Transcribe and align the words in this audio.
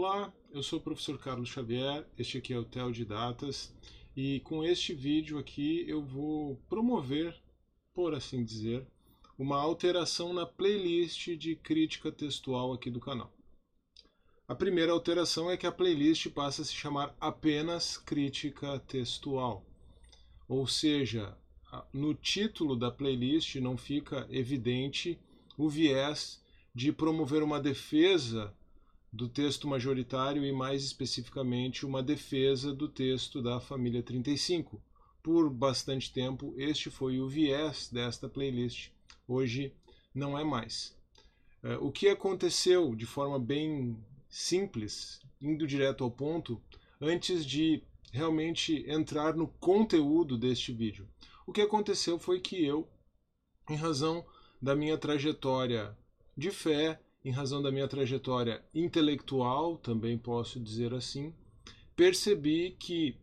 Olá, 0.00 0.32
eu 0.52 0.62
sou 0.62 0.78
o 0.78 0.82
professor 0.82 1.18
Carlos 1.18 1.48
Xavier, 1.48 2.06
este 2.16 2.38
aqui 2.38 2.52
é 2.52 2.56
o 2.56 2.64
TEL 2.64 2.92
de 2.92 3.04
Datas 3.04 3.74
e 4.16 4.38
com 4.44 4.62
este 4.62 4.94
vídeo 4.94 5.40
aqui 5.40 5.84
eu 5.88 6.00
vou 6.00 6.54
promover, 6.68 7.36
por 7.92 8.14
assim 8.14 8.44
dizer, 8.44 8.86
uma 9.36 9.58
alteração 9.58 10.32
na 10.32 10.46
playlist 10.46 11.30
de 11.30 11.56
crítica 11.56 12.12
textual 12.12 12.72
aqui 12.72 12.92
do 12.92 13.00
canal. 13.00 13.34
A 14.46 14.54
primeira 14.54 14.92
alteração 14.92 15.50
é 15.50 15.56
que 15.56 15.66
a 15.66 15.72
playlist 15.72 16.28
passa 16.28 16.62
a 16.62 16.64
se 16.64 16.74
chamar 16.74 17.12
apenas 17.20 17.96
crítica 17.96 18.78
textual, 18.78 19.66
ou 20.48 20.64
seja, 20.68 21.36
no 21.92 22.14
título 22.14 22.76
da 22.76 22.88
playlist 22.88 23.56
não 23.56 23.76
fica 23.76 24.28
evidente 24.30 25.18
o 25.56 25.68
viés 25.68 26.40
de 26.72 26.92
promover 26.92 27.42
uma 27.42 27.58
defesa 27.58 28.56
do 29.12 29.28
texto 29.28 29.66
majoritário 29.66 30.44
e, 30.44 30.52
mais 30.52 30.84
especificamente, 30.84 31.86
uma 31.86 32.02
defesa 32.02 32.72
do 32.72 32.88
texto 32.88 33.42
da 33.42 33.58
família 33.60 34.02
35. 34.02 34.82
Por 35.22 35.50
bastante 35.50 36.12
tempo, 36.12 36.54
este 36.56 36.90
foi 36.90 37.20
o 37.20 37.28
viés 37.28 37.88
desta 37.90 38.28
playlist. 38.28 38.90
Hoje 39.26 39.72
não 40.14 40.38
é 40.38 40.44
mais. 40.44 40.96
É, 41.62 41.76
o 41.76 41.90
que 41.90 42.08
aconteceu 42.08 42.94
de 42.94 43.06
forma 43.06 43.38
bem 43.38 43.96
simples, 44.28 45.20
indo 45.40 45.66
direto 45.66 46.04
ao 46.04 46.10
ponto, 46.10 46.60
antes 47.00 47.44
de 47.44 47.82
realmente 48.12 48.84
entrar 48.88 49.34
no 49.34 49.48
conteúdo 49.48 50.36
deste 50.36 50.72
vídeo? 50.72 51.08
O 51.46 51.52
que 51.52 51.62
aconteceu 51.62 52.18
foi 52.18 52.40
que 52.40 52.64
eu, 52.64 52.88
em 53.68 53.76
razão 53.76 54.24
da 54.60 54.74
minha 54.74 54.98
trajetória 54.98 55.96
de 56.36 56.50
fé, 56.50 57.00
em 57.28 57.30
razão 57.30 57.60
da 57.60 57.70
minha 57.70 57.86
trajetória 57.86 58.64
intelectual, 58.74 59.76
também 59.76 60.16
posso 60.16 60.58
dizer 60.58 60.94
assim, 60.94 61.34
percebi 61.94 62.70
que 62.70 63.18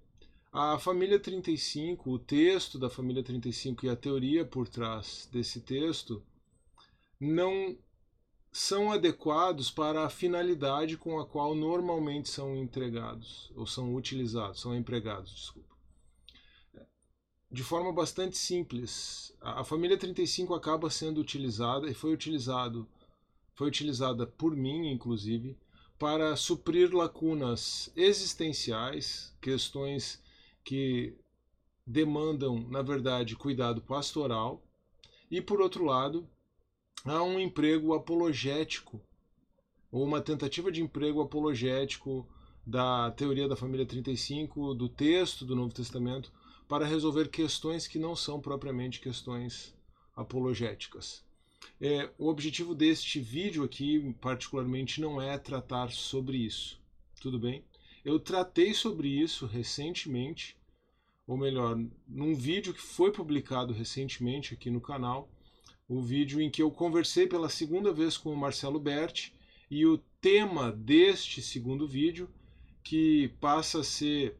a 0.53 0.77
família 0.77 1.19
35, 1.19 2.11
o 2.11 2.19
texto 2.19 2.77
da 2.77 2.87
família 2.87 3.23
35 3.23 3.83
e 3.83 3.89
a 3.89 3.95
teoria 3.95 4.45
por 4.45 4.67
trás 4.67 5.27
desse 5.31 5.59
texto 5.59 6.23
não 7.19 7.75
são 8.51 8.91
adequados 8.91 9.71
para 9.71 10.05
a 10.05 10.09
finalidade 10.09 10.97
com 10.97 11.19
a 11.19 11.25
qual 11.25 11.55
normalmente 11.55 12.29
são 12.29 12.55
entregados 12.55 13.51
ou 13.55 13.65
são 13.65 13.95
utilizados, 13.95 14.61
são 14.61 14.75
empregados, 14.75 15.33
desculpa. 15.33 15.75
De 17.51 17.63
forma 17.63 17.91
bastante 17.91 18.37
simples, 18.37 19.35
a 19.41 19.63
família 19.63 19.97
35 19.97 20.53
acaba 20.53 20.91
sendo 20.91 21.19
utilizada 21.19 21.89
e 21.89 21.93
foi 21.95 22.13
utilizado 22.13 22.87
foi 23.55 23.67
utilizada 23.67 24.27
por 24.27 24.55
mim, 24.55 24.91
inclusive, 24.91 25.57
para 25.97 26.35
suprir 26.35 26.93
lacunas 26.93 27.91
existenciais, 27.95 29.33
questões 29.41 30.21
que 30.63 31.15
demandam, 31.87 32.59
na 32.69 32.81
verdade, 32.81 33.35
cuidado 33.35 33.81
pastoral, 33.81 34.61
e 35.31 35.41
por 35.41 35.61
outro 35.61 35.85
lado, 35.85 36.27
há 37.05 37.23
um 37.23 37.39
emprego 37.39 37.93
apologético, 37.93 39.01
ou 39.91 40.03
uma 40.03 40.21
tentativa 40.21 40.71
de 40.71 40.81
emprego 40.81 41.21
apologético 41.21 42.27
da 42.65 43.11
teoria 43.11 43.47
da 43.47 43.55
família 43.55 43.85
35, 43.85 44.73
do 44.73 44.89
texto 44.89 45.45
do 45.45 45.55
Novo 45.55 45.73
Testamento, 45.73 46.31
para 46.67 46.85
resolver 46.85 47.29
questões 47.29 47.87
que 47.87 47.99
não 47.99 48.15
são 48.15 48.41
propriamente 48.41 48.99
questões 48.99 49.73
apologéticas. 50.15 51.24
É, 51.79 52.09
o 52.17 52.27
objetivo 52.27 52.73
deste 52.73 53.19
vídeo 53.19 53.63
aqui, 53.63 54.13
particularmente, 54.21 55.01
não 55.01 55.21
é 55.21 55.37
tratar 55.37 55.91
sobre 55.91 56.37
isso, 56.37 56.79
tudo 57.21 57.39
bem? 57.39 57.63
Eu 58.03 58.19
tratei 58.19 58.73
sobre 58.73 59.07
isso 59.07 59.45
recentemente, 59.45 60.55
ou 61.27 61.37
melhor, 61.37 61.77
num 62.07 62.35
vídeo 62.35 62.73
que 62.73 62.81
foi 62.81 63.11
publicado 63.11 63.73
recentemente 63.73 64.53
aqui 64.53 64.69
no 64.69 64.79
canal, 64.79 65.29
o 65.87 66.01
vídeo 66.01 66.41
em 66.41 66.49
que 66.49 66.61
eu 66.61 66.71
conversei 66.71 67.27
pela 67.27 67.49
segunda 67.49 67.91
vez 67.91 68.17
com 68.17 68.31
o 68.31 68.37
Marcelo 68.37 68.79
Berti, 68.79 69.33
e 69.69 69.85
o 69.85 69.97
tema 70.21 70.71
deste 70.71 71.41
segundo 71.41 71.87
vídeo, 71.87 72.29
que 72.83 73.29
passa 73.39 73.79
a 73.79 73.83
ser 73.83 74.37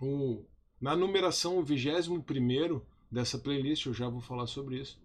o, 0.00 0.44
na 0.80 0.96
numeração 0.96 1.58
o 1.58 1.64
21 1.64 2.82
dessa 3.10 3.38
playlist, 3.38 3.86
eu 3.86 3.94
já 3.94 4.08
vou 4.08 4.20
falar 4.20 4.46
sobre 4.48 4.80
isso, 4.80 4.98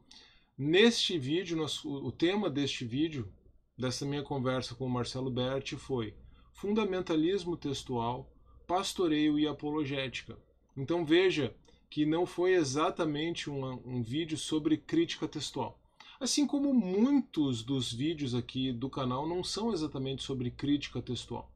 Neste 0.61 1.17
vídeo, 1.17 1.65
o 1.85 2.11
tema 2.11 2.49
deste 2.49 2.83
vídeo, 2.83 3.31
dessa 3.77 4.05
minha 4.05 4.21
conversa 4.21 4.75
com 4.75 4.85
o 4.85 4.89
Marcelo 4.89 5.31
Berti, 5.31 5.77
foi 5.77 6.13
fundamentalismo 6.51 7.55
textual, 7.55 8.29
pastoreio 8.67 9.39
e 9.39 9.47
apologética. 9.47 10.37
Então 10.75 11.05
veja 11.05 11.55
que 11.89 12.05
não 12.05 12.25
foi 12.25 12.55
exatamente 12.55 13.49
um, 13.49 13.63
um 13.85 14.03
vídeo 14.03 14.37
sobre 14.37 14.75
crítica 14.75 15.29
textual. 15.29 15.79
Assim 16.19 16.45
como 16.45 16.73
muitos 16.73 17.63
dos 17.63 17.93
vídeos 17.93 18.35
aqui 18.35 18.73
do 18.73 18.89
canal 18.89 19.25
não 19.25 19.41
são 19.41 19.71
exatamente 19.71 20.23
sobre 20.23 20.51
crítica 20.51 21.01
textual. 21.01 21.49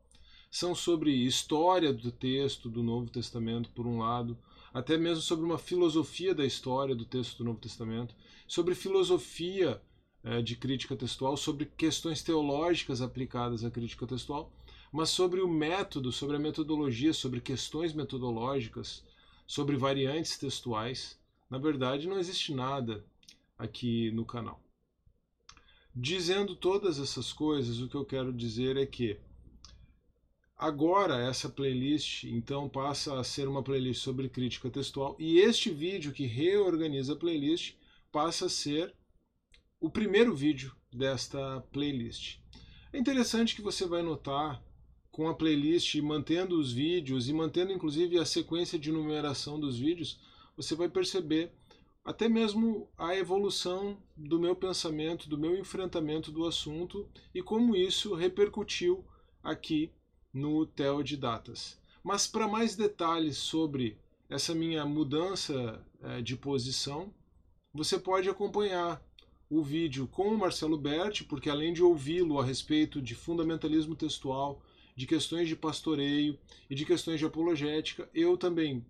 São 0.49 0.73
sobre 0.73 1.11
história 1.11 1.91
do 1.91 2.09
texto 2.09 2.69
do 2.69 2.81
Novo 2.81 3.09
Testamento, 3.09 3.69
por 3.71 3.85
um 3.85 3.97
lado, 3.97 4.37
até 4.73 4.97
mesmo 4.97 5.21
sobre 5.21 5.45
uma 5.45 5.57
filosofia 5.57 6.33
da 6.33 6.45
história 6.45 6.95
do 6.95 7.05
texto 7.05 7.37
do 7.37 7.43
Novo 7.43 7.59
Testamento, 7.59 8.15
sobre 8.47 8.73
filosofia 8.73 9.81
é, 10.23 10.41
de 10.41 10.55
crítica 10.55 10.95
textual, 10.95 11.37
sobre 11.37 11.65
questões 11.65 12.23
teológicas 12.23 13.01
aplicadas 13.01 13.63
à 13.63 13.69
crítica 13.69 14.07
textual, 14.07 14.51
mas 14.91 15.09
sobre 15.09 15.41
o 15.41 15.47
método, 15.47 16.11
sobre 16.11 16.37
a 16.37 16.39
metodologia, 16.39 17.13
sobre 17.13 17.39
questões 17.39 17.93
metodológicas, 17.93 19.03
sobre 19.45 19.75
variantes 19.75 20.37
textuais. 20.37 21.19
Na 21.49 21.57
verdade, 21.57 22.07
não 22.07 22.17
existe 22.17 22.53
nada 22.53 23.05
aqui 23.57 24.11
no 24.11 24.25
canal. 24.25 24.61
Dizendo 25.95 26.55
todas 26.55 26.97
essas 26.97 27.31
coisas, 27.31 27.79
o 27.79 27.87
que 27.87 27.95
eu 27.95 28.05
quero 28.05 28.33
dizer 28.33 28.77
é 28.77 28.85
que 28.85 29.19
Agora 30.63 31.17
essa 31.17 31.49
playlist 31.49 32.23
então 32.23 32.69
passa 32.69 33.19
a 33.19 33.23
ser 33.25 33.49
uma 33.49 33.61
playlist 33.61 34.01
sobre 34.01 34.29
crítica 34.29 34.69
textual 34.69 35.13
e 35.19 35.39
este 35.39 35.69
vídeo 35.69 36.13
que 36.13 36.25
reorganiza 36.25 37.11
a 37.11 37.15
playlist 37.17 37.75
passa 38.09 38.45
a 38.45 38.49
ser 38.49 38.95
o 39.77 39.89
primeiro 39.89 40.33
vídeo 40.33 40.73
desta 40.89 41.59
playlist. 41.73 42.37
É 42.93 42.97
interessante 42.97 43.57
que 43.57 43.61
você 43.61 43.85
vai 43.85 44.01
notar 44.01 44.63
com 45.11 45.27
a 45.27 45.33
playlist 45.33 45.95
mantendo 45.95 46.57
os 46.57 46.71
vídeos 46.71 47.27
e 47.27 47.33
mantendo 47.33 47.73
inclusive 47.73 48.17
a 48.17 48.23
sequência 48.23 48.79
de 48.79 48.89
numeração 48.89 49.59
dos 49.59 49.77
vídeos, 49.77 50.17
você 50.55 50.75
vai 50.75 50.87
perceber 50.87 51.51
até 52.05 52.29
mesmo 52.29 52.89
a 52.97 53.13
evolução 53.13 54.01
do 54.15 54.39
meu 54.39 54.55
pensamento, 54.55 55.27
do 55.27 55.37
meu 55.37 55.57
enfrentamento 55.57 56.31
do 56.31 56.45
assunto 56.45 57.05
e 57.35 57.43
como 57.43 57.75
isso 57.75 58.15
repercutiu 58.15 59.03
aqui 59.43 59.91
no 60.33 60.65
TEL 60.65 61.03
de 61.03 61.15
datas. 61.15 61.79
Mas 62.03 62.27
para 62.27 62.47
mais 62.47 62.75
detalhes 62.75 63.37
sobre 63.37 63.97
essa 64.29 64.55
minha 64.55 64.85
mudança 64.85 65.85
é, 66.01 66.21
de 66.21 66.35
posição, 66.35 67.13
você 67.73 67.99
pode 67.99 68.29
acompanhar 68.29 69.01
o 69.49 69.61
vídeo 69.61 70.07
com 70.07 70.29
o 70.29 70.37
Marcelo 70.37 70.77
Berti, 70.77 71.23
porque 71.23 71.49
além 71.49 71.73
de 71.73 71.83
ouvi-lo 71.83 72.39
a 72.39 72.43
respeito 72.43 73.01
de 73.01 73.13
fundamentalismo 73.13 73.95
textual, 73.95 74.61
de 74.95 75.05
questões 75.05 75.47
de 75.47 75.55
pastoreio 75.55 76.37
e 76.69 76.75
de 76.75 76.85
questões 76.85 77.19
de 77.19 77.25
apologética, 77.25 78.09
eu 78.13 78.37
também 78.37 78.85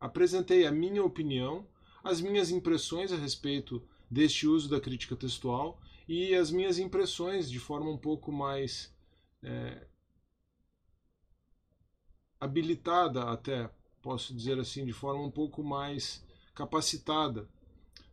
apresentei 0.00 0.66
a 0.66 0.72
minha 0.72 1.02
opinião, 1.02 1.66
as 2.02 2.20
minhas 2.20 2.50
impressões 2.50 3.12
a 3.12 3.16
respeito 3.16 3.82
deste 4.10 4.46
uso 4.46 4.68
da 4.68 4.80
crítica 4.80 5.16
textual 5.16 5.80
e 6.06 6.34
as 6.34 6.50
minhas 6.50 6.78
impressões 6.78 7.50
de 7.50 7.58
forma 7.58 7.90
um 7.90 7.96
pouco 7.96 8.30
mais 8.30 8.92
é, 9.42 9.86
habilitada 12.40 13.24
até, 13.24 13.70
posso 14.02 14.34
dizer 14.34 14.58
assim, 14.58 14.84
de 14.84 14.92
forma 14.92 15.22
um 15.22 15.30
pouco 15.30 15.62
mais 15.62 16.24
capacitada 16.54 17.48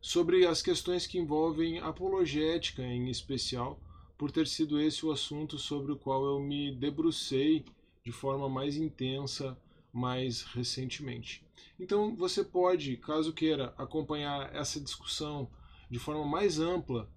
sobre 0.02 0.46
as 0.46 0.62
questões 0.62 1.06
que 1.06 1.20
envolvem 1.20 1.80
apologética 1.80 2.82
em 2.82 3.10
especial, 3.10 3.80
por 4.18 4.32
ter 4.32 4.48
sido 4.48 4.80
esse 4.80 5.06
o 5.06 5.12
assunto 5.12 5.58
sobre 5.58 5.92
o 5.92 5.98
qual 5.98 6.26
eu 6.26 6.40
me 6.40 6.74
debrucei 6.76 7.66
de 8.04 8.12
forma 8.12 8.50
mais 8.50 8.76
intensa 8.76 9.58
mais 9.94 10.44
recentemente. 10.44 11.46
Então 11.80 12.16
você 12.16 12.44
pode, 12.44 12.98
caso 12.98 13.34
queira, 13.34 13.74
acompanhar 13.78 14.54
essa 14.56 14.80
discussão 14.80 15.50
de 15.90 16.00
forma 16.00 16.26
mais 16.26 16.60
ampla, 16.60 17.10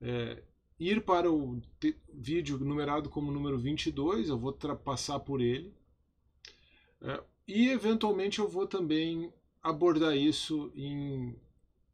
é, 0.00 0.42
ir 0.78 1.04
para 1.04 1.30
o 1.32 1.60
vídeo 2.12 2.58
numerado 2.58 3.08
como 3.08 3.32
número 3.32 3.58
22, 3.58 4.28
eu 4.28 4.38
vou 4.38 4.52
passar 4.52 5.18
por 5.20 5.40
ele, 5.40 5.72
é, 7.02 7.22
e 7.46 7.68
eventualmente 7.68 8.38
eu 8.38 8.48
vou 8.48 8.66
também 8.66 9.32
abordar 9.62 10.16
isso 10.16 10.72
em 10.74 11.36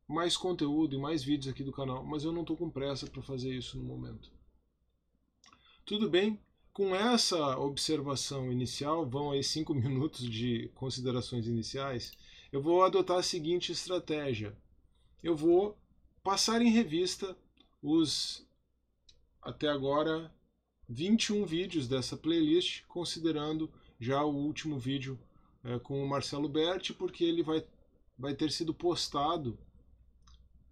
mais 0.06 0.36
conteúdo, 0.36 0.96
em 0.96 1.00
mais 1.00 1.22
vídeos 1.22 1.52
aqui 1.52 1.64
do 1.64 1.72
canal, 1.72 2.04
mas 2.04 2.24
eu 2.24 2.32
não 2.32 2.42
estou 2.42 2.56
com 2.56 2.70
pressa 2.70 3.06
para 3.06 3.22
fazer 3.22 3.54
isso 3.54 3.78
no 3.78 3.84
momento. 3.84 4.30
Tudo 5.84 6.08
bem? 6.08 6.38
com 6.74 6.92
essa 6.92 7.56
observação 7.56 8.50
inicial, 8.50 9.08
vão 9.08 9.30
aí 9.30 9.44
cinco 9.44 9.72
minutos 9.72 10.28
de 10.28 10.68
considerações 10.74 11.46
iniciais, 11.46 12.12
eu 12.52 12.60
vou 12.60 12.82
adotar 12.82 13.18
a 13.18 13.22
seguinte 13.22 13.72
estratégia. 13.72 14.56
Eu 15.22 15.34
vou 15.34 15.78
passar 16.22 16.60
em 16.60 16.70
revista 16.70 17.36
os 17.80 18.46
até 19.40 19.68
agora 19.68 20.34
21 20.88 21.46
vídeos 21.46 21.86
dessa 21.86 22.16
playlist, 22.16 22.84
considerando 22.86 23.72
já 23.98 24.22
o 24.24 24.34
último 24.34 24.78
vídeo 24.78 25.18
é, 25.62 25.78
com 25.78 26.02
o 26.02 26.08
Marcelo 26.08 26.48
Berti, 26.48 26.92
porque 26.92 27.24
ele 27.24 27.42
vai, 27.42 27.64
vai 28.18 28.34
ter 28.34 28.50
sido 28.50 28.74
postado 28.74 29.58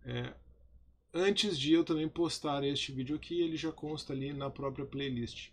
é, 0.05 0.35
antes 1.15 1.59
de 1.59 1.73
eu 1.73 1.85
também 1.85 2.09
postar 2.09 2.65
este 2.65 2.93
vídeo 2.93 3.17
aqui, 3.17 3.41
ele 3.41 3.57
já 3.57 3.71
consta 3.71 4.13
ali 4.13 4.33
na 4.33 4.51
própria 4.51 4.87
playlist, 4.87 5.51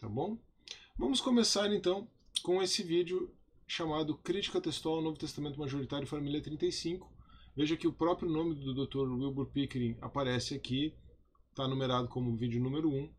tá 0.00 0.08
bom? 0.08 0.38
Vamos 0.96 1.20
começar 1.20 1.72
então 1.72 2.08
com 2.42 2.62
esse 2.62 2.82
vídeo 2.82 3.34
chamado 3.66 4.16
Crítica 4.16 4.60
Textual 4.60 4.96
ao 4.96 5.02
Novo 5.02 5.18
Testamento 5.18 5.58
Majoritário 5.58 6.06
Família 6.06 6.42
35. 6.42 7.10
Veja 7.54 7.76
que 7.76 7.86
o 7.86 7.92
próprio 7.92 8.30
nome 8.30 8.54
do 8.54 8.86
Dr. 8.86 9.10
Wilbur 9.10 9.46
Pickering 9.46 9.96
aparece 10.00 10.54
aqui, 10.54 10.94
está 11.50 11.68
numerado 11.68 12.08
como 12.08 12.36
vídeo 12.36 12.62
número 12.62 12.90
1. 12.90 13.10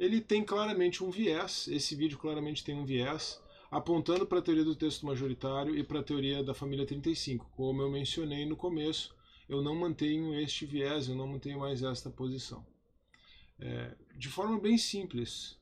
Ele 0.00 0.18
tem 0.18 0.42
claramente 0.42 1.04
um 1.04 1.10
viés, 1.10 1.68
esse 1.68 1.94
vídeo 1.94 2.16
claramente 2.16 2.64
tem 2.64 2.74
um 2.74 2.86
viés, 2.86 3.38
apontando 3.70 4.26
para 4.26 4.38
a 4.38 4.42
teoria 4.42 4.64
do 4.64 4.74
texto 4.74 5.04
majoritário 5.04 5.76
e 5.76 5.84
para 5.84 6.00
a 6.00 6.02
teoria 6.02 6.42
da 6.42 6.54
família 6.54 6.86
35. 6.86 7.50
Como 7.54 7.82
eu 7.82 7.90
mencionei 7.90 8.46
no 8.46 8.56
começo, 8.56 9.14
eu 9.46 9.60
não 9.60 9.74
mantenho 9.74 10.34
este 10.40 10.64
viés, 10.64 11.06
eu 11.06 11.14
não 11.14 11.26
mantenho 11.26 11.60
mais 11.60 11.82
esta 11.82 12.08
posição. 12.08 12.66
É, 13.58 13.94
de 14.16 14.30
forma 14.30 14.58
bem 14.58 14.78
simples, 14.78 15.58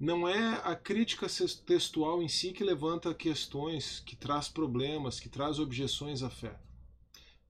não 0.00 0.26
é 0.26 0.58
a 0.64 0.74
crítica 0.74 1.26
textual 1.66 2.22
em 2.22 2.28
si 2.28 2.54
que 2.54 2.64
levanta 2.64 3.12
questões, 3.12 4.00
que 4.00 4.16
traz 4.16 4.48
problemas, 4.48 5.20
que 5.20 5.28
traz 5.28 5.58
objeções 5.58 6.22
à 6.22 6.30
fé. 6.30 6.58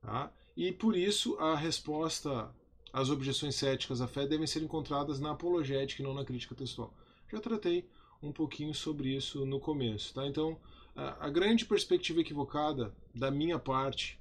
Tá? 0.03 0.33
E 0.57 0.73
por 0.73 0.97
isso 0.97 1.37
a 1.39 1.55
resposta 1.55 2.53
às 2.97 3.11
objeções 3.11 3.55
céticas 3.55 4.01
à 4.01 4.09
fé 4.09 4.27
devem 4.27 4.47
ser 4.47 4.63
encontradas 4.63 5.21
na 5.21 5.33
apologética 5.33 6.01
e 6.01 6.05
não 6.05 6.15
na 6.15 6.25
crítica 6.25 6.55
textual. 6.55 6.95
Já 7.31 7.39
tratei 7.39 7.87
um 8.23 8.33
pouquinho 8.33 8.73
sobre 8.75 9.15
isso 9.15 9.45
no 9.45 9.61
começo. 9.61 10.15
Tá? 10.15 10.27
Então, 10.27 10.59
a, 10.95 11.29
grande 11.29 11.67
perspectiva 11.67 12.23
equivocada 12.23 12.97
da 13.15 13.31
minha 13.31 13.59
parte 13.59 14.19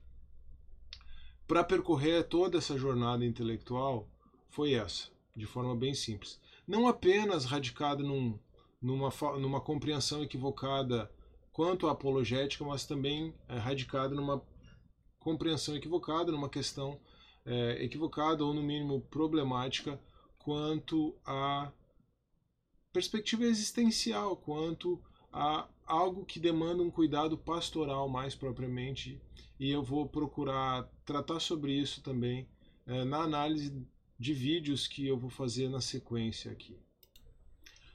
para 1.47 1.63
percorrer 1.63 2.27
toda 2.27 2.57
essa 2.57 2.77
jornada 2.77 3.23
intelectual 3.23 4.09
foi 4.49 4.73
essa, 4.73 5.07
de 5.33 5.45
forma 5.45 5.73
bem 5.73 5.93
simples. 5.93 6.37
Não 6.67 6.85
apenas 6.85 7.45
radicada 7.45 8.03
num, 8.03 8.37
numa, 8.81 9.09
numa 9.39 9.61
compreensão 9.61 10.21
equivocada 10.21 11.09
quanto 11.53 11.87
à 11.87 11.91
apologética, 11.91 12.65
mas 12.65 12.85
também 12.85 13.33
é, 13.47 13.57
radicada 13.57 14.13
numa 14.13 14.43
compreensão 15.17 15.77
equivocada, 15.77 16.29
numa 16.29 16.49
questão 16.49 16.99
é, 17.45 17.83
equivocada 17.83 18.43
ou, 18.43 18.53
no 18.53 18.63
mínimo, 18.63 19.01
problemática 19.01 19.99
quanto 20.37 21.15
à 21.25 21.71
perspectiva 22.91 23.43
existencial 23.43 24.37
quanto 24.37 25.01
a 25.31 25.67
algo 25.85 26.25
que 26.25 26.39
demanda 26.39 26.81
um 26.81 26.89
cuidado 26.89 27.37
pastoral 27.37 28.07
mais 28.07 28.33
propriamente, 28.33 29.21
e 29.59 29.69
eu 29.69 29.83
vou 29.83 30.07
procurar 30.07 30.89
tratar 31.05 31.39
sobre 31.39 31.73
isso 31.73 32.01
também 32.01 32.47
é, 32.87 33.03
na 33.03 33.17
análise 33.17 33.85
de 34.17 34.33
vídeos 34.33 34.87
que 34.87 35.05
eu 35.05 35.17
vou 35.17 35.29
fazer 35.29 35.69
na 35.69 35.81
sequência 35.81 36.51
aqui. 36.51 36.79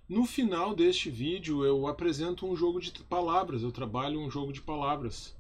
No 0.09 0.27
final 0.27 0.75
deste 0.75 1.09
vídeo 1.09 1.65
eu 1.65 1.87
apresento 1.87 2.47
um 2.47 2.55
jogo 2.55 2.81
de 2.81 2.93
palavras, 3.05 3.63
eu 3.63 3.73
trabalho 3.73 4.21
um 4.21 4.31
jogo 4.31 4.53
de 4.53 4.61
palavras 4.61 5.35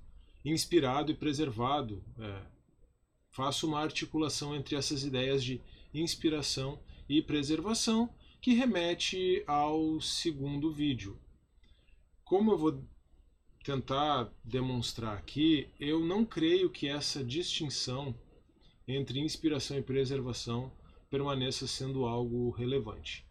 inspirado 0.45 1.13
e 1.13 1.15
preservado. 1.15 2.03
É, 2.19 2.43
faço 3.31 3.67
uma 3.67 3.81
articulação 3.81 4.55
entre 4.55 4.77
essas 4.77 5.05
ideias 5.05 5.43
de 5.43 5.61
inspiração 5.95 6.79
e 7.09 7.23
preservação 7.23 8.09
que 8.41 8.55
remete 8.55 9.43
ao 9.47 10.01
segundo 10.01 10.73
vídeo. 10.73 11.19
Como 12.25 12.53
eu 12.53 12.59
vou 12.59 12.85
tentar 13.65 14.33
demonstrar 14.45 15.17
aqui, 15.17 15.69
eu 15.79 16.01
não 16.01 16.25
creio 16.25 16.71
que 16.71 16.89
essa 16.89 17.23
distinção 17.23 18.15
entre 18.87 19.21
inspiração 19.21 19.79
e 19.79 19.83
preservação 19.83 20.73
permaneça 21.11 21.67
sendo 21.67 22.07
algo 22.07 22.51
relevante. 22.51 23.27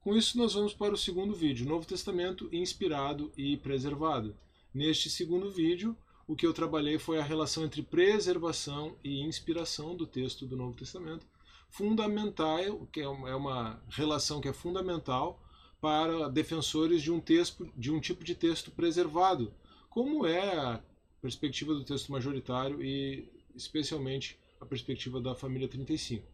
Com 0.00 0.16
isso, 0.16 0.36
nós 0.36 0.54
vamos 0.54 0.74
para 0.74 0.92
o 0.92 0.98
segundo 0.98 1.34
vídeo, 1.34 1.66
Novo 1.66 1.86
Testamento 1.86 2.48
inspirado 2.52 3.32
e 3.36 3.56
preservado. 3.56 4.36
Neste 4.72 5.08
segundo 5.08 5.50
vídeo, 5.50 5.96
o 6.26 6.34
que 6.34 6.46
eu 6.46 6.54
trabalhei 6.54 6.98
foi 6.98 7.18
a 7.18 7.22
relação 7.22 7.64
entre 7.64 7.82
preservação 7.82 8.96
e 9.04 9.20
inspiração 9.20 9.94
do 9.94 10.06
texto 10.06 10.46
do 10.46 10.56
Novo 10.56 10.76
Testamento, 10.76 11.26
fundamental, 11.70 12.86
que 12.92 13.00
é, 13.00 13.04
é 13.04 13.34
uma 13.34 13.82
relação 13.88 14.40
que 14.40 14.48
é 14.48 14.52
fundamental 14.52 15.42
para 15.80 16.28
defensores 16.28 17.02
de 17.02 17.12
um 17.12 17.20
texto, 17.20 17.70
de 17.76 17.90
um 17.90 18.00
tipo 18.00 18.24
de 18.24 18.34
texto 18.34 18.70
preservado, 18.70 19.52
como 19.90 20.26
é 20.26 20.56
a 20.56 20.82
perspectiva 21.20 21.74
do 21.74 21.84
texto 21.84 22.10
majoritário 22.10 22.82
e 22.82 23.28
especialmente 23.54 24.38
a 24.60 24.66
perspectiva 24.66 25.20
da 25.20 25.34
família 25.34 25.68
35. 25.68 26.26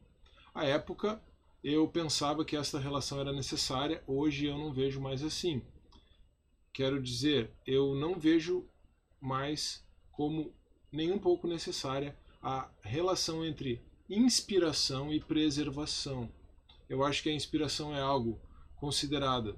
À 0.54 0.64
época, 0.64 1.20
eu 1.62 1.87
pensava 1.88 2.44
que 2.44 2.56
essa 2.56 2.78
relação 2.78 3.20
era 3.20 3.32
necessária, 3.32 4.02
hoje 4.06 4.46
eu 4.46 4.56
não 4.56 4.72
vejo 4.72 5.00
mais 5.00 5.22
assim. 5.22 5.62
Quero 6.72 7.02
dizer, 7.02 7.50
eu 7.66 7.94
não 7.94 8.19
vejo 8.19 8.69
mais 9.20 9.84
como 10.12 10.52
nem 10.90 11.12
um 11.12 11.19
pouco 11.19 11.46
necessária 11.46 12.17
a 12.43 12.70
relação 12.82 13.44
entre 13.44 13.81
inspiração 14.08 15.12
e 15.12 15.20
preservação. 15.20 16.32
Eu 16.88 17.05
acho 17.05 17.22
que 17.22 17.28
a 17.28 17.34
inspiração 17.34 17.94
é 17.94 18.00
algo 18.00 18.40
considerada 18.76 19.56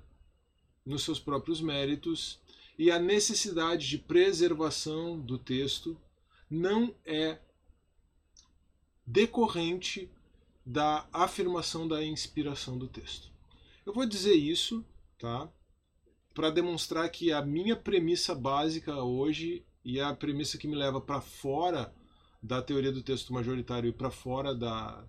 nos 0.85 1.05
seus 1.05 1.19
próprios 1.19 1.61
méritos 1.61 2.41
e 2.79 2.91
a 2.91 2.99
necessidade 2.99 3.88
de 3.88 3.99
preservação 3.99 5.19
do 5.19 5.38
texto 5.38 5.99
não 6.50 6.94
é 7.05 7.38
decorrente 9.06 10.11
da 10.65 11.08
afirmação 11.12 11.88
da 11.88 12.05
inspiração 12.05 12.79
do 12.79 12.88
texto. 12.88 13.31
Eu 13.85 13.93
vou 13.93 14.06
dizer 14.06 14.35
isso, 14.35 14.85
tá? 15.19 15.50
Para 16.34 16.51
demonstrar 16.51 17.08
que 17.10 17.32
a 17.32 17.43
minha 17.43 17.77
premissa 17.77 18.34
básica 18.34 19.03
hoje 19.03 19.65
e 19.84 20.01
a 20.01 20.15
premissa 20.15 20.56
que 20.56 20.67
me 20.67 20.74
leva 20.74 21.01
para 21.01 21.20
fora 21.20 21.93
da 22.43 22.62
teoria 22.62 22.91
do 22.91 23.03
texto 23.03 23.32
majoritário 23.32 23.89
e 23.89 23.93
para 23.93 24.10
fora 24.10 24.55
da, 24.55 25.05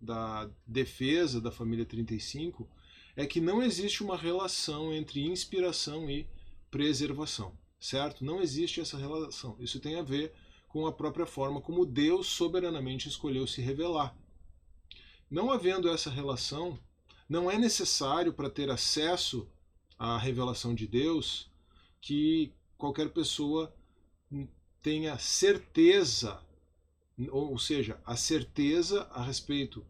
da 0.00 0.50
defesa 0.66 1.40
da 1.40 1.52
família 1.52 1.84
35 1.84 2.68
é 3.14 3.26
que 3.26 3.40
não 3.40 3.62
existe 3.62 4.02
uma 4.02 4.16
relação 4.16 4.92
entre 4.92 5.24
inspiração 5.24 6.10
e 6.10 6.26
preservação, 6.70 7.56
certo? 7.78 8.24
Não 8.24 8.40
existe 8.40 8.80
essa 8.80 8.96
relação. 8.96 9.56
Isso 9.60 9.78
tem 9.78 9.96
a 9.96 10.02
ver 10.02 10.32
com 10.66 10.86
a 10.86 10.92
própria 10.92 11.26
forma 11.26 11.60
como 11.60 11.84
Deus 11.84 12.28
soberanamente 12.28 13.08
escolheu 13.08 13.46
se 13.46 13.60
revelar. 13.60 14.16
Não 15.30 15.50
havendo 15.50 15.88
essa 15.88 16.10
relação, 16.10 16.78
não 17.28 17.50
é 17.50 17.58
necessário 17.58 18.32
para 18.32 18.50
ter 18.50 18.70
acesso 18.70 19.48
à 19.98 20.18
revelação 20.18 20.74
de 20.74 20.86
Deus 20.86 21.50
que 22.00 22.52
qualquer 22.76 23.10
pessoa 23.10 23.72
tenha 24.82 25.16
certeza 25.18 26.40
ou 27.30 27.58
seja, 27.58 28.00
a 28.04 28.16
certeza 28.16 29.02
a 29.12 29.22
respeito 29.22 29.84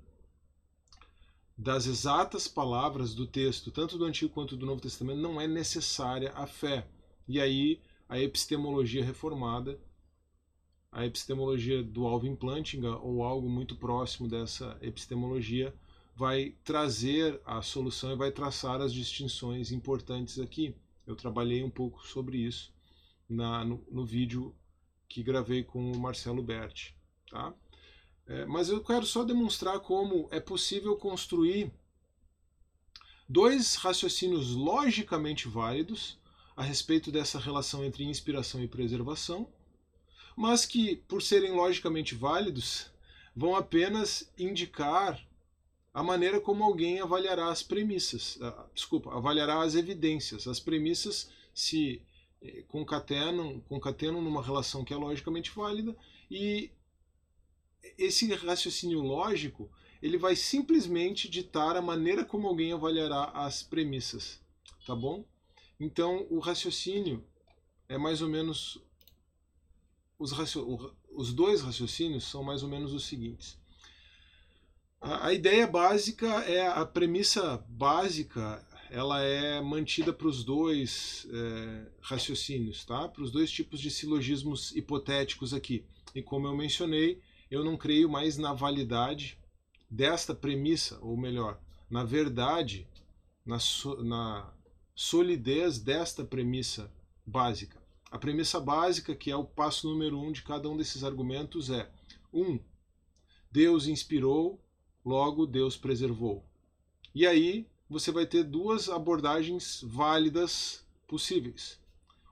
das 1.56 1.86
exatas 1.86 2.48
palavras 2.48 3.14
do 3.14 3.26
texto, 3.26 3.70
tanto 3.70 3.96
do 3.96 4.04
Antigo 4.04 4.32
quanto 4.32 4.56
do 4.56 4.66
Novo 4.66 4.80
Testamento, 4.80 5.20
não 5.20 5.40
é 5.40 5.46
necessária 5.46 6.32
a 6.32 6.46
fé. 6.46 6.86
E 7.28 7.40
aí 7.40 7.80
a 8.08 8.18
epistemologia 8.18 9.04
reformada, 9.04 9.78
a 10.90 11.06
epistemologia 11.06 11.82
do 11.82 12.06
Alvin 12.06 12.34
Plantinga, 12.34 12.96
ou 12.98 13.22
algo 13.22 13.48
muito 13.48 13.76
próximo 13.76 14.28
dessa 14.28 14.76
epistemologia, 14.82 15.74
vai 16.14 16.54
trazer 16.64 17.40
a 17.44 17.62
solução 17.62 18.12
e 18.12 18.16
vai 18.16 18.30
traçar 18.30 18.80
as 18.80 18.92
distinções 18.92 19.72
importantes 19.72 20.38
aqui. 20.38 20.74
Eu 21.06 21.16
trabalhei 21.16 21.62
um 21.62 21.70
pouco 21.70 22.06
sobre 22.06 22.38
isso 22.38 22.72
na, 23.28 23.64
no, 23.64 23.84
no 23.90 24.04
vídeo 24.04 24.54
que 25.08 25.22
gravei 25.22 25.62
com 25.62 25.90
o 25.92 25.98
Marcelo 25.98 26.42
Berti. 26.42 26.94
Tá? 27.30 27.52
É, 28.26 28.44
mas 28.46 28.68
eu 28.68 28.82
quero 28.82 29.04
só 29.04 29.24
demonstrar 29.24 29.80
como 29.80 30.28
é 30.30 30.38
possível 30.38 30.96
construir 30.96 31.72
dois 33.28 33.76
raciocínios 33.76 34.50
logicamente 34.50 35.48
válidos 35.48 36.18
a 36.54 36.62
respeito 36.62 37.10
dessa 37.10 37.38
relação 37.38 37.84
entre 37.84 38.04
inspiração 38.04 38.62
e 38.62 38.68
preservação, 38.68 39.48
mas 40.36 40.66
que, 40.66 40.96
por 41.08 41.22
serem 41.22 41.52
logicamente 41.52 42.14
válidos, 42.14 42.90
vão 43.34 43.56
apenas 43.56 44.30
indicar 44.38 45.18
a 45.92 46.02
maneira 46.02 46.40
como 46.40 46.64
alguém 46.64 47.00
avaliará 47.00 47.50
as 47.50 47.62
premissas, 47.62 48.38
desculpa, 48.74 49.14
avaliará 49.14 49.62
as 49.62 49.74
evidências. 49.74 50.46
As 50.46 50.58
premissas 50.58 51.30
se 51.54 52.02
eh, 52.40 52.64
concatenam, 52.66 53.60
concatenam 53.68 54.22
numa 54.22 54.42
relação 54.42 54.84
que 54.84 54.94
é 54.94 54.96
logicamente 54.96 55.50
válida 55.50 55.94
e 56.30 56.70
esse 57.98 58.32
raciocínio 58.34 59.00
lógico 59.00 59.70
ele 60.00 60.16
vai 60.16 60.34
simplesmente 60.34 61.28
ditar 61.28 61.76
a 61.76 61.82
maneira 61.82 62.24
como 62.24 62.48
alguém 62.48 62.72
avaliará 62.72 63.24
as 63.34 63.62
premissas, 63.62 64.40
tá 64.86 64.96
bom? 64.96 65.24
Então 65.78 66.26
o 66.30 66.38
raciocínio 66.38 67.24
é 67.88 67.98
mais 67.98 68.22
ou 68.22 68.28
menos 68.28 68.82
os, 70.18 70.32
os 71.10 71.32
dois 71.34 71.60
raciocínios 71.60 72.24
são 72.24 72.42
mais 72.42 72.62
ou 72.62 72.68
menos 72.68 72.92
os 72.92 73.04
seguintes. 73.04 73.60
A, 75.02 75.26
a 75.26 75.32
ideia 75.32 75.66
básica 75.66 76.28
é 76.44 76.64
a 76.64 76.86
premissa 76.86 77.62
básica, 77.68 78.64
ela 78.88 79.20
é 79.20 79.60
mantida 79.60 80.12
para 80.12 80.28
os 80.28 80.44
dois 80.44 81.26
é, 81.28 81.86
raciocínios, 82.00 82.84
tá? 82.84 83.08
Para 83.08 83.24
os 83.24 83.32
dois 83.32 83.50
tipos 83.50 83.80
de 83.80 83.90
silogismos 83.90 84.70
hipotéticos 84.76 85.52
aqui. 85.52 85.84
E 86.14 86.22
como 86.22 86.46
eu 86.46 86.56
mencionei, 86.56 87.20
eu 87.50 87.64
não 87.64 87.76
creio 87.76 88.08
mais 88.08 88.38
na 88.38 88.52
validade 88.52 89.36
desta 89.90 90.34
premissa, 90.34 90.98
ou 91.02 91.16
melhor, 91.16 91.60
na 91.90 92.04
verdade, 92.04 92.86
na, 93.44 93.58
so, 93.58 94.02
na 94.04 94.54
solidez 94.94 95.80
desta 95.80 96.24
premissa 96.24 96.92
básica. 97.26 97.82
A 98.08 98.18
premissa 98.18 98.60
básica, 98.60 99.16
que 99.16 99.32
é 99.32 99.36
o 99.36 99.44
passo 99.44 99.88
número 99.88 100.20
um 100.20 100.30
de 100.30 100.42
cada 100.42 100.68
um 100.68 100.76
desses 100.76 101.02
argumentos, 101.02 101.70
é: 101.70 101.90
um, 102.32 102.60
Deus 103.50 103.86
inspirou 103.86 104.61
logo 105.04 105.46
Deus 105.46 105.76
preservou. 105.76 106.44
E 107.14 107.26
aí 107.26 107.66
você 107.88 108.10
vai 108.10 108.26
ter 108.26 108.42
duas 108.44 108.88
abordagens 108.88 109.82
válidas 109.86 110.84
possíveis. 111.06 111.78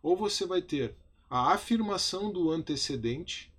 Ou 0.02 0.16
você 0.16 0.46
vai 0.46 0.62
ter 0.62 0.94
a 1.28 1.52
afirmação 1.52 2.32
do 2.32 2.50
antecedente, 2.50 3.52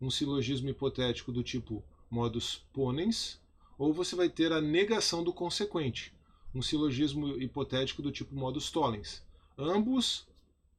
um 0.00 0.10
silogismo 0.10 0.68
hipotético 0.68 1.32
do 1.32 1.42
tipo 1.42 1.82
modus 2.10 2.64
ponens, 2.72 3.40
ou 3.78 3.94
você 3.94 4.14
vai 4.14 4.28
ter 4.28 4.52
a 4.52 4.60
negação 4.60 5.24
do 5.24 5.32
consequente, 5.32 6.12
um 6.54 6.60
silogismo 6.60 7.40
hipotético 7.40 8.02
do 8.02 8.12
tipo 8.12 8.34
modus 8.34 8.70
tollens. 8.70 9.22
Ambos 9.56 10.26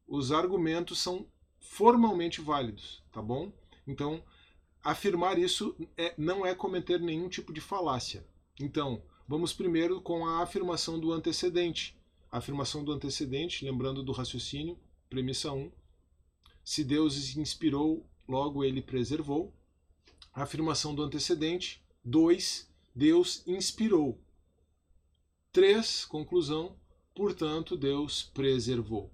os 0.08 0.32
argumentos 0.32 1.00
são 1.00 1.26
formalmente 1.60 2.42
válidos, 2.42 3.02
tá 3.12 3.22
bom? 3.22 3.52
Então, 3.88 4.24
afirmar 4.84 5.38
isso 5.38 5.76
é, 5.98 6.14
não 6.18 6.46
é 6.46 6.56
cometer 6.56 7.00
nenhum 7.00 7.30
tipo 7.30 7.54
de 7.54 7.62
falácia. 7.62 8.26
Então, 8.60 9.04
vamos 9.28 9.54
primeiro 9.54 10.02
com 10.02 10.26
a 10.26 10.42
afirmação 10.42 11.00
do 11.00 11.12
antecedente. 11.12 11.98
A 12.32 12.38
afirmação 12.38 12.84
do 12.84 12.92
antecedente, 12.92 13.66
lembrando 13.66 14.04
do 14.04 14.12
raciocínio, 14.12 14.80
premissa 15.10 15.52
1. 15.52 15.72
Se 16.64 16.84
Deus 16.84 17.36
inspirou, 17.36 18.06
logo 18.28 18.64
ele 18.64 18.82
preservou. 18.82 19.54
A 20.34 20.44
afirmação 20.44 20.96
do 20.96 21.04
antecedente, 21.04 21.84
2. 22.04 22.70
Deus 22.96 23.44
inspirou. 23.46 24.20
3. 25.52 26.06
Conclusão, 26.06 26.76
portanto, 27.14 27.76
Deus 27.76 28.24
preservou. 28.34 29.12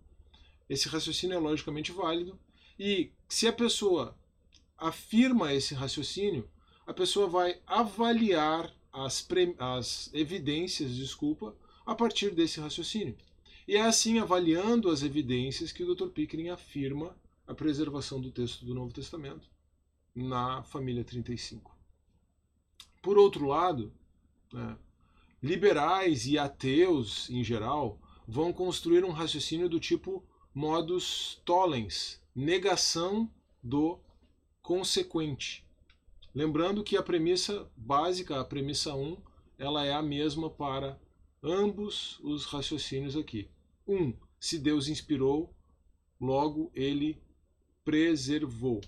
Esse 0.69 0.87
raciocínio 0.87 1.35
é 1.35 1.39
logicamente 1.39 1.91
válido. 1.91 2.39
E 2.77 3.11
se 3.27 3.47
a 3.47 3.53
pessoa 3.53 4.15
afirma 4.77 5.53
esse 5.53 5.73
raciocínio, 5.73 6.49
a 6.85 6.93
pessoa 6.93 7.27
vai 7.27 7.59
avaliar 7.65 8.73
as, 8.93 9.27
as 9.59 10.09
evidências, 10.13 10.95
desculpa, 10.95 11.55
a 11.85 11.95
partir 11.95 12.31
desse 12.31 12.59
raciocínio. 12.59 13.17
E 13.67 13.75
é 13.75 13.81
assim, 13.81 14.19
avaliando 14.19 14.89
as 14.89 15.03
evidências, 15.03 15.71
que 15.71 15.83
o 15.83 15.93
Dr. 15.93 16.07
Pickering 16.07 16.49
afirma 16.49 17.15
a 17.45 17.53
preservação 17.53 18.21
do 18.21 18.31
texto 18.31 18.65
do 18.65 18.73
Novo 18.73 18.93
Testamento 18.93 19.49
na 20.15 20.63
família 20.63 21.03
35. 21.03 21.75
Por 23.01 23.17
outro 23.17 23.45
lado, 23.45 23.93
né, 24.51 24.77
liberais 25.41 26.25
e 26.25 26.37
ateus, 26.37 27.29
em 27.29 27.43
geral, 27.43 27.99
vão 28.27 28.51
construir 28.51 29.03
um 29.03 29.11
raciocínio 29.11 29.69
do 29.69 29.79
tipo 29.79 30.23
modus 30.53 31.41
tollens, 31.45 32.21
negação 32.35 33.31
do 33.61 33.99
consequente. 34.67 35.65
Lembrando 36.35 36.83
que 36.83 36.97
a 36.97 37.01
premissa 37.01 37.71
básica, 37.77 38.37
a 38.37 38.43
premissa 38.43 38.93
1, 38.93 39.15
ela 39.57 39.85
é 39.85 39.93
a 39.93 40.01
mesma 40.01 40.49
para 40.49 40.99
ambos 41.41 42.19
os 42.19 42.43
raciocínios 42.43 43.15
aqui. 43.15 43.47
1. 43.87 43.95
Um, 43.95 44.13
se 44.37 44.59
Deus 44.59 44.89
inspirou, 44.89 45.55
logo 46.19 46.69
ele 46.75 47.17
preservou. 47.85 48.81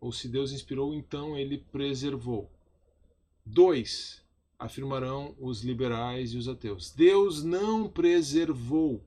Ou 0.00 0.12
se 0.12 0.28
Deus 0.28 0.52
inspirou, 0.52 0.94
então 0.94 1.36
ele 1.36 1.58
preservou. 1.58 2.48
2. 3.44 4.22
Afirmarão 4.56 5.34
os 5.40 5.62
liberais 5.62 6.32
e 6.32 6.36
os 6.36 6.46
ateus. 6.46 6.92
Deus 6.92 7.42
não 7.42 7.88
preservou. 7.88 9.02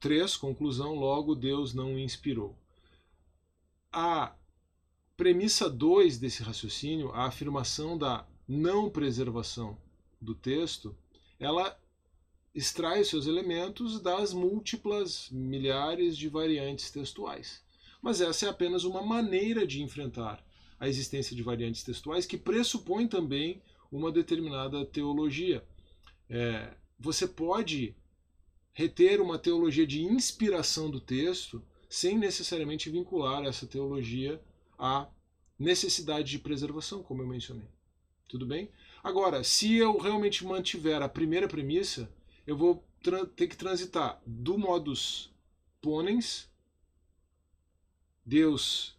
3. 0.00 0.34
Conclusão, 0.38 0.94
logo 0.94 1.34
Deus 1.34 1.74
não 1.74 1.98
inspirou 1.98 2.56
a 3.94 4.34
premissa 5.16 5.70
2 5.70 6.18
desse 6.18 6.42
raciocínio, 6.42 7.12
a 7.12 7.26
afirmação 7.26 7.96
da 7.96 8.26
não 8.46 8.90
preservação 8.90 9.78
do 10.20 10.34
texto, 10.34 10.96
ela 11.38 11.78
extrai 12.52 13.04
seus 13.04 13.26
elementos 13.26 14.00
das 14.00 14.32
múltiplas 14.32 15.28
milhares 15.30 16.16
de 16.16 16.28
variantes 16.28 16.90
textuais. 16.90 17.62
Mas 18.02 18.20
essa 18.20 18.46
é 18.46 18.48
apenas 18.48 18.82
uma 18.82 19.00
maneira 19.00 19.64
de 19.64 19.80
enfrentar 19.80 20.44
a 20.78 20.88
existência 20.88 21.36
de 21.36 21.42
variantes 21.42 21.84
textuais 21.84 22.26
que 22.26 22.36
pressupõe 22.36 23.06
também 23.06 23.62
uma 23.92 24.10
determinada 24.10 24.84
teologia. 24.84 25.64
É, 26.28 26.74
você 26.98 27.28
pode 27.28 27.94
reter 28.72 29.20
uma 29.20 29.38
teologia 29.38 29.86
de 29.86 30.02
inspiração 30.02 30.90
do 30.90 31.00
texto 31.00 31.62
sem 31.94 32.18
necessariamente 32.18 32.90
vincular 32.90 33.44
essa 33.44 33.68
teologia 33.68 34.42
à 34.76 35.06
necessidade 35.56 36.28
de 36.28 36.40
preservação, 36.40 37.04
como 37.04 37.22
eu 37.22 37.26
mencionei. 37.26 37.68
Tudo 38.28 38.44
bem? 38.44 38.68
Agora, 39.00 39.44
se 39.44 39.76
eu 39.76 39.96
realmente 39.96 40.44
mantiver 40.44 41.00
a 41.00 41.08
primeira 41.08 41.46
premissa, 41.46 42.12
eu 42.44 42.56
vou 42.56 42.84
ter 43.36 43.46
que 43.46 43.56
transitar 43.56 44.20
do 44.26 44.58
modus 44.58 45.32
ponens, 45.80 46.50
Deus 48.26 48.98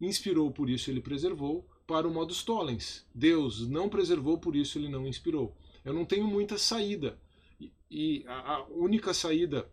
inspirou, 0.00 0.52
por 0.52 0.70
isso 0.70 0.92
ele 0.92 1.00
preservou, 1.00 1.68
para 1.88 2.06
o 2.06 2.14
modus 2.14 2.44
tollens, 2.44 3.04
Deus 3.12 3.66
não 3.66 3.88
preservou, 3.88 4.38
por 4.38 4.54
isso 4.54 4.78
ele 4.78 4.88
não 4.88 5.08
inspirou. 5.08 5.56
Eu 5.84 5.92
não 5.92 6.04
tenho 6.04 6.28
muita 6.28 6.56
saída. 6.56 7.18
E 7.90 8.24
a 8.28 8.64
única 8.70 9.12
saída 9.12 9.68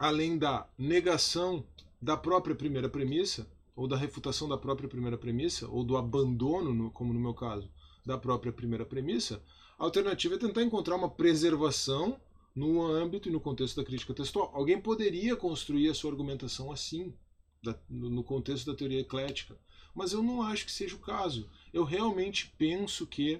além 0.00 0.38
da 0.38 0.66
negação 0.78 1.62
da 2.00 2.16
própria 2.16 2.56
primeira 2.56 2.88
premissa, 2.88 3.46
ou 3.76 3.86
da 3.86 3.98
refutação 3.98 4.48
da 4.48 4.56
própria 4.56 4.88
primeira 4.88 5.18
premissa, 5.18 5.68
ou 5.68 5.84
do 5.84 5.94
abandono, 5.94 6.72
no, 6.72 6.90
como 6.90 7.12
no 7.12 7.20
meu 7.20 7.34
caso, 7.34 7.70
da 8.04 8.16
própria 8.16 8.50
primeira 8.50 8.86
premissa, 8.86 9.42
a 9.78 9.84
alternativa 9.84 10.36
é 10.36 10.38
tentar 10.38 10.62
encontrar 10.62 10.96
uma 10.96 11.10
preservação 11.10 12.18
no 12.56 12.82
âmbito 12.82 13.28
e 13.28 13.32
no 13.32 13.40
contexto 13.40 13.76
da 13.76 13.84
crítica 13.84 14.14
textual. 14.14 14.50
Alguém 14.54 14.80
poderia 14.80 15.36
construir 15.36 15.90
a 15.90 15.94
sua 15.94 16.10
argumentação 16.10 16.72
assim, 16.72 17.14
da, 17.62 17.78
no 17.86 18.24
contexto 18.24 18.70
da 18.70 18.76
teoria 18.76 19.00
eclética, 19.00 19.54
mas 19.94 20.14
eu 20.14 20.22
não 20.22 20.40
acho 20.40 20.64
que 20.64 20.72
seja 20.72 20.96
o 20.96 21.00
caso. 21.00 21.46
Eu 21.74 21.84
realmente 21.84 22.54
penso 22.56 23.06
que 23.06 23.38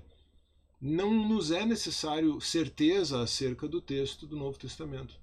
não 0.78 1.26
nos 1.26 1.50
é 1.50 1.64
necessário 1.64 2.38
certeza 2.38 3.22
acerca 3.22 3.66
do 3.66 3.80
texto 3.80 4.26
do 4.26 4.36
Novo 4.36 4.58
Testamento. 4.58 5.18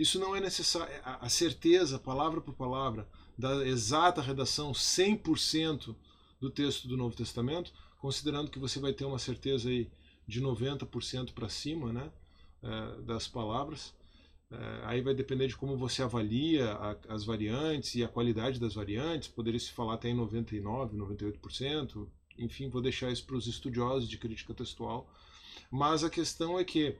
Isso 0.00 0.18
não 0.18 0.34
é 0.34 0.40
necessário. 0.40 0.90
A 1.04 1.28
certeza, 1.28 1.98
palavra 1.98 2.40
por 2.40 2.54
palavra, 2.54 3.06
da 3.36 3.66
exata 3.66 4.22
redação 4.22 4.72
100% 4.72 5.94
do 6.40 6.48
texto 6.48 6.88
do 6.88 6.96
Novo 6.96 7.14
Testamento, 7.14 7.70
considerando 7.98 8.50
que 8.50 8.58
você 8.58 8.80
vai 8.80 8.94
ter 8.94 9.04
uma 9.04 9.18
certeza 9.18 9.68
aí 9.68 9.90
de 10.26 10.40
90% 10.40 11.34
para 11.34 11.50
cima 11.50 11.92
né, 11.92 12.10
é, 12.62 13.02
das 13.02 13.28
palavras. 13.28 13.92
É, 14.50 14.80
aí 14.84 15.02
vai 15.02 15.12
depender 15.12 15.48
de 15.48 15.56
como 15.56 15.76
você 15.76 16.02
avalia 16.02 16.74
as 17.06 17.22
variantes 17.22 17.94
e 17.94 18.02
a 18.02 18.08
qualidade 18.08 18.58
das 18.58 18.72
variantes. 18.72 19.28
Poderia 19.28 19.60
se 19.60 19.70
falar 19.70 19.96
até 19.96 20.08
em 20.08 20.16
99%, 20.16 20.94
98%. 20.94 22.08
Enfim, 22.38 22.70
vou 22.70 22.80
deixar 22.80 23.12
isso 23.12 23.26
para 23.26 23.36
os 23.36 23.46
estudiosos 23.46 24.08
de 24.08 24.16
crítica 24.16 24.54
textual. 24.54 25.12
Mas 25.70 26.02
a 26.02 26.08
questão 26.08 26.58
é 26.58 26.64
que 26.64 26.96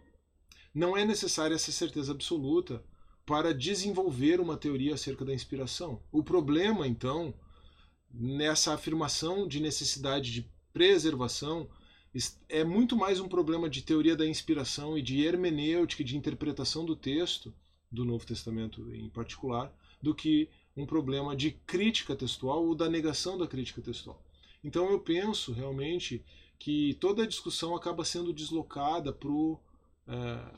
não 0.74 0.94
é 0.94 1.04
necessária 1.06 1.54
essa 1.54 1.72
certeza 1.72 2.12
absoluta 2.12 2.84
para 3.30 3.54
desenvolver 3.54 4.40
uma 4.40 4.56
teoria 4.56 4.94
acerca 4.94 5.24
da 5.24 5.32
inspiração. 5.32 6.02
O 6.10 6.20
problema, 6.20 6.84
então, 6.88 7.32
nessa 8.12 8.74
afirmação 8.74 9.46
de 9.46 9.60
necessidade 9.60 10.32
de 10.32 10.50
preservação, 10.72 11.70
é 12.48 12.64
muito 12.64 12.96
mais 12.96 13.20
um 13.20 13.28
problema 13.28 13.70
de 13.70 13.82
teoria 13.82 14.16
da 14.16 14.26
inspiração 14.26 14.98
e 14.98 15.02
de 15.02 15.24
hermenêutica, 15.24 16.02
de 16.02 16.16
interpretação 16.16 16.84
do 16.84 16.96
texto, 16.96 17.54
do 17.88 18.04
Novo 18.04 18.26
Testamento 18.26 18.92
em 18.92 19.08
particular, 19.08 19.72
do 20.02 20.12
que 20.12 20.48
um 20.76 20.84
problema 20.84 21.36
de 21.36 21.52
crítica 21.52 22.16
textual 22.16 22.66
ou 22.66 22.74
da 22.74 22.90
negação 22.90 23.38
da 23.38 23.46
crítica 23.46 23.80
textual. 23.80 24.20
Então 24.64 24.90
eu 24.90 24.98
penso 24.98 25.52
realmente 25.52 26.24
que 26.58 26.94
toda 26.94 27.22
a 27.22 27.28
discussão 27.28 27.76
acaba 27.76 28.04
sendo 28.04 28.32
deslocada 28.32 29.12
para 29.12 29.30
o 29.30 29.56
é, 30.08 30.52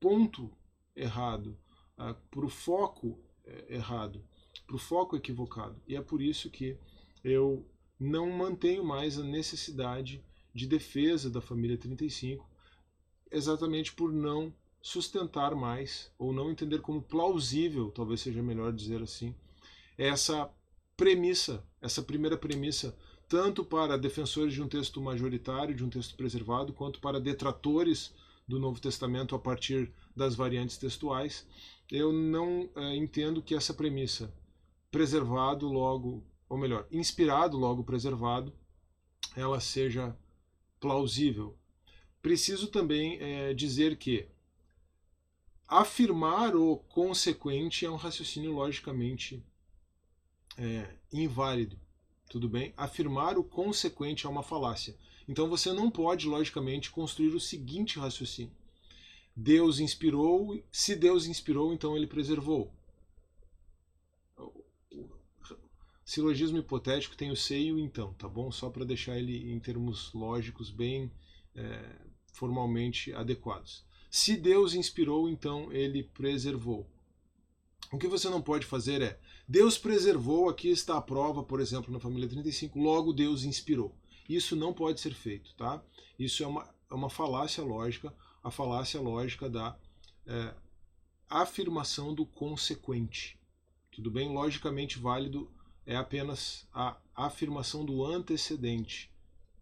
ponto 0.00 0.50
errado, 0.96 1.56
é, 1.98 2.14
para 2.30 2.44
o 2.44 2.48
foco 2.48 3.18
é, 3.44 3.74
errado, 3.74 4.22
para 4.66 4.76
o 4.76 4.78
foco 4.78 5.16
equivocado. 5.16 5.76
E 5.86 5.96
é 5.96 6.00
por 6.00 6.20
isso 6.20 6.50
que 6.50 6.76
eu 7.24 7.66
não 7.98 8.30
mantenho 8.30 8.84
mais 8.84 9.18
a 9.18 9.24
necessidade 9.24 10.22
de 10.54 10.66
defesa 10.66 11.30
da 11.30 11.40
família 11.40 11.76
35, 11.76 12.48
exatamente 13.30 13.92
por 13.92 14.12
não 14.12 14.52
sustentar 14.80 15.54
mais, 15.54 16.10
ou 16.18 16.32
não 16.32 16.50
entender 16.50 16.80
como 16.80 17.02
plausível, 17.02 17.90
talvez 17.90 18.20
seja 18.20 18.42
melhor 18.42 18.72
dizer 18.72 19.02
assim, 19.02 19.34
essa 19.96 20.50
premissa, 20.96 21.64
essa 21.80 22.02
primeira 22.02 22.36
premissa, 22.36 22.96
tanto 23.28 23.64
para 23.64 23.98
defensores 23.98 24.54
de 24.54 24.62
um 24.62 24.68
texto 24.68 25.00
majoritário, 25.00 25.74
de 25.74 25.84
um 25.84 25.90
texto 25.90 26.16
preservado, 26.16 26.72
quanto 26.72 27.00
para 27.00 27.20
detratores 27.20 28.14
do 28.46 28.58
Novo 28.58 28.80
Testamento 28.80 29.34
a 29.34 29.38
partir 29.38 29.92
das 30.16 30.34
variantes 30.34 30.78
textuais. 30.78 31.46
Eu 31.90 32.12
não 32.12 32.68
é, 32.76 32.96
entendo 32.96 33.42
que 33.42 33.54
essa 33.54 33.72
premissa, 33.72 34.32
preservado 34.90 35.66
logo, 35.68 36.22
ou 36.48 36.58
melhor, 36.58 36.86
inspirado 36.90 37.56
logo 37.56 37.82
preservado, 37.82 38.52
ela 39.34 39.60
seja 39.60 40.16
plausível. 40.80 41.56
Preciso 42.20 42.68
também 42.68 43.18
é, 43.20 43.54
dizer 43.54 43.96
que 43.96 44.26
afirmar 45.66 46.56
o 46.56 46.76
consequente 46.76 47.84
é 47.84 47.90
um 47.90 47.96
raciocínio 47.96 48.52
logicamente 48.52 49.42
é, 50.56 50.94
inválido. 51.12 51.78
Tudo 52.28 52.48
bem? 52.48 52.74
Afirmar 52.76 53.38
o 53.38 53.44
consequente 53.44 54.26
é 54.26 54.28
uma 54.28 54.42
falácia. 54.42 54.94
Então 55.26 55.48
você 55.48 55.72
não 55.72 55.90
pode, 55.90 56.26
logicamente, 56.26 56.90
construir 56.90 57.34
o 57.34 57.40
seguinte 57.40 57.98
raciocínio: 57.98 58.52
Deus 59.40 59.78
inspirou, 59.78 60.60
se 60.72 60.96
Deus 60.96 61.26
inspirou, 61.26 61.72
então 61.72 61.96
ele 61.96 62.08
preservou. 62.08 62.74
O 64.36 65.08
silogismo 66.04 66.58
hipotético 66.58 67.16
tem 67.16 67.30
o 67.30 67.36
sei 67.36 67.68
e 67.68 67.72
o 67.72 67.78
então, 67.78 68.12
tá 68.14 68.28
bom? 68.28 68.50
Só 68.50 68.68
para 68.68 68.84
deixar 68.84 69.16
ele 69.16 69.52
em 69.52 69.60
termos 69.60 70.12
lógicos 70.12 70.70
bem 70.70 71.08
é, 71.54 71.96
formalmente 72.32 73.12
adequados. 73.12 73.84
Se 74.10 74.36
Deus 74.36 74.74
inspirou, 74.74 75.28
então 75.28 75.72
ele 75.72 76.02
preservou. 76.02 76.84
O 77.92 77.98
que 77.98 78.08
você 78.08 78.28
não 78.28 78.42
pode 78.42 78.66
fazer 78.66 79.02
é, 79.02 79.20
Deus 79.46 79.78
preservou, 79.78 80.48
aqui 80.48 80.68
está 80.68 80.96
a 80.96 81.02
prova, 81.02 81.44
por 81.44 81.60
exemplo, 81.60 81.92
na 81.92 82.00
família 82.00 82.28
35, 82.28 82.76
logo 82.76 83.12
Deus 83.12 83.44
inspirou. 83.44 83.94
Isso 84.28 84.56
não 84.56 84.74
pode 84.74 85.00
ser 85.00 85.14
feito, 85.14 85.54
tá? 85.54 85.80
Isso 86.18 86.42
é 86.42 86.46
uma, 86.48 86.68
é 86.90 86.94
uma 86.94 87.08
falácia 87.08 87.62
lógica, 87.62 88.12
a 88.42 88.50
falácia 88.50 89.00
lógica 89.00 89.48
da 89.48 89.76
é, 90.26 90.54
afirmação 91.28 92.14
do 92.14 92.24
consequente. 92.24 93.38
Tudo 93.90 94.10
bem? 94.10 94.32
Logicamente 94.32 94.98
válido 94.98 95.50
é 95.84 95.96
apenas 95.96 96.66
a 96.72 96.96
afirmação 97.14 97.84
do 97.84 98.04
antecedente. 98.04 99.10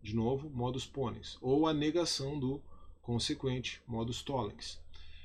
De 0.02 0.14
novo, 0.14 0.50
modus 0.50 0.86
ponens. 0.86 1.38
Ou 1.40 1.66
a 1.66 1.72
negação 1.72 2.38
do 2.38 2.60
consequente, 3.00 3.80
modus 3.86 4.22
tollens. 4.22 4.80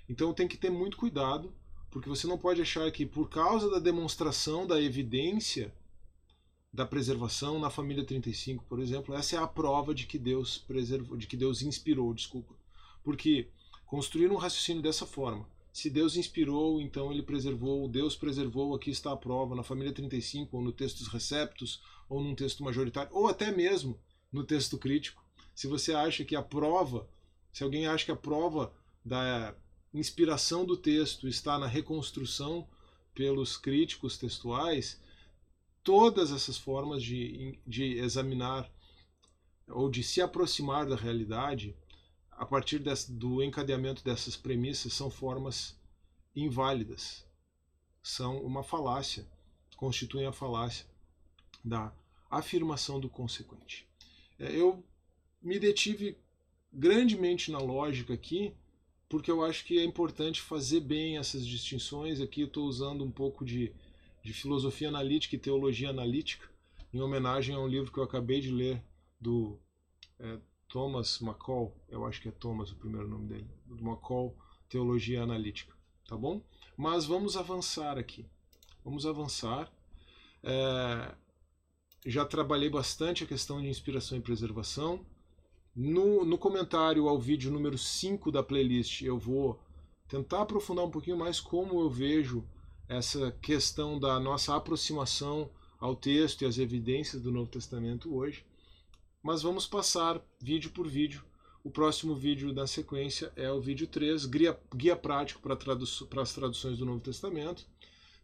Então 0.07 0.33
tem 0.33 0.47
que 0.47 0.57
ter 0.57 0.69
muito 0.69 0.97
cuidado, 0.97 1.53
porque 1.89 2.09
você 2.09 2.27
não 2.27 2.37
pode 2.37 2.61
achar 2.61 2.89
que 2.91 3.05
por 3.05 3.29
causa 3.29 3.69
da 3.69 3.79
demonstração 3.79 4.65
da 4.65 4.81
evidência 4.81 5.73
da 6.73 6.85
preservação 6.85 7.59
na 7.59 7.69
família 7.69 8.05
35, 8.05 8.63
por 8.63 8.79
exemplo, 8.79 9.13
essa 9.13 9.35
é 9.35 9.39
a 9.39 9.47
prova 9.47 9.93
de 9.93 10.05
que 10.05 10.17
Deus 10.17 10.57
preservou, 10.57 11.17
de 11.17 11.27
que 11.27 11.35
Deus 11.35 11.61
inspirou, 11.61 12.13
desculpa. 12.13 12.55
Porque 13.03 13.47
construir 13.85 14.31
um 14.31 14.37
raciocínio 14.37 14.81
dessa 14.81 15.05
forma, 15.05 15.47
se 15.73 15.89
Deus 15.89 16.15
inspirou, 16.15 16.81
então 16.81 17.11
ele 17.11 17.23
preservou, 17.23 17.87
Deus 17.87 18.15
preservou, 18.15 18.75
aqui 18.75 18.91
está 18.91 19.11
a 19.11 19.17
prova, 19.17 19.55
na 19.55 19.63
família 19.63 19.93
35, 19.93 20.55
ou 20.55 20.63
no 20.63 20.71
texto 20.71 20.99
dos 20.99 21.07
receptos, 21.07 21.81
ou 22.09 22.21
num 22.21 22.35
texto 22.35 22.63
majoritário, 22.63 23.11
ou 23.13 23.27
até 23.27 23.51
mesmo 23.51 23.97
no 24.31 24.43
texto 24.43 24.77
crítico. 24.77 25.23
Se 25.55 25.67
você 25.67 25.93
acha 25.93 26.25
que 26.25 26.35
a 26.35 26.41
prova 26.41 27.07
se 27.51 27.63
alguém 27.63 27.85
acha 27.85 28.05
que 28.05 28.11
a 28.11 28.15
prova 28.15 28.73
da 29.03 29.53
inspiração 29.93 30.65
do 30.65 30.77
texto 30.77 31.27
está 31.27 31.59
na 31.59 31.67
reconstrução 31.67 32.67
pelos 33.13 33.57
críticos 33.57 34.17
textuais, 34.17 34.99
todas 35.83 36.31
essas 36.31 36.57
formas 36.57 37.03
de, 37.03 37.59
de 37.67 37.97
examinar 37.97 38.71
ou 39.67 39.89
de 39.89 40.01
se 40.01 40.21
aproximar 40.21 40.85
da 40.85 40.95
realidade 40.95 41.75
a 42.41 42.45
partir 42.47 42.79
desse, 42.79 43.11
do 43.11 43.43
encadeamento 43.43 44.03
dessas 44.03 44.35
premissas 44.35 44.93
são 44.93 45.11
formas 45.11 45.79
inválidas, 46.35 47.23
são 48.01 48.41
uma 48.41 48.63
falácia, 48.63 49.27
constituem 49.77 50.25
a 50.25 50.33
falácia 50.33 50.87
da 51.63 51.93
afirmação 52.31 52.99
do 52.99 53.07
consequente. 53.07 53.87
É, 54.39 54.59
eu 54.59 54.83
me 55.39 55.59
detive 55.59 56.17
grandemente 56.73 57.51
na 57.51 57.59
lógica 57.59 58.11
aqui, 58.11 58.55
porque 59.07 59.29
eu 59.29 59.45
acho 59.45 59.63
que 59.63 59.77
é 59.77 59.83
importante 59.83 60.41
fazer 60.41 60.79
bem 60.79 61.19
essas 61.19 61.45
distinções. 61.45 62.19
Aqui 62.19 62.41
eu 62.41 62.47
estou 62.47 62.65
usando 62.65 63.03
um 63.03 63.11
pouco 63.11 63.45
de, 63.45 63.71
de 64.23 64.33
filosofia 64.33 64.87
analítica 64.87 65.35
e 65.35 65.39
teologia 65.39 65.91
analítica, 65.91 66.49
em 66.91 67.01
homenagem 67.01 67.53
a 67.53 67.59
um 67.59 67.67
livro 67.67 67.91
que 67.91 67.99
eu 67.99 68.03
acabei 68.03 68.41
de 68.41 68.49
ler 68.49 68.83
do 69.19 69.59
é, 70.19 70.39
Thomas 70.71 71.21
McCall, 71.21 71.75
eu 71.89 72.05
acho 72.05 72.21
que 72.21 72.29
é 72.29 72.31
Thomas 72.31 72.71
o 72.71 72.75
primeiro 72.75 73.07
nome 73.07 73.27
dele, 73.27 73.47
McCall, 73.69 74.33
Teologia 74.69 75.21
Analítica, 75.21 75.75
tá 76.07 76.15
bom? 76.15 76.41
Mas 76.77 77.05
vamos 77.05 77.35
avançar 77.35 77.97
aqui. 77.97 78.25
Vamos 78.83 79.05
avançar. 79.05 79.71
É, 80.41 81.13
já 82.05 82.25
trabalhei 82.25 82.69
bastante 82.69 83.23
a 83.23 83.27
questão 83.27 83.61
de 83.61 83.67
inspiração 83.67 84.17
e 84.17 84.21
preservação. 84.21 85.05
No, 85.75 86.23
no 86.23 86.37
comentário 86.37 87.07
ao 87.07 87.19
vídeo 87.19 87.51
número 87.51 87.77
5 87.77 88.31
da 88.31 88.41
playlist, 88.41 89.01
eu 89.01 89.19
vou 89.19 89.59
tentar 90.07 90.41
aprofundar 90.41 90.85
um 90.85 90.91
pouquinho 90.91 91.17
mais 91.17 91.39
como 91.39 91.81
eu 91.81 91.89
vejo 91.89 92.47
essa 92.87 93.31
questão 93.41 93.99
da 93.99 94.19
nossa 94.19 94.55
aproximação 94.55 95.49
ao 95.79 95.95
texto 95.95 96.41
e 96.41 96.45
às 96.45 96.57
evidências 96.57 97.21
do 97.21 97.31
Novo 97.31 97.49
Testamento 97.49 98.15
hoje. 98.15 98.45
Mas 99.23 99.43
vamos 99.43 99.67
passar 99.67 100.19
vídeo 100.41 100.71
por 100.71 100.87
vídeo. 100.87 101.23
O 101.63 101.69
próximo 101.69 102.15
vídeo 102.15 102.51
da 102.51 102.65
sequência 102.65 103.31
é 103.35 103.51
o 103.51 103.61
vídeo 103.61 103.85
3, 103.85 104.25
Guia, 104.25 104.59
guia 104.75 104.95
Prático 104.95 105.41
para, 105.41 105.55
tradu 105.55 105.83
as 105.83 106.33
Traduções 106.33 106.79
do 106.79 106.85
Novo 106.87 107.01
Testamento. 107.01 107.67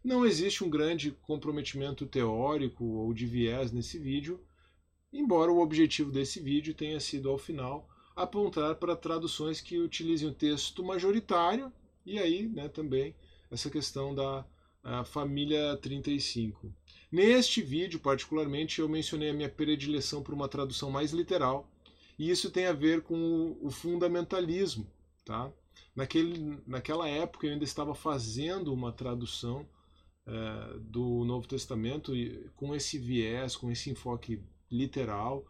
Não 0.02 0.26
existe 0.26 0.64
um 0.64 0.70
grande 0.70 1.12
comprometimento 1.22 2.04
teórico 2.04 2.84
ou 2.84 3.14
de 3.14 3.26
viés 3.26 3.70
nesse 3.70 3.96
vídeo, 3.96 4.40
embora 5.12 5.52
o 5.52 5.60
objetivo 5.60 6.10
desse 6.10 6.40
vídeo 6.40 6.74
tenha 6.74 6.98
sido, 6.98 7.30
ao 7.30 7.38
final, 7.38 7.88
apontar 8.16 8.74
para 8.74 8.96
traduções 8.96 9.60
que 9.60 9.78
utilizem 9.78 10.28
o 10.28 10.34
texto 10.34 10.82
majoritário 10.82 11.72
e 12.04 12.18
aí 12.18 12.48
né, 12.48 12.68
também 12.68 13.14
essa 13.52 13.70
questão 13.70 14.12
da 14.12 14.44
família 15.04 15.76
35. 15.76 16.72
Neste 17.10 17.62
vídeo, 17.62 18.00
particularmente, 18.00 18.80
eu 18.80 18.88
mencionei 18.88 19.30
a 19.30 19.34
minha 19.34 19.48
predileção 19.48 20.22
por 20.22 20.34
uma 20.34 20.48
tradução 20.48 20.90
mais 20.90 21.12
literal, 21.12 21.68
e 22.18 22.30
isso 22.30 22.50
tem 22.50 22.66
a 22.66 22.72
ver 22.72 23.02
com 23.02 23.56
o, 23.60 23.70
fundamentalismo. 23.70 24.86
Tá? 25.24 25.50
Naquele, 25.94 26.58
naquela 26.66 27.08
época 27.08 27.46
eu 27.46 27.52
ainda 27.52 27.64
estava 27.64 27.94
fazendo 27.94 28.72
uma 28.72 28.92
tradução 28.92 29.66
é, 30.26 30.78
do 30.80 31.24
Novo 31.24 31.46
Testamento 31.46 32.12
com 32.56 32.74
esse 32.74 32.98
viés, 32.98 33.56
com 33.56 33.70
esse 33.70 33.90
enfoque 33.90 34.42
literal. 34.70 35.46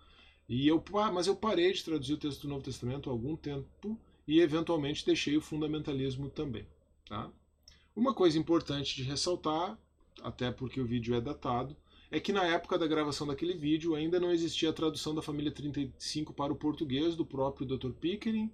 E 0.48 0.68
eu, 0.68 0.82
mas 1.12 1.26
eu 1.26 1.36
parei 1.36 1.72
de 1.72 1.84
traduzir 1.84 2.14
o 2.14 2.18
texto 2.18 2.42
do 2.42 2.48
Novo 2.48 2.62
Testamento 2.62 3.08
há 3.08 3.12
algum 3.12 3.36
tempo 3.36 3.98
e 4.26 4.40
eventualmente 4.40 5.04
deixei 5.04 5.36
o 5.36 5.42
fundamentalismo 5.42 6.28
também. 6.28 6.66
Tá? 7.08 7.30
Uma 7.98 8.14
coisa 8.14 8.38
importante 8.38 8.94
de 8.94 9.02
ressaltar, 9.02 9.76
até 10.22 10.52
porque 10.52 10.80
o 10.80 10.86
vídeo 10.86 11.16
é 11.16 11.20
datado, 11.20 11.76
é 12.12 12.20
que 12.20 12.32
na 12.32 12.44
época 12.44 12.78
da 12.78 12.86
gravação 12.86 13.26
daquele 13.26 13.54
vídeo 13.54 13.96
ainda 13.96 14.20
não 14.20 14.30
existia 14.30 14.70
a 14.70 14.72
tradução 14.72 15.12
da 15.12 15.20
família 15.20 15.50
35 15.50 16.32
para 16.32 16.52
o 16.52 16.56
português 16.56 17.16
do 17.16 17.26
próprio 17.26 17.66
Dr. 17.66 17.90
Pickering. 17.90 18.52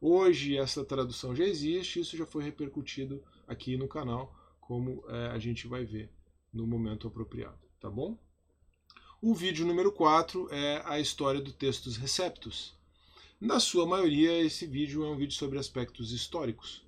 Hoje 0.00 0.56
essa 0.56 0.82
tradução 0.82 1.36
já 1.36 1.44
existe, 1.44 2.00
isso 2.00 2.16
já 2.16 2.24
foi 2.24 2.42
repercutido 2.42 3.22
aqui 3.46 3.76
no 3.76 3.86
canal, 3.86 4.34
como 4.62 5.04
é, 5.08 5.26
a 5.26 5.38
gente 5.38 5.66
vai 5.66 5.84
ver 5.84 6.10
no 6.50 6.66
momento 6.66 7.06
apropriado, 7.06 7.58
tá 7.78 7.90
bom? 7.90 8.18
O 9.20 9.34
vídeo 9.34 9.66
número 9.66 9.92
4 9.92 10.48
é 10.50 10.80
a 10.86 10.98
história 10.98 11.42
do 11.42 11.52
texto 11.52 11.84
dos 11.84 11.98
receptos. 11.98 12.74
Na 13.38 13.60
sua 13.60 13.84
maioria, 13.84 14.40
esse 14.40 14.66
vídeo 14.66 15.04
é 15.04 15.08
um 15.10 15.18
vídeo 15.18 15.34
sobre 15.34 15.58
aspectos 15.58 16.12
históricos. 16.12 16.82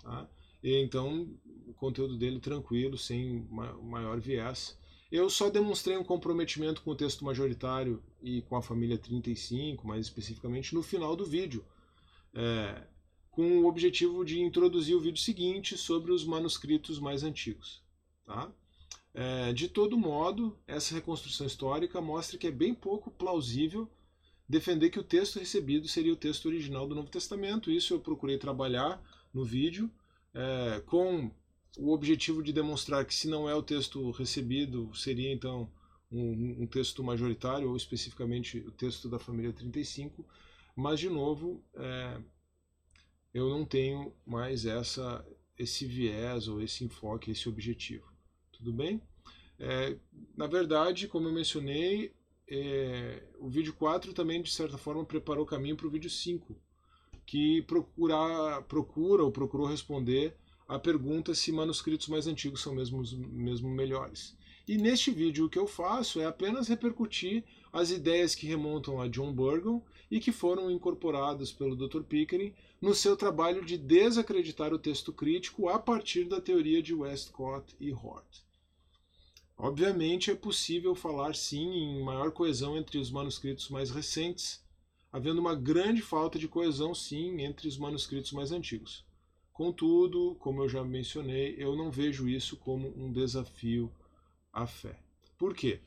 Tá? 0.00 0.28
Então, 0.62 1.28
o 1.68 1.74
conteúdo 1.74 2.16
dele 2.16 2.40
tranquilo, 2.40 2.96
sem 2.96 3.46
maior 3.82 4.18
viés. 4.18 4.78
Eu 5.10 5.30
só 5.30 5.48
demonstrei 5.48 5.96
um 5.96 6.04
comprometimento 6.04 6.82
com 6.82 6.90
o 6.90 6.96
texto 6.96 7.24
majoritário 7.24 8.02
e 8.22 8.42
com 8.42 8.56
a 8.56 8.62
família 8.62 8.98
35, 8.98 9.86
mais 9.86 10.06
especificamente 10.06 10.74
no 10.74 10.82
final 10.82 11.16
do 11.16 11.24
vídeo, 11.24 11.64
é, 12.34 12.82
com 13.30 13.60
o 13.60 13.66
objetivo 13.66 14.24
de 14.24 14.40
introduzir 14.40 14.94
o 14.94 15.00
vídeo 15.00 15.22
seguinte 15.22 15.78
sobre 15.78 16.12
os 16.12 16.24
manuscritos 16.24 16.98
mais 16.98 17.22
antigos. 17.22 17.82
Tá? 18.26 18.52
É, 19.14 19.52
de 19.52 19.68
todo 19.68 19.96
modo, 19.96 20.58
essa 20.66 20.94
reconstrução 20.94 21.46
histórica 21.46 22.00
mostra 22.00 22.36
que 22.36 22.46
é 22.46 22.50
bem 22.50 22.74
pouco 22.74 23.10
plausível 23.10 23.90
defender 24.48 24.90
que 24.90 24.98
o 24.98 25.04
texto 25.04 25.38
recebido 25.38 25.86
seria 25.88 26.12
o 26.12 26.16
texto 26.16 26.46
original 26.46 26.86
do 26.86 26.94
Novo 26.94 27.10
Testamento. 27.10 27.70
Isso 27.70 27.94
eu 27.94 28.00
procurei 28.00 28.38
trabalhar 28.38 29.02
no 29.32 29.44
vídeo, 29.44 29.90
é, 30.34 30.80
com 30.86 31.30
o 31.76 31.92
objetivo 31.92 32.42
de 32.42 32.52
demonstrar 32.52 33.04
que, 33.04 33.14
se 33.14 33.28
não 33.28 33.48
é 33.48 33.54
o 33.54 33.62
texto 33.62 34.10
recebido, 34.10 34.94
seria 34.94 35.32
então 35.32 35.70
um, 36.10 36.62
um 36.62 36.66
texto 36.66 37.02
majoritário, 37.04 37.68
ou 37.68 37.76
especificamente 37.76 38.58
o 38.58 38.70
texto 38.70 39.08
da 39.08 39.18
família 39.18 39.52
35. 39.52 40.24
Mas, 40.74 41.00
de 41.00 41.08
novo, 41.08 41.62
é, 41.74 42.20
eu 43.34 43.48
não 43.48 43.64
tenho 43.64 44.14
mais 44.24 44.64
essa, 44.64 45.24
esse 45.58 45.86
viés 45.86 46.48
ou 46.48 46.62
esse 46.62 46.84
enfoque, 46.84 47.30
esse 47.30 47.48
objetivo. 47.48 48.06
Tudo 48.52 48.72
bem? 48.72 49.02
É, 49.58 49.96
na 50.36 50.46
verdade, 50.46 51.08
como 51.08 51.28
eu 51.28 51.32
mencionei, 51.32 52.12
é, 52.48 53.22
o 53.38 53.48
vídeo 53.48 53.74
4 53.74 54.12
também, 54.14 54.40
de 54.40 54.50
certa 54.50 54.78
forma, 54.78 55.04
preparou 55.04 55.44
o 55.44 55.46
caminho 55.46 55.76
para 55.76 55.86
o 55.86 55.90
vídeo 55.90 56.08
5, 56.08 56.56
que 57.26 57.62
procura, 57.62 58.62
procura 58.62 59.22
ou 59.22 59.30
procurou 59.30 59.66
responder 59.66 60.34
a 60.68 60.78
pergunta 60.78 61.34
se 61.34 61.50
manuscritos 61.50 62.08
mais 62.08 62.26
antigos 62.26 62.60
são 62.60 62.74
mesmo, 62.74 63.02
mesmo 63.32 63.70
melhores. 63.70 64.36
E 64.68 64.76
neste 64.76 65.10
vídeo 65.10 65.46
o 65.46 65.48
que 65.48 65.58
eu 65.58 65.66
faço 65.66 66.20
é 66.20 66.26
apenas 66.26 66.68
repercutir 66.68 67.42
as 67.72 67.90
ideias 67.90 68.34
que 68.34 68.46
remontam 68.46 69.00
a 69.00 69.08
John 69.08 69.32
Burgon 69.32 69.82
e 70.10 70.20
que 70.20 70.30
foram 70.30 70.70
incorporadas 70.70 71.50
pelo 71.50 71.74
Dr. 71.74 72.02
Pickering 72.02 72.54
no 72.82 72.94
seu 72.94 73.16
trabalho 73.16 73.64
de 73.64 73.78
desacreditar 73.78 74.74
o 74.74 74.78
texto 74.78 75.10
crítico 75.10 75.70
a 75.70 75.78
partir 75.78 76.24
da 76.24 76.38
teoria 76.38 76.82
de 76.82 76.92
Westcott 76.92 77.74
e 77.80 77.90
Hort. 77.90 78.42
Obviamente 79.56 80.30
é 80.30 80.34
possível 80.34 80.94
falar 80.94 81.34
sim 81.34 81.66
em 81.66 82.04
maior 82.04 82.30
coesão 82.30 82.76
entre 82.76 82.98
os 82.98 83.10
manuscritos 83.10 83.70
mais 83.70 83.90
recentes, 83.90 84.62
havendo 85.10 85.40
uma 85.40 85.54
grande 85.54 86.02
falta 86.02 86.38
de 86.38 86.46
coesão 86.46 86.94
sim 86.94 87.40
entre 87.40 87.66
os 87.66 87.78
manuscritos 87.78 88.32
mais 88.32 88.52
antigos. 88.52 89.07
Contudo, 89.58 90.36
como 90.38 90.62
eu 90.62 90.68
já 90.68 90.84
mencionei, 90.84 91.56
eu 91.58 91.74
não 91.74 91.90
vejo 91.90 92.28
isso 92.28 92.56
como 92.56 92.94
um 92.96 93.10
desafio 93.10 93.90
à 94.52 94.68
fé. 94.68 95.00
Por 95.36 95.52
quê? 95.52 95.80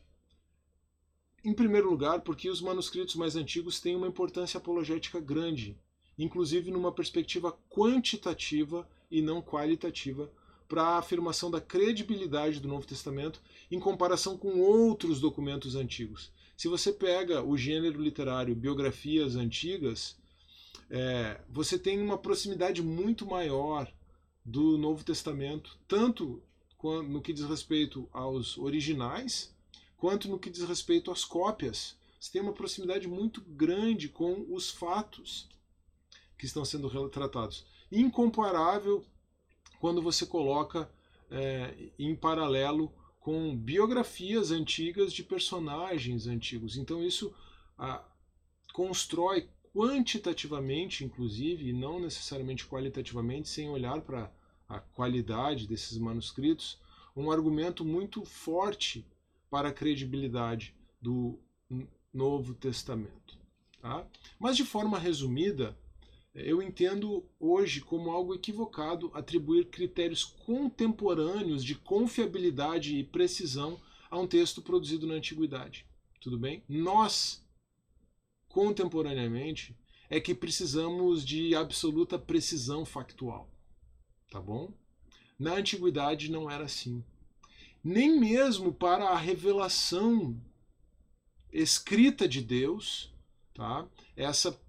Em 1.42 1.54
primeiro 1.54 1.90
lugar, 1.90 2.20
porque 2.20 2.50
os 2.50 2.62
manuscritos 2.62 3.16
mais 3.16 3.38
antigos 3.38 3.80
têm 3.80 3.96
uma 3.96 4.10
importância 4.10 4.58
apologética 4.58 5.22
grande, 5.22 5.80
inclusive 6.20 6.70
numa 6.70 6.92
perspectiva 6.92 7.58
quantitativa 7.70 8.86
e 9.10 9.22
não 9.22 9.42
qualitativa 9.42 10.30
para 10.68 10.84
a 10.84 10.98
afirmação 10.98 11.50
da 11.50 11.62
credibilidade 11.62 12.60
do 12.60 12.68
Novo 12.68 12.86
Testamento 12.86 13.42
em 13.72 13.80
comparação 13.80 14.38
com 14.38 14.60
outros 14.60 15.22
documentos 15.22 15.78
antigos. 15.78 16.30
Se 16.58 16.68
você 16.68 16.92
pega 16.92 17.42
o 17.42 17.58
gênero 17.58 18.02
literário 18.02 18.54
biografias 18.54 19.38
antigas, 19.38 20.21
é, 20.94 21.40
você 21.50 21.80
tem 21.80 22.02
uma 22.02 22.18
proximidade 22.18 22.84
muito 22.84 23.26
maior 23.26 23.90
do 24.44 24.78
Novo 24.78 25.06
Testamento, 25.06 25.80
tanto 25.88 26.44
no 27.08 27.22
que 27.22 27.32
diz 27.32 27.46
respeito 27.46 28.10
aos 28.12 28.58
originais, 28.58 29.56
quanto 29.96 30.28
no 30.28 30.38
que 30.38 30.50
diz 30.50 30.64
respeito 30.64 31.10
às 31.10 31.24
cópias. 31.24 31.96
Você 32.20 32.34
tem 32.34 32.42
uma 32.42 32.52
proximidade 32.52 33.08
muito 33.08 33.40
grande 33.42 34.10
com 34.10 34.46
os 34.50 34.70
fatos 34.70 35.48
que 36.38 36.46
estão 36.46 36.66
sendo 36.66 36.90
retratados. 36.90 37.66
Incomparável 37.90 39.06
quando 39.80 40.02
você 40.02 40.26
coloca 40.26 40.92
é, 41.30 41.74
em 41.98 42.16
paralelo 42.16 42.92
com 43.20 43.56
biografias 43.56 44.52
antigas 44.52 45.14
de 45.14 45.24
personagens 45.24 46.28
antigos. 46.28 46.76
Então 46.76 47.02
isso 47.02 47.34
a, 47.78 48.04
constrói 48.74 49.48
quantitativamente, 49.74 51.04
inclusive, 51.04 51.70
e 51.70 51.74
não 51.74 52.00
necessariamente 52.00 52.66
qualitativamente, 52.66 53.50
sem 53.50 53.70
olhar 53.70 54.02
para 54.02 54.32
a 54.68 54.80
qualidade 54.80 55.68
desses 55.68 55.98
manuscritos, 55.98 56.80
um 57.16 57.32
argumento 57.32 57.84
muito 57.84 58.24
forte 58.24 59.06
para 59.50 59.70
a 59.70 59.74
credibilidade 59.74 60.74
do 61.02 61.40
Novo 62.14 62.54
Testamento. 62.54 63.38
Tá? 63.82 64.06
Mas 64.40 64.56
de 64.56 64.64
forma 64.64 64.98
resumida, 64.98 65.78
eu 66.34 66.62
entendo 66.62 67.26
hoje 67.40 67.82
como 67.82 68.12
algo 68.12 68.34
equivocado 68.34 69.12
atribuir 69.14 69.66
critérios 69.66 70.24
contemporâneos 70.24 71.64
de 71.64 71.76
confiabilidade 71.76 72.96
e 72.96 73.04
precisão 73.04 73.80
a 74.10 74.18
um 74.18 74.28
texto 74.28 74.62
produzido 74.62 75.06
na 75.06 75.16
antiguidade. 75.16 75.86
Tudo 76.22 76.38
bem? 76.38 76.64
Nós, 76.70 77.44
contemporaneamente, 78.52 79.76
é 80.10 80.20
que 80.20 80.36
precisamos 80.36 81.26
de 81.26 81.56
absoluta 81.56 82.20
precisão 82.20 82.86
factual. 82.86 83.50
Tá 84.30 84.42
bom? 84.42 84.74
Na 85.40 85.54
antiguidade 85.54 86.30
não 86.30 86.52
era 86.52 86.66
assim. 86.66 87.04
Nem 87.84 88.20
mesmo 88.20 88.74
para 88.74 89.10
a 89.10 89.18
revelação 89.18 90.40
escrita 91.52 92.28
de 92.28 92.42
Deus, 92.42 93.14
tá? 93.54 93.88
Essa 94.16 94.60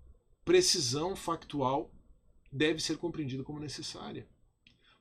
precisão 0.45 1.15
factual 1.15 1.93
deve 2.51 2.81
ser 2.81 2.97
compreendida 2.97 3.43
como 3.43 3.61
necessária. 3.61 4.27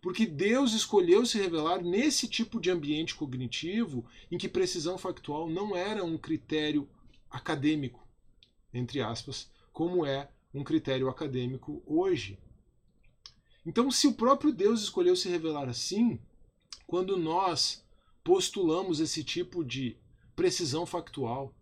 Porque 0.02 0.26
Deus 0.26 0.74
escolheu 0.74 1.26
se 1.26 1.38
revelar 1.38 1.84
nesse 1.84 2.28
tipo 2.28 2.60
de 2.60 2.72
ambiente 2.72 3.16
cognitivo 3.16 4.06
em 4.32 4.38
que 4.38 4.50
precisão 4.50 4.98
factual 4.98 5.48
não 5.48 5.76
era 5.76 6.04
um 6.04 6.18
critério 6.18 6.90
acadêmico, 7.30 8.01
entre 8.74 9.02
aspas, 9.02 9.50
como 9.72 10.06
é 10.06 10.30
um 10.54 10.64
critério 10.64 11.10
acadêmico 11.10 11.82
hoje. 11.86 12.40
Então, 13.66 13.92
se 13.92 14.08
o 14.08 14.14
próprio 14.14 14.52
Deus 14.52 14.82
escolheu 14.82 15.16
se 15.16 15.30
revelar 15.30 15.70
assim, 15.70 16.20
quando 16.88 17.16
nós 17.18 17.86
postulamos 18.24 19.00
esse 19.00 19.24
tipo 19.24 19.64
de 19.64 19.98
precisão 20.36 20.86
factual 20.86 21.54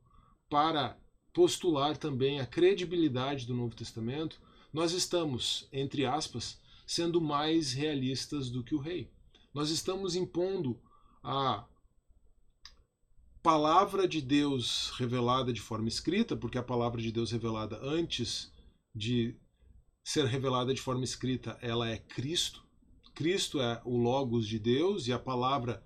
para 0.49 0.97
postular 1.33 1.97
também 1.97 2.39
a 2.39 2.45
credibilidade 2.45 3.45
do 3.45 3.53
Novo 3.53 3.75
Testamento, 3.75 4.41
nós 4.73 4.91
estamos, 4.91 5.67
entre 5.71 6.05
aspas, 6.05 6.59
sendo 6.85 7.21
mais 7.21 7.73
realistas 7.73 8.49
do 8.49 8.63
que 8.63 8.73
o 8.73 8.79
rei. 8.79 9.11
Nós 9.53 9.69
estamos 9.69 10.15
impondo 10.15 10.79
a 11.23 11.65
palavra 13.41 14.07
de 14.07 14.21
Deus 14.21 14.91
revelada 14.97 15.53
de 15.53 15.61
forma 15.61 15.87
escrita, 15.87 16.35
porque 16.35 16.57
a 16.57 16.63
palavra 16.63 17.01
de 17.01 17.11
Deus 17.11 17.31
revelada 17.31 17.79
antes 17.81 18.51
de 18.93 19.35
ser 20.03 20.25
revelada 20.25 20.73
de 20.73 20.81
forma 20.81 21.03
escrita, 21.03 21.57
ela 21.61 21.89
é 21.89 21.97
Cristo. 21.97 22.63
Cristo 23.13 23.61
é 23.61 23.81
o 23.85 23.97
Logos 23.97 24.47
de 24.47 24.59
Deus 24.59 25.07
e 25.07 25.13
a 25.13 25.19
palavra 25.19 25.83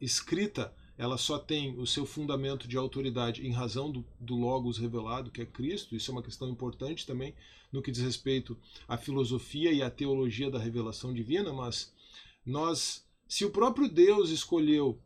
escrita 0.00 0.74
ela 0.96 1.16
só 1.16 1.38
tem 1.38 1.78
o 1.78 1.86
seu 1.86 2.04
fundamento 2.04 2.68
de 2.68 2.76
autoridade 2.76 3.46
em 3.46 3.50
razão 3.50 3.90
do, 3.90 4.04
do 4.20 4.34
Logos 4.36 4.78
revelado, 4.78 5.30
que 5.30 5.40
é 5.40 5.46
Cristo. 5.46 5.96
Isso 5.96 6.10
é 6.10 6.14
uma 6.14 6.22
questão 6.22 6.48
importante 6.48 7.06
também 7.06 7.34
no 7.72 7.82
que 7.82 7.90
diz 7.90 8.02
respeito 8.02 8.56
à 8.86 8.96
filosofia 8.96 9.72
e 9.72 9.82
à 9.82 9.90
teologia 9.90 10.50
da 10.50 10.58
revelação 10.58 11.12
divina, 11.12 11.52
mas 11.52 11.92
nós, 12.44 13.06
se 13.26 13.44
o 13.44 13.50
próprio 13.50 13.88
Deus 13.88 14.30
escolheu 14.30 15.00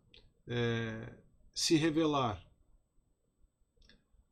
é, 0.49 1.15
se 1.57 1.75
revelar 1.75 2.45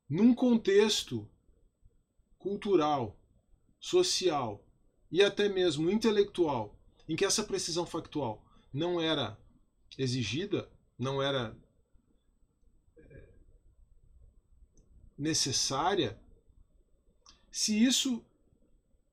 num 0.07 0.35
contexto 0.35 1.27
cultural, 2.39 3.19
social 3.81 4.63
e 5.11 5.23
até 5.23 5.49
mesmo 5.49 5.91
intelectual, 5.91 6.79
em 7.09 7.17
que 7.17 7.25
essa 7.25 7.43
precisão 7.43 7.87
factual 7.87 8.45
não 8.71 9.01
era 9.01 9.39
exigida, 9.97 10.71
não 10.99 11.23
era 11.23 11.57
é, 12.95 13.33
necessária, 15.17 16.21
se 17.51 17.83
isso 17.83 18.23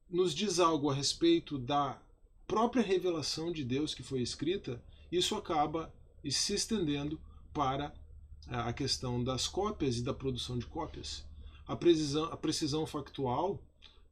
nos 0.10 0.36
diz 0.36 0.60
algo 0.60 0.90
a 0.90 0.94
respeito 0.94 1.58
da 1.58 2.02
própria 2.46 2.84
revelação 2.84 3.54
de 3.54 3.64
Deus 3.64 3.94
que 3.94 4.04
foi 4.04 4.22
escrita, 4.22 4.84
isso 5.10 5.34
acaba 5.36 5.94
se 6.30 6.54
estendendo 6.54 7.18
para 7.54 8.01
a 8.48 8.74
questão 8.74 9.24
das 9.24 9.48
cópias 9.48 9.98
e 9.98 10.04
da 10.04 10.14
produção 10.14 10.58
de 10.58 10.66
cópias. 10.66 11.26
A 11.68 11.76
precisão, 11.76 12.26
a 12.26 12.38
precisão 12.38 12.86
factual 12.86 13.60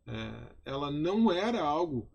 é, 0.08 0.54
ela 0.66 0.90
não 0.90 1.32
era 1.32 1.62
algo 1.62 2.10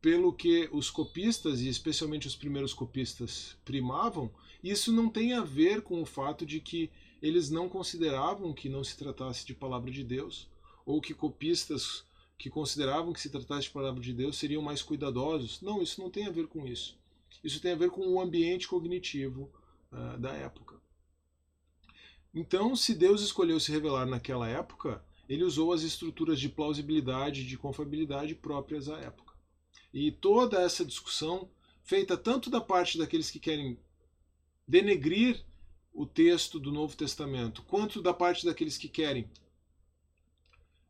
pelo 0.00 0.32
que 0.32 0.68
os 0.72 0.90
copistas, 0.90 1.60
e 1.60 1.68
especialmente 1.68 2.26
os 2.26 2.34
primeiros 2.34 2.74
copistas, 2.74 3.56
primavam, 3.64 4.32
isso 4.62 4.92
não 4.92 5.08
tem 5.08 5.32
a 5.32 5.42
ver 5.42 5.82
com 5.82 6.02
o 6.02 6.06
fato 6.06 6.44
de 6.44 6.60
que 6.60 6.90
eles 7.22 7.50
não 7.50 7.68
consideravam 7.68 8.52
que 8.52 8.68
não 8.68 8.82
se 8.82 8.96
tratasse 8.96 9.46
de 9.46 9.54
palavra 9.54 9.92
de 9.92 10.02
Deus, 10.02 10.50
ou 10.84 11.00
que 11.00 11.14
copistas 11.14 12.04
que 12.36 12.50
consideravam 12.50 13.12
que 13.12 13.20
se 13.20 13.30
tratasse 13.30 13.68
de 13.68 13.70
palavra 13.70 14.00
de 14.00 14.12
Deus 14.12 14.36
seriam 14.36 14.60
mais 14.60 14.82
cuidadosos. 14.82 15.60
Não, 15.62 15.80
isso 15.80 16.00
não 16.00 16.10
tem 16.10 16.26
a 16.26 16.30
ver 16.30 16.48
com 16.48 16.66
isso. 16.66 16.98
Isso 17.44 17.60
tem 17.60 17.70
a 17.70 17.76
ver 17.76 17.90
com 17.90 18.04
o 18.08 18.20
ambiente 18.20 18.66
cognitivo 18.66 19.48
uh, 19.92 20.18
da 20.18 20.32
época. 20.32 20.80
Então, 22.34 22.74
se 22.74 22.94
Deus 22.94 23.20
escolheu 23.20 23.60
se 23.60 23.70
revelar 23.70 24.06
naquela 24.06 24.48
época, 24.48 25.04
ele 25.28 25.44
usou 25.44 25.72
as 25.72 25.82
estruturas 25.82 26.40
de 26.40 26.48
plausibilidade 26.48 27.42
e 27.42 27.46
de 27.46 27.56
confiabilidade 27.56 28.34
próprias 28.34 28.88
à 28.88 28.98
época. 28.98 29.34
E 29.92 30.10
toda 30.10 30.60
essa 30.60 30.84
discussão, 30.84 31.50
feita 31.82 32.16
tanto 32.16 32.48
da 32.48 32.60
parte 32.60 32.96
daqueles 32.96 33.30
que 33.30 33.38
querem 33.38 33.78
denegrir 34.66 35.44
o 35.92 36.06
texto 36.06 36.58
do 36.58 36.72
Novo 36.72 36.96
Testamento, 36.96 37.62
quanto 37.62 38.00
da 38.00 38.14
parte 38.14 38.46
daqueles 38.46 38.78
que 38.78 38.88
querem 38.88 39.30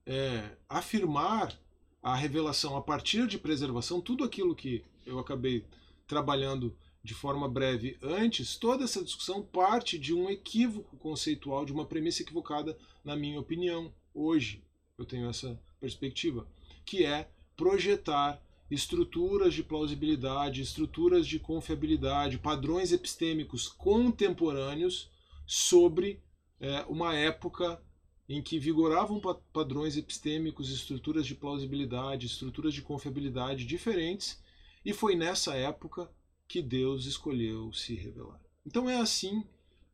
é, 0.06 0.56
afirmar 0.68 1.58
a 2.02 2.14
revelação 2.14 2.76
a 2.76 2.82
partir 2.82 3.26
de 3.26 3.38
preservação, 3.38 4.00
tudo 4.00 4.24
aquilo 4.24 4.54
que 4.54 4.84
eu 5.04 5.18
acabei 5.18 5.64
trabalhando 6.06 6.76
de 7.02 7.14
forma 7.14 7.48
breve 7.48 7.98
antes, 8.00 8.56
toda 8.56 8.84
essa 8.84 9.02
discussão 9.02 9.42
parte 9.42 9.98
de 9.98 10.14
um 10.14 10.30
equívoco 10.30 10.96
conceitual, 10.96 11.64
de 11.64 11.72
uma 11.72 11.84
premissa 11.84 12.22
equivocada, 12.22 12.78
na 13.04 13.16
minha 13.16 13.40
opinião, 13.40 13.92
hoje. 14.14 14.62
Eu 14.96 15.04
tenho 15.04 15.28
essa 15.28 15.60
perspectiva, 15.80 16.46
que 16.84 17.04
é 17.04 17.28
projetar 17.56 18.40
estruturas 18.70 19.52
de 19.52 19.62
plausibilidade, 19.62 20.62
estruturas 20.62 21.26
de 21.26 21.38
confiabilidade, 21.38 22.38
padrões 22.38 22.92
epistêmicos 22.92 23.68
contemporâneos 23.68 25.10
sobre 25.46 26.22
é, 26.60 26.82
uma 26.88 27.14
época 27.14 27.82
em 28.28 28.40
que 28.40 28.58
vigoravam 28.58 29.20
padrões 29.52 29.96
epistêmicos, 29.96 30.70
estruturas 30.70 31.26
de 31.26 31.34
plausibilidade, 31.34 32.26
estruturas 32.26 32.72
de 32.72 32.80
confiabilidade 32.80 33.66
diferentes, 33.66 34.40
e 34.84 34.92
foi 34.92 35.14
nessa 35.14 35.54
época 35.54 36.08
que 36.52 36.60
Deus 36.60 37.06
escolheu 37.06 37.72
se 37.72 37.94
revelar. 37.94 38.38
Então 38.66 38.86
é 38.86 39.00
assim, 39.00 39.42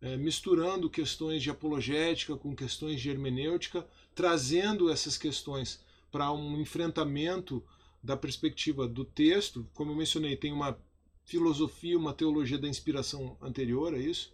é, 0.00 0.16
misturando 0.16 0.90
questões 0.90 1.40
de 1.40 1.50
apologética 1.50 2.36
com 2.36 2.52
questões 2.52 3.00
de 3.00 3.08
hermenêutica, 3.08 3.86
trazendo 4.12 4.90
essas 4.90 5.16
questões 5.16 5.80
para 6.10 6.32
um 6.32 6.60
enfrentamento 6.60 7.64
da 8.02 8.16
perspectiva 8.16 8.88
do 8.88 9.04
texto. 9.04 9.70
Como 9.72 9.92
eu 9.92 9.96
mencionei, 9.96 10.36
tem 10.36 10.52
uma 10.52 10.76
filosofia, 11.24 11.96
uma 11.96 12.12
teologia 12.12 12.58
da 12.58 12.66
inspiração 12.66 13.38
anterior 13.40 13.94
a 13.94 13.98
isso, 13.98 14.32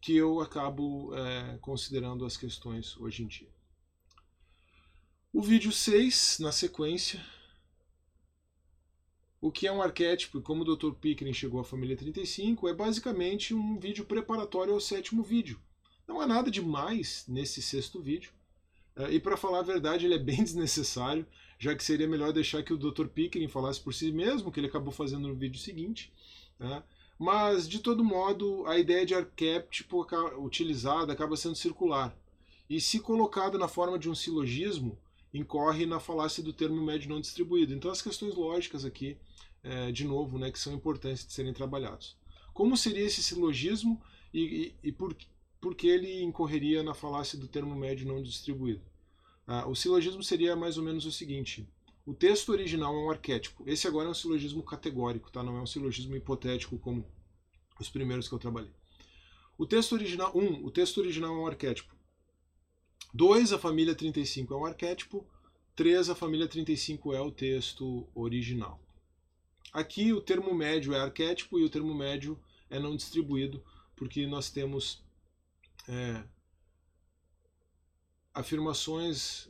que 0.00 0.16
eu 0.16 0.40
acabo 0.40 1.14
é, 1.14 1.58
considerando 1.60 2.24
as 2.24 2.34
questões 2.34 2.96
hoje 2.96 3.24
em 3.24 3.26
dia. 3.26 3.50
O 5.30 5.42
vídeo 5.42 5.70
6, 5.70 6.38
na 6.40 6.50
sequência, 6.50 7.22
o 9.42 9.50
que 9.50 9.66
é 9.66 9.72
um 9.72 9.82
arquétipo 9.82 10.38
e 10.38 10.40
como 10.40 10.62
o 10.62 10.76
Dr. 10.76 10.92
Pickering 10.92 11.32
chegou 11.32 11.60
à 11.60 11.64
família 11.64 11.96
35 11.96 12.68
é 12.68 12.72
basicamente 12.72 13.52
um 13.52 13.76
vídeo 13.76 14.04
preparatório 14.04 14.72
ao 14.72 14.80
sétimo 14.80 15.20
vídeo. 15.20 15.60
Não 16.06 16.20
há 16.20 16.26
nada 16.28 16.48
demais 16.48 17.24
nesse 17.26 17.60
sexto 17.60 18.00
vídeo. 18.00 18.30
É, 18.94 19.10
e 19.10 19.18
para 19.18 19.36
falar 19.36 19.58
a 19.58 19.62
verdade, 19.62 20.06
ele 20.06 20.14
é 20.14 20.18
bem 20.18 20.36
desnecessário, 20.44 21.26
já 21.58 21.74
que 21.74 21.82
seria 21.82 22.06
melhor 22.06 22.32
deixar 22.32 22.62
que 22.62 22.72
o 22.72 22.78
Dr. 22.78 23.06
Pickering 23.08 23.48
falasse 23.48 23.80
por 23.80 23.92
si 23.92 24.12
mesmo, 24.12 24.52
que 24.52 24.60
ele 24.60 24.68
acabou 24.68 24.92
fazendo 24.92 25.26
no 25.26 25.34
vídeo 25.34 25.58
seguinte. 25.58 26.12
Né? 26.56 26.80
Mas, 27.18 27.68
de 27.68 27.80
todo 27.80 28.04
modo, 28.04 28.64
a 28.68 28.78
ideia 28.78 29.04
de 29.04 29.12
arquétipo 29.12 30.06
utilizada 30.38 31.12
acaba 31.12 31.36
sendo 31.36 31.56
circular. 31.56 32.16
E 32.70 32.80
se 32.80 33.00
colocada 33.00 33.58
na 33.58 33.66
forma 33.66 33.98
de 33.98 34.08
um 34.08 34.14
silogismo, 34.14 34.96
incorre 35.34 35.84
na 35.84 35.98
falácia 35.98 36.44
do 36.44 36.52
termo 36.52 36.80
médio 36.80 37.10
não 37.10 37.20
distribuído. 37.20 37.74
Então, 37.74 37.90
as 37.90 38.00
questões 38.00 38.36
lógicas 38.36 38.84
aqui 38.84 39.16
é, 39.62 39.92
de 39.92 40.04
novo, 40.04 40.38
né, 40.38 40.50
que 40.50 40.58
são 40.58 40.74
importantes 40.74 41.26
de 41.26 41.32
serem 41.32 41.52
trabalhados. 41.52 42.16
Como 42.52 42.76
seria 42.76 43.04
esse 43.04 43.22
silogismo 43.22 44.00
e, 44.32 44.74
e, 44.82 44.88
e 44.88 44.92
por, 44.92 45.16
por 45.60 45.74
que 45.74 45.86
ele 45.86 46.22
incorreria 46.22 46.82
na 46.82 46.94
falácia 46.94 47.38
do 47.38 47.48
termo 47.48 47.74
médio 47.74 48.06
não 48.06 48.22
distribuído? 48.22 48.82
Ah, 49.46 49.66
o 49.66 49.74
silogismo 49.74 50.22
seria 50.22 50.54
mais 50.54 50.76
ou 50.76 50.84
menos 50.84 51.06
o 51.06 51.12
seguinte: 51.12 51.68
o 52.04 52.12
texto 52.12 52.50
original 52.50 52.94
é 52.94 52.98
um 52.98 53.10
arquétipo. 53.10 53.62
Esse 53.66 53.86
agora 53.86 54.08
é 54.08 54.10
um 54.10 54.14
silogismo 54.14 54.62
categórico, 54.62 55.30
tá? 55.30 55.42
não 55.42 55.56
é 55.56 55.62
um 55.62 55.66
silogismo 55.66 56.16
hipotético 56.16 56.78
como 56.78 57.06
os 57.78 57.88
primeiros 57.88 58.28
que 58.28 58.34
eu 58.34 58.38
trabalhei. 58.38 58.72
O 59.56 59.66
texto 59.66 59.92
original, 59.92 60.36
um, 60.36 60.64
o 60.64 60.70
texto 60.70 60.98
original 60.98 61.34
é 61.34 61.38
um 61.38 61.46
arquétipo. 61.46 61.94
Dois, 63.14 63.52
a 63.52 63.58
família 63.58 63.94
35 63.94 64.52
é 64.52 64.56
um 64.56 64.64
arquétipo. 64.64 65.24
Três, 65.76 66.08
a 66.10 66.14
família 66.14 66.48
35 66.48 67.12
é 67.12 67.20
o 67.20 67.30
texto 67.30 68.08
original. 68.14 68.81
Aqui 69.72 70.12
o 70.12 70.20
termo 70.20 70.54
médio 70.54 70.94
é 70.94 71.00
arquétipo 71.00 71.58
e 71.58 71.64
o 71.64 71.70
termo 71.70 71.94
médio 71.94 72.38
é 72.68 72.78
não 72.78 72.96
distribuído, 72.96 73.62
porque 73.96 74.26
nós 74.26 74.50
temos 74.50 75.02
é, 75.88 76.22
afirmações 78.34 79.48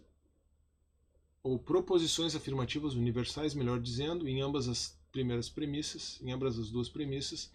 ou 1.42 1.58
proposições 1.58 2.34
afirmativas 2.36 2.94
universais, 2.94 3.54
melhor 3.54 3.80
dizendo, 3.80 4.28
em 4.28 4.40
ambas 4.40 4.68
as 4.68 4.96
primeiras 5.10 5.48
premissas, 5.48 6.20
em 6.22 6.32
ambas 6.32 6.58
as 6.58 6.70
duas 6.70 6.88
premissas. 6.88 7.50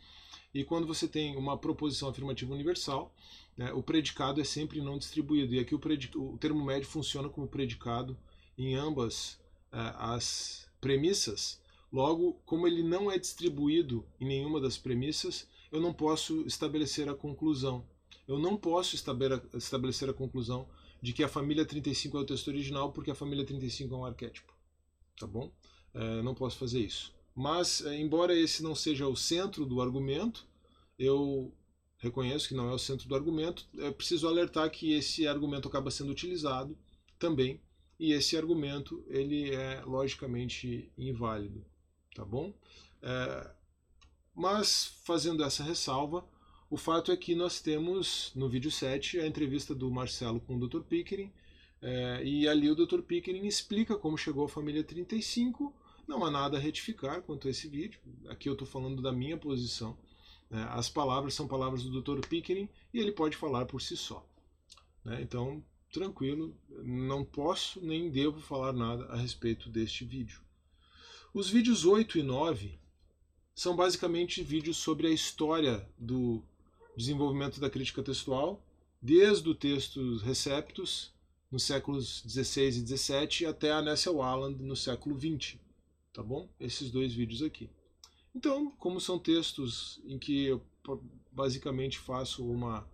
E 0.54 0.64
quando 0.64 0.88
você 0.88 1.08
tem 1.08 1.36
uma 1.36 1.58
proposição 1.58 2.10
afirmativa 2.10 2.54
universal, 2.54 3.14
né, 3.56 3.72
o 3.74 3.82
predicado 3.82 4.40
é 4.42 4.44
sempre 4.44 4.82
não 4.82 4.98
distribuído. 4.98 5.54
E 5.54 5.60
aqui 5.60 5.74
o, 5.74 5.80
o 6.16 6.38
termo 6.38 6.64
médio 6.64 6.88
funciona 6.88 7.30
como 7.30 7.48
predicado 7.48 8.18
em 8.58 8.76
ambas 8.76 9.40
é, 9.72 9.94
as 9.98 10.68
premissas. 10.80 11.60
Logo, 11.92 12.34
como 12.46 12.68
ele 12.68 12.84
não 12.84 13.10
é 13.10 13.18
distribuído 13.18 14.06
em 14.20 14.28
nenhuma 14.28 14.60
das 14.60 14.78
premissas, 14.78 15.48
eu 15.72 15.80
não 15.80 15.94
posso 15.94 16.42
estabelecer 16.46 17.08
a 17.08 17.16
conclusão. 17.16 17.88
Eu 18.28 18.38
não 18.38 18.58
posso 18.58 18.96
estabelecer 18.96 20.10
a 20.10 20.14
conclusão 20.14 20.68
de 21.02 21.14
que 21.14 21.24
a 21.24 21.30
família 21.30 21.66
35 21.66 22.18
é 22.18 22.22
o 22.22 22.26
texto 22.26 22.50
original 22.50 22.92
porque 22.92 23.12
a 23.12 23.16
família 23.16 23.46
35 23.46 23.94
é 23.94 23.98
um 23.98 24.06
arquétipo. 24.06 24.54
Tá 25.18 25.26
bom? 25.26 25.52
É, 25.94 26.22
não 26.22 26.36
posso 26.36 26.58
fazer 26.58 26.82
isso. 26.82 27.16
Mas, 27.34 27.86
é, 27.86 27.98
embora 27.98 28.38
esse 28.38 28.62
não 28.62 28.76
seja 28.76 29.08
o 29.08 29.16
centro 29.16 29.66
do 29.66 29.82
argumento, 29.82 30.46
eu 31.00 31.54
reconheço 32.00 32.50
que 32.50 32.54
não 32.54 32.70
é 32.70 32.74
o 32.74 32.80
centro 32.80 33.08
do 33.08 33.16
argumento, 33.16 33.66
é 33.78 33.92
preciso 33.92 34.28
alertar 34.28 34.70
que 34.70 34.94
esse 34.94 35.28
argumento 35.28 35.68
acaba 35.68 35.90
sendo 35.90 36.12
utilizado 36.12 36.78
também, 37.18 37.62
e 38.00 38.12
esse 38.12 38.38
argumento 38.38 39.04
ele 39.08 39.52
é 39.54 39.82
logicamente 39.84 40.92
inválido 40.98 41.66
tá 42.18 42.26
bom? 42.26 42.52
É, 43.02 43.52
mas, 44.34 45.00
fazendo 45.06 45.44
essa 45.44 45.64
ressalva, 45.64 46.28
o 46.68 46.76
fato 46.76 47.12
é 47.12 47.18
que 47.18 47.36
nós 47.36 47.62
temos 47.62 48.32
no 48.36 48.50
vídeo 48.50 48.72
7 48.72 49.20
a 49.20 49.28
entrevista 49.28 49.76
do 49.76 49.90
Marcelo 49.92 50.40
com 50.42 50.58
o 50.58 50.68
Dr. 50.68 50.82
Pickering, 50.82 51.32
é, 51.80 52.24
e 52.24 52.48
ali 52.48 52.72
o 52.72 52.76
Dr. 52.76 53.02
Pickering 53.02 53.46
explica 53.46 53.96
como 53.96 54.18
chegou 54.18 54.46
a 54.46 54.50
família 54.50 54.84
35. 54.84 55.72
Não 56.08 56.26
há 56.26 56.32
nada 56.32 56.58
a 56.58 56.60
retificar 56.60 57.22
quanto 57.22 57.48
a 57.48 57.52
esse 57.52 57.68
vídeo. 57.68 58.00
Aqui 58.30 58.50
eu 58.50 58.54
estou 58.54 58.68
falando 58.68 59.00
da 59.00 59.12
minha 59.12 59.38
posição. 59.38 59.96
É, 60.50 60.58
as 60.70 60.90
palavras 60.90 61.36
são 61.36 61.48
palavras 61.48 61.84
do 61.84 62.02
Dr. 62.02 62.26
Pickering 62.28 62.68
e 62.92 63.00
ele 63.00 63.12
pode 63.12 63.38
falar 63.38 63.66
por 63.66 63.80
si 63.80 63.96
só. 63.96 64.28
Né? 65.06 65.22
Então, 65.22 65.64
tranquilo, 65.92 66.58
não 66.84 67.24
posso 67.24 67.80
nem 67.86 68.10
devo 68.10 68.40
falar 68.40 68.74
nada 68.74 69.06
a 69.06 69.18
respeito 69.18 69.70
deste 69.70 70.04
vídeo. 70.04 70.47
Os 71.38 71.52
vídeos 71.52 71.86
8 71.86 72.18
e 72.18 72.24
9 72.24 72.80
são 73.54 73.76
basicamente 73.76 74.42
vídeos 74.42 74.76
sobre 74.78 75.06
a 75.06 75.12
história 75.12 75.88
do 75.96 76.42
desenvolvimento 76.98 77.60
da 77.60 77.70
crítica 77.70 78.02
textual, 78.02 78.60
desde 79.00 79.48
o 79.48 79.54
texto 79.54 80.18
Receptus, 80.18 81.14
nos 81.52 81.62
séculos 81.62 82.24
16 82.24 82.78
e 82.78 82.82
17, 82.82 83.46
até 83.46 83.72
a 83.72 83.84
Nessa 83.84 84.12
Walland, 84.12 84.64
no 84.64 84.76
século 84.76 85.16
20. 85.16 85.62
Tá 86.12 86.24
bom? 86.24 86.50
Esses 86.60 86.90
dois 86.90 87.14
vídeos 87.14 87.44
aqui. 87.44 87.70
Então, 88.34 88.72
como 88.72 89.00
são 89.00 89.20
textos 89.20 90.02
em 90.08 90.18
que 90.18 90.46
eu 90.46 90.66
basicamente 91.32 92.00
faço 92.00 92.44
uma 92.50 92.90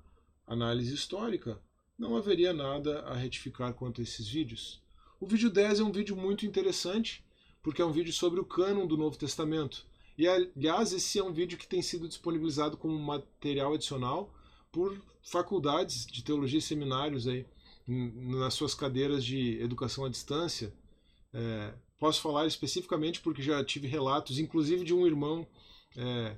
análise 0.45 0.93
histórica, 0.93 1.62
não 1.97 2.17
haveria 2.17 2.51
nada 2.51 3.03
a 3.03 3.15
retificar 3.15 3.73
quanto 3.73 4.01
a 4.01 4.03
esses 4.03 4.27
vídeos. 4.27 4.82
O 5.17 5.25
vídeo 5.25 5.49
10 5.49 5.79
é 5.79 5.84
um 5.86 5.93
vídeo 5.93 6.17
muito 6.17 6.45
interessante, 6.45 7.23
porque 7.63 7.82
é 7.82 7.86
um 7.86 7.91
vídeo 7.91 8.13
sobre 8.13 8.39
o 8.39 8.45
cânon 8.45 8.86
do 8.86 8.97
Novo 8.97 9.17
Testamento. 9.17 9.86
E, 10.17 10.28
aliás, 10.28 10.93
esse 10.93 11.17
é 11.17 11.23
um 11.23 11.34
vídeo 11.34 11.58
que 11.58 11.67
tem 11.67 11.82
sido 11.82 12.08
disponibilizado 12.08 12.78
como 12.78 12.99
material 12.99 13.73
adicional 13.73 14.32
por 14.71 15.02
faculdades 15.23 16.06
de 16.06 16.23
teologia 16.23 16.60
e 16.60 16.62
seminários 16.62 17.28
aí 17.28 17.45
nas 17.88 18.54
suas 18.54 18.76
cadeiras 18.76 19.23
de 19.23 19.60
educação 19.62 20.06
à 20.06 20.10
distância. 20.10 20.73
É, 21.34 21.73
posso 21.97 22.21
falar 22.21 22.45
especificamente 22.45 23.21
porque 23.21 23.41
já 23.41 23.63
tive 23.63 23.88
relatos, 23.88 24.38
inclusive 24.38 24.84
de 24.84 24.93
um 24.93 25.08
irmão 25.08 25.47
é, 25.95 26.36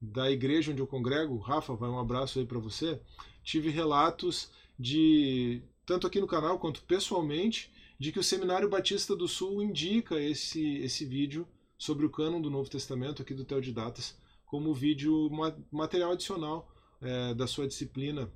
da 0.00 0.30
igreja 0.30 0.70
onde 0.70 0.80
eu 0.80 0.86
congrego, 0.86 1.38
Rafa, 1.38 1.74
vai 1.74 1.90
um 1.90 1.98
abraço 1.98 2.38
aí 2.38 2.46
para 2.46 2.58
você. 2.58 3.00
Tive 3.42 3.68
relatos 3.68 4.50
de, 4.78 5.60
tanto 5.84 6.06
aqui 6.06 6.20
no 6.20 6.26
canal 6.26 6.58
quanto 6.58 6.82
pessoalmente, 6.82 7.70
de 7.98 8.12
que 8.12 8.18
o 8.18 8.24
Seminário 8.24 8.68
Batista 8.68 9.16
do 9.16 9.26
Sul 9.26 9.62
indica 9.62 10.20
esse, 10.20 10.76
esse 10.78 11.04
vídeo 11.04 11.46
sobre 11.76 12.06
o 12.06 12.10
cânon 12.10 12.40
do 12.40 12.50
Novo 12.50 12.70
Testamento 12.70 13.22
aqui 13.22 13.34
do 13.34 13.44
Teodidatas 13.44 14.16
como 14.46 14.72
vídeo 14.72 15.30
material 15.70 16.12
adicional 16.12 16.72
é, 17.00 17.34
da 17.34 17.46
sua 17.46 17.66
disciplina. 17.66 18.30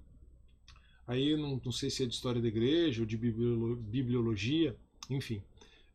Aí 1.07 1.37
não, 1.37 1.61
não, 1.65 1.73
sei 1.73 1.91
se 1.91 2.05
é 2.05 2.07
de 2.07 2.15
história 2.15 2.41
da 2.41 2.49
igreja 2.49 3.03
ou 3.03 3.07
de 3.07 3.17
bibliologia, 3.17 4.77
enfim. 5.09 5.43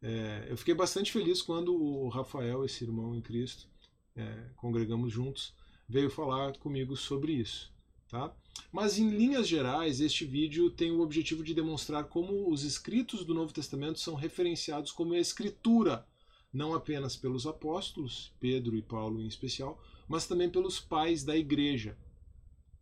É, 0.02 0.48
eu 0.50 0.58
fiquei 0.58 0.74
bastante 0.74 1.12
feliz 1.12 1.42
quando 1.42 1.74
o 1.74 2.10
Rafael, 2.10 2.66
esse 2.66 2.84
irmão 2.84 3.16
em 3.16 3.22
Cristo, 3.22 3.68
é, 4.16 4.50
congregamos 4.56 5.12
juntos, 5.12 5.54
veio 5.88 6.10
falar 6.10 6.58
comigo 6.58 6.96
sobre 6.96 7.34
isso. 7.34 7.72
Tá? 8.10 8.34
Mas 8.72 8.98
em 8.98 9.10
linhas 9.10 9.48
gerais, 9.48 10.00
este 10.00 10.26
vídeo 10.26 10.70
tem 10.70 10.92
o 10.92 11.02
objetivo 11.02 11.44
de 11.44 11.54
demonstrar 11.54 12.06
como 12.06 12.50
os 12.50 12.64
escritos 12.64 13.26
do 13.26 13.34
Novo 13.34 13.54
Testamento 13.54 14.00
são 14.00 14.16
referenciados 14.16 14.92
como 14.92 15.14
escritura, 15.16 16.06
não 16.54 16.74
apenas 16.74 17.16
pelos 17.16 17.46
apóstolos, 17.46 18.34
Pedro 18.40 18.78
e 18.78 18.82
Paulo 18.82 19.22
em 19.22 19.28
especial, 19.28 19.82
mas 20.08 20.26
também 20.26 20.50
pelos 20.50 20.80
pais 20.80 21.24
da 21.24 21.36
igreja. 21.36 21.98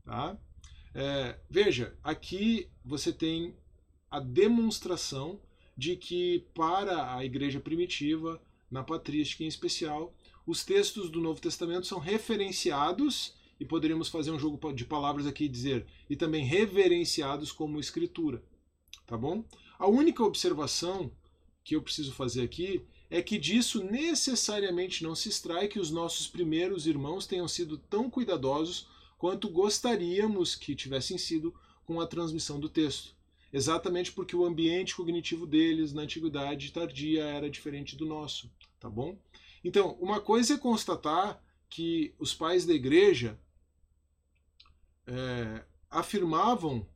Tá? 0.04 0.38
É, 0.94 1.40
veja, 1.50 1.98
aqui 2.04 2.70
você 2.84 3.12
tem 3.12 3.56
a 4.10 4.20
demonstração 4.20 5.42
de 5.76 5.98
que 5.98 6.48
para 6.54 7.16
a 7.16 7.26
igreja 7.26 7.60
primitiva, 7.60 8.42
na 8.72 8.84
patrística 8.84 9.44
em 9.44 9.48
especial, 9.48 10.16
os 10.46 10.64
textos 10.64 11.10
do 11.10 11.20
Novo 11.20 11.42
Testamento 11.42 11.88
são 11.88 12.00
referenciados 12.00 13.35
e 13.60 13.66
poderíamos 13.66 14.10
fazer 14.10 14.32
um 14.32 14.40
jogo 14.40 14.74
de 14.74 14.86
palavras 14.86 15.26
aqui 15.26 15.46
e 15.46 15.50
dizer 15.50 15.86
e 16.10 16.16
também 16.16 16.44
reverenciados 16.44 17.52
como 17.52 17.80
escritura, 17.80 18.44
tá 19.06 19.18
bom? 19.18 19.44
A 19.78 19.88
única 19.88 20.24
observação 20.24 21.12
que 21.64 21.76
eu 21.76 21.82
preciso 21.82 22.14
fazer 22.14 22.44
aqui 22.44 22.82
é 23.10 23.22
que 23.22 23.38
disso 23.38 23.84
necessariamente 23.84 25.04
não 25.04 25.16
se 25.16 25.30
extrai 25.30 25.68
que 25.68 25.80
os 25.80 25.92
nossos 25.92 26.28
primeiros 26.28 26.88
irmãos 26.88 27.28
tenham 27.28 27.48
sido 27.48 27.78
tão 27.78 28.10
cuidadosos 28.10 28.88
quanto 29.18 29.50
gostaríamos 29.50 30.56
que 30.56 30.76
tivessem 30.76 31.18
sido 31.18 31.54
com 31.86 32.02
a 32.02 32.08
transmissão 32.08 32.60
do 32.60 32.70
texto. 32.70 33.16
Exatamente 33.54 34.12
porque 34.12 34.36
o 34.36 34.44
ambiente 34.44 34.96
cognitivo 34.96 35.48
deles 35.48 35.94
na 35.94 36.02
antiguidade 36.02 36.72
tardia 36.72 37.24
era 37.24 37.50
diferente 37.50 37.96
do 37.96 38.06
nosso, 38.06 38.52
tá 38.80 38.90
bom? 38.90 39.18
Então, 39.64 39.98
uma 40.00 40.20
coisa 40.20 40.56
é 40.56 40.58
constatar 40.58 41.42
que 41.70 42.14
os 42.20 42.34
pais 42.34 42.66
da 42.66 42.74
igreja 42.74 43.40
é, 45.08 45.64
afirmavam 45.90 46.88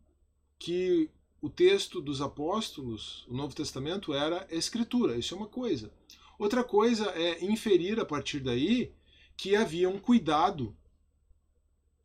que 0.57 1.09
o 1.41 1.49
texto 1.49 2.01
dos 2.01 2.21
apóstolos, 2.21 3.25
o 3.27 3.33
Novo 3.33 3.55
Testamento, 3.55 4.13
era 4.13 4.47
escritura. 4.51 5.17
Isso 5.17 5.33
é 5.33 5.37
uma 5.37 5.47
coisa. 5.47 5.91
Outra 6.37 6.63
coisa 6.63 7.09
é 7.11 7.43
inferir 7.43 7.99
a 7.99 8.05
partir 8.05 8.39
daí 8.39 8.93
que 9.37 9.55
havia 9.55 9.89
um 9.89 9.99
cuidado 9.99 10.75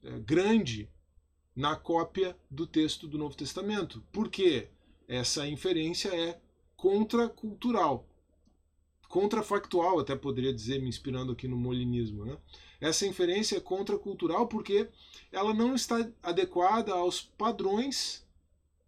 é, 0.02 0.18
grande 0.20 0.88
na 1.54 1.76
cópia 1.76 2.36
do 2.50 2.66
texto 2.66 3.06
do 3.08 3.18
Novo 3.18 3.36
Testamento. 3.36 4.04
Porque 4.12 4.68
essa 5.08 5.46
inferência 5.46 6.08
é 6.08 6.40
contracultural. 6.76 8.08
Contrafactual, 9.14 10.00
até 10.00 10.16
poderia 10.16 10.52
dizer, 10.52 10.82
me 10.82 10.88
inspirando 10.88 11.30
aqui 11.30 11.46
no 11.46 11.56
molinismo. 11.56 12.24
Né? 12.24 12.36
Essa 12.80 13.06
inferência 13.06 13.56
é 13.56 13.60
contracultural 13.60 14.48
porque 14.48 14.88
ela 15.30 15.54
não 15.54 15.72
está 15.76 16.10
adequada 16.20 16.92
aos 16.92 17.22
padrões 17.22 18.26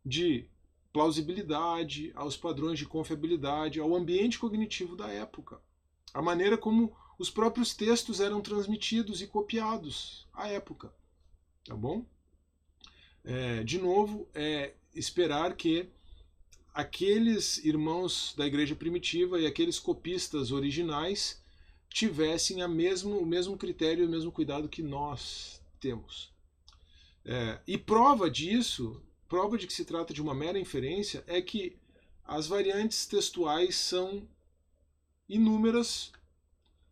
de 0.04 0.44
plausibilidade, 0.92 2.10
aos 2.16 2.36
padrões 2.36 2.76
de 2.76 2.86
confiabilidade, 2.86 3.78
ao 3.78 3.94
ambiente 3.94 4.36
cognitivo 4.36 4.96
da 4.96 5.06
época. 5.06 5.60
A 6.12 6.20
maneira 6.20 6.58
como 6.58 6.92
os 7.16 7.30
próprios 7.30 7.72
textos 7.72 8.18
eram 8.18 8.40
transmitidos 8.40 9.22
e 9.22 9.28
copiados 9.28 10.26
à 10.34 10.48
época. 10.48 10.92
Tá 11.64 11.76
bom? 11.76 12.04
É, 13.22 13.62
de 13.62 13.78
novo, 13.78 14.28
é 14.34 14.74
esperar 14.92 15.54
que 15.54 15.88
aqueles 16.76 17.56
irmãos 17.64 18.34
da 18.36 18.46
igreja 18.46 18.76
primitiva 18.76 19.40
e 19.40 19.46
aqueles 19.46 19.78
copistas 19.78 20.52
originais 20.52 21.42
tivessem 21.88 22.60
a 22.60 22.68
mesmo, 22.68 23.18
o 23.18 23.24
mesmo 23.24 23.56
critério 23.56 24.04
e 24.04 24.06
o 24.06 24.10
mesmo 24.10 24.30
cuidado 24.30 24.68
que 24.68 24.82
nós 24.82 25.62
temos. 25.80 26.30
É, 27.24 27.58
e 27.66 27.78
prova 27.78 28.30
disso 28.30 29.02
prova 29.26 29.56
de 29.56 29.66
que 29.66 29.72
se 29.72 29.86
trata 29.86 30.12
de 30.12 30.20
uma 30.20 30.34
mera 30.34 30.58
inferência 30.58 31.24
é 31.26 31.40
que 31.40 31.74
as 32.22 32.46
variantes 32.46 33.06
textuais 33.06 33.74
são 33.76 34.28
inúmeras 35.26 36.12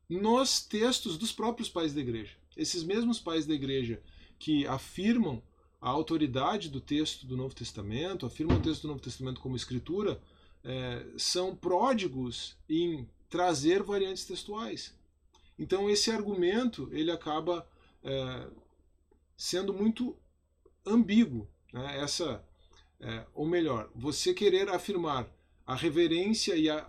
nos 0.09 0.63
textos 0.63 1.19
dos 1.19 1.31
próprios 1.31 1.69
pais 1.69 1.93
da 1.93 2.01
igreja. 2.01 2.33
Esses 2.57 2.83
mesmos 2.83 3.21
pais 3.21 3.45
da 3.45 3.53
igreja 3.53 4.03
que 4.39 4.67
afirmam 4.67 5.43
a 5.85 5.91
autoridade 5.91 6.69
do 6.69 6.81
texto 6.81 7.27
do 7.27 7.37
Novo 7.37 7.55
Testamento, 7.55 8.27
afirmam 8.27 8.57
o 8.57 8.61
texto 8.61 8.83
do 8.83 8.89
Novo 8.89 9.01
Testamento 9.01 9.41
como 9.41 9.57
escritura, 9.57 10.21
é, 10.65 11.05
são 11.17 11.55
pródigos 11.55 12.57
em 12.69 13.09
trazer 13.29 13.83
variantes 13.83 14.25
textuais. 14.25 14.95
Então 15.59 15.91
esse 15.91 16.11
argumento 16.11 16.89
ele 16.93 17.11
acaba 17.11 17.69
é, 18.03 18.47
sendo 19.37 19.73
muito 19.73 20.17
ambíguo 20.87 21.49
né? 21.75 21.99
Essa, 21.99 22.43
é, 23.01 23.27
ou 23.35 23.45
melhor, 23.45 23.91
você 23.95 24.33
querer 24.33 24.69
afirmar 24.69 25.29
a 25.67 25.75
reverência 25.75 26.55
e 26.55 26.71
a 26.71 26.89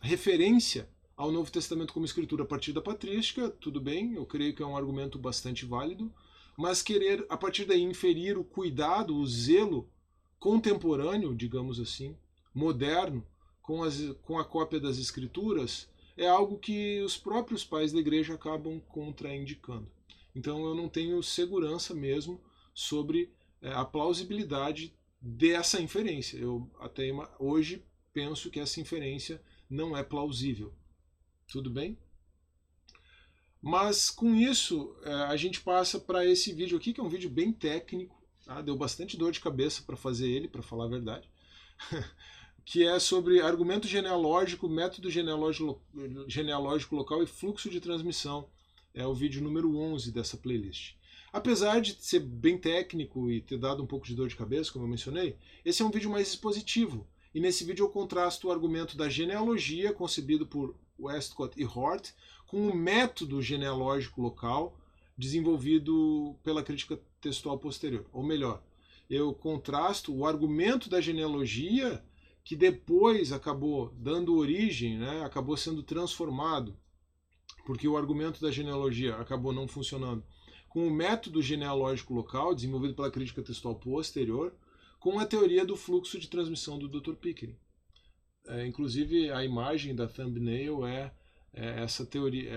referência 0.00 0.88
ao 1.16 1.32
Novo 1.32 1.50
Testamento 1.50 1.92
como 1.92 2.06
escritura 2.06 2.44
a 2.44 2.46
partir 2.46 2.72
da 2.72 2.80
patrística, 2.80 3.50
tudo 3.50 3.80
bem, 3.80 4.14
eu 4.14 4.24
creio 4.24 4.54
que 4.54 4.62
é 4.62 4.66
um 4.66 4.76
argumento 4.76 5.18
bastante 5.18 5.66
válido, 5.66 6.14
mas 6.58 6.82
querer 6.82 7.24
a 7.28 7.36
partir 7.36 7.64
daí 7.64 7.80
inferir 7.80 8.36
o 8.36 8.42
cuidado, 8.42 9.16
o 9.16 9.24
zelo 9.24 9.88
contemporâneo, 10.40 11.32
digamos 11.32 11.78
assim, 11.78 12.16
moderno, 12.52 13.24
com, 13.62 13.84
as, 13.84 14.00
com 14.22 14.40
a 14.40 14.44
cópia 14.44 14.80
das 14.80 14.98
escrituras, 14.98 15.88
é 16.16 16.26
algo 16.26 16.58
que 16.58 17.00
os 17.02 17.16
próprios 17.16 17.64
pais 17.64 17.92
da 17.92 18.00
igreja 18.00 18.34
acabam 18.34 18.80
contraindicando. 18.88 19.88
Então 20.34 20.64
eu 20.66 20.74
não 20.74 20.88
tenho 20.88 21.22
segurança 21.22 21.94
mesmo 21.94 22.40
sobre 22.74 23.32
é, 23.62 23.70
a 23.72 23.84
plausibilidade 23.84 24.92
dessa 25.20 25.80
inferência. 25.80 26.38
Eu 26.38 26.68
até 26.80 27.04
hoje 27.38 27.84
penso 28.12 28.50
que 28.50 28.58
essa 28.58 28.80
inferência 28.80 29.40
não 29.70 29.96
é 29.96 30.02
plausível. 30.02 30.74
Tudo 31.46 31.70
bem? 31.70 31.96
Mas 33.60 34.10
com 34.10 34.34
isso, 34.34 34.94
é, 35.02 35.12
a 35.12 35.36
gente 35.36 35.60
passa 35.60 35.98
para 35.98 36.24
esse 36.24 36.52
vídeo 36.52 36.78
aqui, 36.78 36.92
que 36.92 37.00
é 37.00 37.04
um 37.04 37.08
vídeo 37.08 37.28
bem 37.28 37.52
técnico. 37.52 38.16
Tá? 38.44 38.60
Deu 38.62 38.76
bastante 38.76 39.16
dor 39.16 39.32
de 39.32 39.40
cabeça 39.40 39.82
para 39.82 39.96
fazer 39.96 40.28
ele, 40.28 40.48
para 40.48 40.62
falar 40.62 40.84
a 40.84 40.88
verdade. 40.88 41.28
que 42.64 42.86
é 42.86 42.98
sobre 42.98 43.40
argumento 43.40 43.88
genealógico, 43.88 44.68
método 44.68 45.10
genealógico, 45.10 45.80
genealógico 46.26 46.96
local 46.96 47.22
e 47.22 47.26
fluxo 47.26 47.70
de 47.70 47.80
transmissão. 47.80 48.48
É 48.94 49.06
o 49.06 49.14
vídeo 49.14 49.42
número 49.42 49.76
11 49.76 50.12
dessa 50.12 50.36
playlist. 50.36 50.94
Apesar 51.32 51.80
de 51.80 51.96
ser 52.00 52.20
bem 52.20 52.56
técnico 52.56 53.30
e 53.30 53.40
ter 53.40 53.58
dado 53.58 53.82
um 53.82 53.86
pouco 53.86 54.06
de 54.06 54.14
dor 54.14 54.28
de 54.28 54.36
cabeça, 54.36 54.72
como 54.72 54.84
eu 54.84 54.88
mencionei, 54.88 55.36
esse 55.64 55.82
é 55.82 55.84
um 55.84 55.90
vídeo 55.90 56.10
mais 56.10 56.28
expositivo. 56.28 57.06
E 57.34 57.40
nesse 57.40 57.64
vídeo 57.64 57.84
eu 57.84 57.90
contrasto 57.90 58.48
o 58.48 58.50
argumento 58.50 58.96
da 58.96 59.08
genealogia, 59.08 59.92
concebido 59.92 60.46
por 60.46 60.74
Westcott 60.98 61.54
e 61.60 61.64
Hort, 61.64 62.12
com 62.48 62.66
o 62.66 62.74
método 62.74 63.40
genealógico 63.40 64.20
local, 64.20 64.76
desenvolvido 65.16 66.34
pela 66.42 66.62
crítica 66.62 66.98
textual 67.20 67.58
posterior. 67.58 68.06
Ou 68.12 68.22
melhor, 68.22 68.62
eu 69.08 69.32
contrasto 69.32 70.14
o 70.14 70.26
argumento 70.26 70.88
da 70.88 71.00
genealogia, 71.00 72.02
que 72.42 72.56
depois 72.56 73.32
acabou 73.32 73.94
dando 73.96 74.36
origem, 74.36 74.98
né, 74.98 75.22
acabou 75.22 75.56
sendo 75.56 75.82
transformado, 75.82 76.76
porque 77.66 77.86
o 77.86 77.96
argumento 77.96 78.40
da 78.40 78.50
genealogia 78.50 79.16
acabou 79.16 79.52
não 79.52 79.68
funcionando 79.68 80.24
com 80.68 80.86
o 80.86 80.90
método 80.90 81.42
genealógico 81.42 82.14
local, 82.14 82.54
desenvolvido 82.54 82.94
pela 82.94 83.10
crítica 83.10 83.42
textual 83.42 83.74
posterior, 83.74 84.54
com 84.98 85.18
a 85.18 85.26
teoria 85.26 85.64
do 85.64 85.76
fluxo 85.76 86.18
de 86.18 86.28
transmissão 86.28 86.78
do 86.78 86.88
Dr. 86.88 87.14
Pickering. 87.14 87.56
É, 88.46 88.66
inclusive, 88.66 89.30
a 89.30 89.44
imagem 89.44 89.94
da 89.94 90.06
thumbnail 90.06 90.86
é, 90.86 91.12
é 91.52 91.82
essa 91.82 92.04
teoria, 92.04 92.50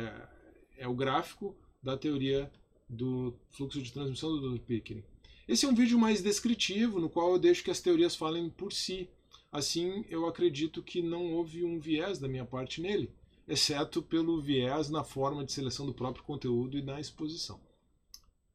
é, 0.78 0.84
é, 0.84 0.88
o 0.88 0.94
gráfico 0.94 1.56
da 1.82 1.98
teoria 1.98 2.52
do 2.90 3.34
fluxo 3.50 3.82
de 3.82 3.92
transmissão 3.92 4.40
do. 4.40 4.60
Pickering. 4.60 5.04
Esse 5.48 5.66
é 5.66 5.70
um 5.70 5.76
vídeo 5.76 5.98
mais 5.98 6.22
descritivo, 6.22 7.00
no 7.00 7.10
qual 7.10 7.32
eu 7.32 7.40
deixo 7.40 7.64
que 7.64 7.72
as 7.72 7.82
teorias 7.82 8.16
falem 8.16 8.50
por 8.50 8.72
si. 8.72 9.10
Assim, 9.52 10.06
eu 10.10 10.26
acredito 10.26 10.82
que 10.82 11.02
não 11.02 11.34
houve 11.34 11.64
um 11.64 11.80
viés 11.80 12.20
da 12.20 12.28
minha 12.28 12.46
parte 12.46 12.80
nele, 12.80 13.12
exceto 13.48 14.02
pelo 14.02 14.40
viés 14.40 14.90
na 14.90 15.04
forma 15.04 15.44
de 15.44 15.52
seleção 15.52 15.86
do 15.86 15.94
próprio 15.94 16.24
conteúdo 16.24 16.78
e 16.78 16.82
na 16.82 17.00
exposição. 17.00 17.60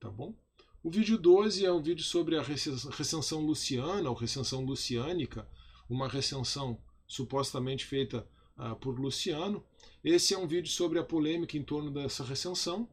Tá 0.01 0.09
bom? 0.09 0.35
O 0.83 0.91
vídeo 0.91 1.19
12 1.19 1.67
é 1.67 1.73
um 1.73 1.83
vídeo 1.83 2.05
sobre 2.05 2.39
a 2.39 2.43
recensão 2.43 3.41
luciana, 3.45 4.09
ou 4.09 4.15
recensão 4.15 4.65
luciânica, 4.65 5.47
uma 5.91 6.09
recensão 6.09 6.79
supostamente 7.07 7.85
feita 7.85 8.27
uh, 8.57 8.77
por 8.77 8.99
Luciano. 8.99 9.65
Esse 10.05 10.35
é 10.35 10.39
um 10.39 10.47
vídeo 10.47 10.71
sobre 10.71 10.99
a 10.99 11.05
polêmica 11.05 11.57
em 11.57 11.63
torno 11.63 11.91
dessa 11.91 12.25
recensão. 12.25 12.89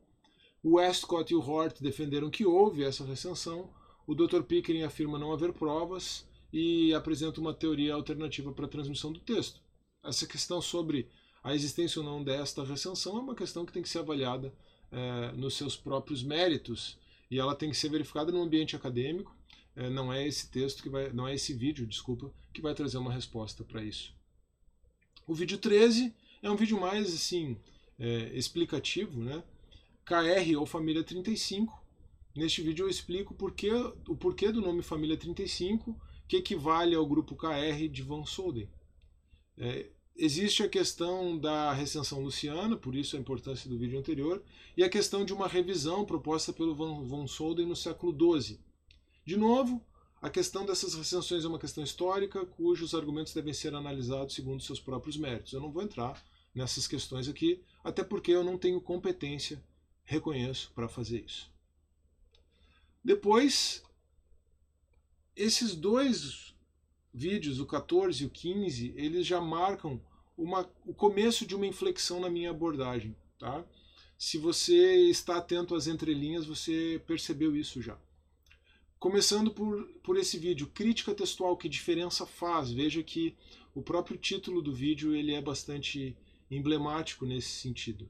O 0.63 0.75
Westcott 0.75 1.31
e 1.31 1.35
o 1.35 1.41
Hort 1.41 1.81
defenderam 1.81 2.29
que 2.29 2.45
houve 2.45 2.83
essa 2.83 3.05
recensão. 3.05 3.69
O 4.07 4.15
Dr. 4.15 4.41
Pickering 4.41 4.83
afirma 4.83 5.19
não 5.19 5.31
haver 5.31 5.53
provas 5.53 6.25
e 6.51 6.93
apresenta 6.93 7.39
uma 7.39 7.53
teoria 7.53 7.93
alternativa 7.93 8.51
para 8.51 8.65
a 8.65 8.69
transmissão 8.69 9.11
do 9.11 9.19
texto. 9.19 9.61
Essa 10.03 10.27
questão 10.27 10.61
sobre 10.61 11.07
a 11.43 11.53
existência 11.53 11.99
ou 12.01 12.05
não 12.05 12.23
desta 12.23 12.63
recensão 12.63 13.17
é 13.17 13.21
uma 13.21 13.35
questão 13.35 13.65
que 13.65 13.73
tem 13.73 13.83
que 13.83 13.89
ser 13.89 13.99
avaliada 13.99 14.53
é, 14.91 15.31
nos 15.33 15.55
seus 15.55 15.75
próprios 15.75 16.23
méritos 16.23 16.97
e 17.29 17.39
ela 17.39 17.55
tem 17.55 17.69
que 17.69 17.77
ser 17.77 17.89
verificada 17.89 18.31
no 18.31 18.41
ambiente 18.41 18.75
acadêmico. 18.75 19.35
É, 19.75 19.89
não 19.89 20.13
é 20.13 20.25
esse 20.25 20.49
texto 20.49 20.83
que 20.83 20.89
vai, 20.89 21.11
não 21.11 21.27
é 21.27 21.33
esse 21.33 21.53
vídeo, 21.53 21.85
desculpa, 21.87 22.31
que 22.53 22.61
vai 22.61 22.73
trazer 22.73 22.97
uma 22.97 23.11
resposta 23.11 23.63
para 23.63 23.83
isso. 23.83 24.13
O 25.27 25.33
vídeo 25.33 25.57
13 25.57 26.13
é 26.43 26.51
um 26.51 26.55
vídeo 26.55 26.79
mais 26.79 27.11
assim 27.13 27.57
é, 27.99 28.31
explicativo, 28.37 29.19
né? 29.19 29.43
KR 30.05 30.57
ou 30.59 30.65
família 30.65 31.03
35. 31.03 31.81
Neste 32.35 32.61
vídeo 32.61 32.85
eu 32.85 32.89
explico 32.89 33.33
porquê, 33.33 33.71
o 34.07 34.15
porquê 34.15 34.51
do 34.51 34.61
nome 34.61 34.83
família 34.83 35.17
35, 35.17 35.99
que 36.27 36.37
equivale 36.37 36.93
ao 36.93 37.05
grupo 37.05 37.35
KR 37.35 37.87
de 37.89 38.03
Van 38.03 38.25
Soden. 38.25 38.69
É, 39.57 39.89
Existe 40.15 40.61
a 40.61 40.69
questão 40.69 41.35
da 41.35 41.73
recensão 41.73 42.21
luciana, 42.21 42.77
por 42.77 42.95
isso 42.95 43.17
a 43.17 43.19
importância 43.19 43.67
do 43.67 43.79
vídeo 43.79 43.97
anterior, 43.97 44.43
e 44.77 44.83
a 44.83 44.89
questão 44.89 45.25
de 45.25 45.33
uma 45.33 45.47
revisão 45.47 46.05
proposta 46.05 46.53
pelo 46.53 46.75
von 46.75 47.27
Soden 47.27 47.65
no 47.65 47.75
século 47.75 48.15
XII. 48.39 48.59
De 49.25 49.35
novo, 49.35 49.83
a 50.21 50.29
questão 50.29 50.67
dessas 50.67 50.93
recensões 50.93 51.43
é 51.43 51.47
uma 51.47 51.57
questão 51.57 51.83
histórica, 51.83 52.45
cujos 52.45 52.93
argumentos 52.93 53.33
devem 53.33 53.53
ser 53.53 53.73
analisados 53.73 54.35
segundo 54.35 54.61
seus 54.61 54.79
próprios 54.79 55.17
méritos. 55.17 55.51
Eu 55.51 55.61
não 55.61 55.71
vou 55.71 55.81
entrar 55.81 56.23
nessas 56.53 56.87
questões 56.87 57.27
aqui, 57.27 57.61
até 57.83 58.03
porque 58.03 58.31
eu 58.31 58.43
não 58.43 58.57
tenho 58.57 58.79
competência, 58.79 59.63
reconheço, 60.03 60.71
para 60.75 60.87
fazer 60.87 61.23
isso. 61.25 61.51
Depois, 63.03 63.83
esses 65.35 65.75
dois 65.75 66.53
vídeos, 67.13 67.59
o 67.59 67.65
14 67.65 68.23
e 68.23 68.27
o 68.27 68.29
15, 68.29 68.93
eles 68.95 69.25
já 69.25 69.41
marcam 69.41 70.01
uma, 70.37 70.69
o 70.85 70.93
começo 70.93 71.45
de 71.45 71.55
uma 71.55 71.67
inflexão 71.67 72.19
na 72.19 72.29
minha 72.29 72.49
abordagem. 72.49 73.15
Tá? 73.37 73.63
Se 74.17 74.37
você 74.37 74.95
está 75.09 75.37
atento 75.37 75.75
às 75.75 75.87
entrelinhas, 75.87 76.45
você 76.45 77.01
percebeu 77.05 77.55
isso 77.55 77.81
já. 77.81 77.97
Começando 78.97 79.51
por, 79.51 79.85
por 80.01 80.17
esse 80.17 80.37
vídeo, 80.37 80.67
crítica 80.67 81.13
textual, 81.13 81.57
que 81.57 81.67
diferença 81.67 82.25
faz? 82.25 82.71
Veja 82.71 83.03
que 83.03 83.35
o 83.75 83.81
próprio 83.81 84.17
título 84.17 84.61
do 84.61 84.73
vídeo 84.73 85.13
ele 85.13 85.33
é 85.33 85.41
bastante 85.41 86.15
emblemático 86.55 87.25
nesse 87.25 87.49
sentido. 87.49 88.09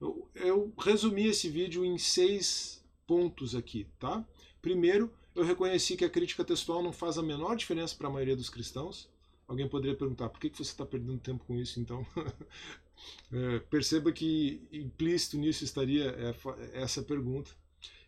Eu, 0.00 0.28
eu 0.34 0.72
resumi 0.78 1.26
esse 1.26 1.48
vídeo 1.48 1.84
em 1.84 1.98
seis 1.98 2.84
pontos 3.06 3.54
aqui. 3.54 3.86
Tá? 3.98 4.26
Primeiro, 4.60 5.12
eu 5.34 5.44
reconheci 5.44 5.96
que 5.96 6.04
a 6.04 6.10
crítica 6.10 6.44
textual 6.44 6.82
não 6.82 6.92
faz 6.92 7.18
a 7.18 7.22
menor 7.22 7.56
diferença 7.56 7.94
para 7.94 8.08
a 8.08 8.10
maioria 8.10 8.36
dos 8.36 8.50
cristãos. 8.50 9.08
Alguém 9.46 9.68
poderia 9.68 9.96
perguntar, 9.96 10.28
por 10.28 10.40
que 10.40 10.48
você 10.48 10.62
está 10.62 10.84
perdendo 10.84 11.18
tempo 11.18 11.44
com 11.44 11.56
isso 11.56 11.78
então? 11.78 12.04
é, 13.32 13.58
perceba 13.70 14.10
que 14.10 14.66
implícito 14.72 15.36
nisso 15.36 15.62
estaria 15.62 16.14
essa 16.72 17.02
pergunta. 17.02 17.50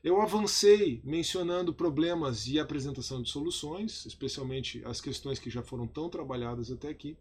Eu 0.03 0.21
avancei 0.21 1.01
mencionando 1.05 1.75
problemas 1.75 2.47
e 2.47 2.59
apresentação 2.59 3.21
de 3.21 3.31
soluções, 3.31 4.07
especialmente 4.07 4.83
as 4.85 5.01
questões 5.01 5.39
que 5.39 5.51
já 5.51 5.63
foram 5.63 5.87
tão 5.87 6.09
trabalhadas 6.09 6.71
até 6.71 6.89
aqui. 6.89 7.17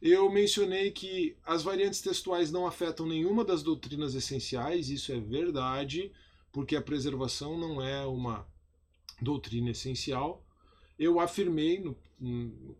Eu 0.00 0.30
mencionei 0.30 0.90
que 0.92 1.36
as 1.44 1.62
variantes 1.62 2.00
textuais 2.00 2.52
não 2.52 2.66
afetam 2.66 3.06
nenhuma 3.06 3.44
das 3.44 3.62
doutrinas 3.62 4.14
essenciais, 4.14 4.90
isso 4.90 5.12
é 5.12 5.18
verdade, 5.18 6.12
porque 6.52 6.76
a 6.76 6.82
preservação 6.82 7.58
não 7.58 7.82
é 7.82 8.06
uma 8.06 8.46
doutrina 9.20 9.70
essencial, 9.70 10.44
eu 10.98 11.20
afirmei, 11.20 11.80
no, 11.80 11.96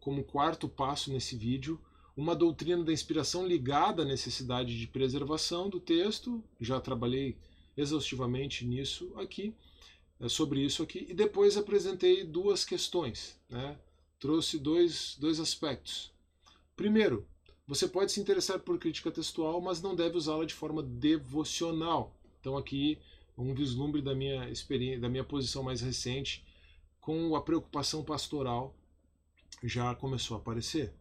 como 0.00 0.24
quarto 0.24 0.68
passo 0.68 1.12
nesse 1.12 1.36
vídeo, 1.36 1.80
uma 2.16 2.34
doutrina 2.34 2.82
da 2.82 2.92
inspiração 2.92 3.46
ligada 3.46 4.02
à 4.02 4.04
necessidade 4.04 4.76
de 4.78 4.86
preservação 4.88 5.70
do 5.70 5.78
texto. 5.78 6.42
Já 6.60 6.80
trabalhei 6.80 7.36
exaustivamente 7.76 8.66
nisso 8.66 9.12
aqui, 9.16 9.54
é, 10.18 10.28
sobre 10.28 10.60
isso 10.60 10.82
aqui, 10.82 11.06
e 11.08 11.14
depois 11.14 11.56
apresentei 11.56 12.24
duas 12.24 12.64
questões. 12.64 13.38
Né? 13.48 13.78
Trouxe 14.18 14.58
dois, 14.58 15.16
dois 15.20 15.38
aspectos. 15.38 16.12
Primeiro, 16.78 17.26
você 17.66 17.88
pode 17.88 18.12
se 18.12 18.20
interessar 18.20 18.60
por 18.60 18.78
crítica 18.78 19.10
textual, 19.10 19.60
mas 19.60 19.82
não 19.82 19.96
deve 19.96 20.16
usá-la 20.16 20.44
de 20.44 20.54
forma 20.54 20.80
devocional. 20.80 22.14
Então 22.38 22.56
aqui 22.56 23.00
um 23.36 23.52
vislumbre 23.52 24.00
da 24.00 24.14
minha 24.14 24.48
experiência, 24.48 25.00
da 25.00 25.08
minha 25.08 25.24
posição 25.24 25.64
mais 25.64 25.80
recente, 25.80 26.46
com 27.00 27.34
a 27.34 27.42
preocupação 27.42 28.04
pastoral 28.04 28.76
já 29.60 29.92
começou 29.96 30.36
a 30.36 30.40
aparecer. 30.40 30.94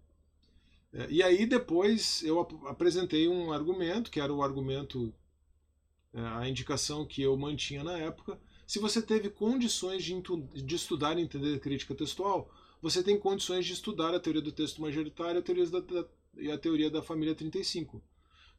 É, 0.92 1.12
e 1.12 1.22
aí 1.22 1.46
depois 1.46 2.24
eu 2.24 2.40
apresentei 2.66 3.28
um 3.28 3.52
argumento, 3.52 4.10
que 4.10 4.20
era 4.20 4.34
o 4.34 4.42
argumento, 4.42 5.14
é, 6.12 6.22
a 6.22 6.50
indicação 6.50 7.06
que 7.06 7.22
eu 7.22 7.38
mantinha 7.38 7.84
na 7.84 8.00
época. 8.00 8.40
Se 8.66 8.80
você 8.80 9.00
teve 9.00 9.30
condições 9.30 10.04
de, 10.04 10.20
de 10.20 10.76
estudar 10.76 11.20
e 11.20 11.22
entender 11.22 11.60
crítica 11.60 11.94
textual, 11.94 12.50
você 12.82 13.04
tem 13.04 13.20
condições 13.20 13.66
de 13.66 13.74
estudar 13.74 14.14
a 14.14 14.20
teoria 14.20 14.42
do 14.42 14.52
texto 14.52 14.82
majoritário 14.82 15.44
e 16.38 16.52
a 16.52 16.58
teoria 16.58 16.90
da 16.90 17.02
família 17.02 17.34
35. 17.34 18.02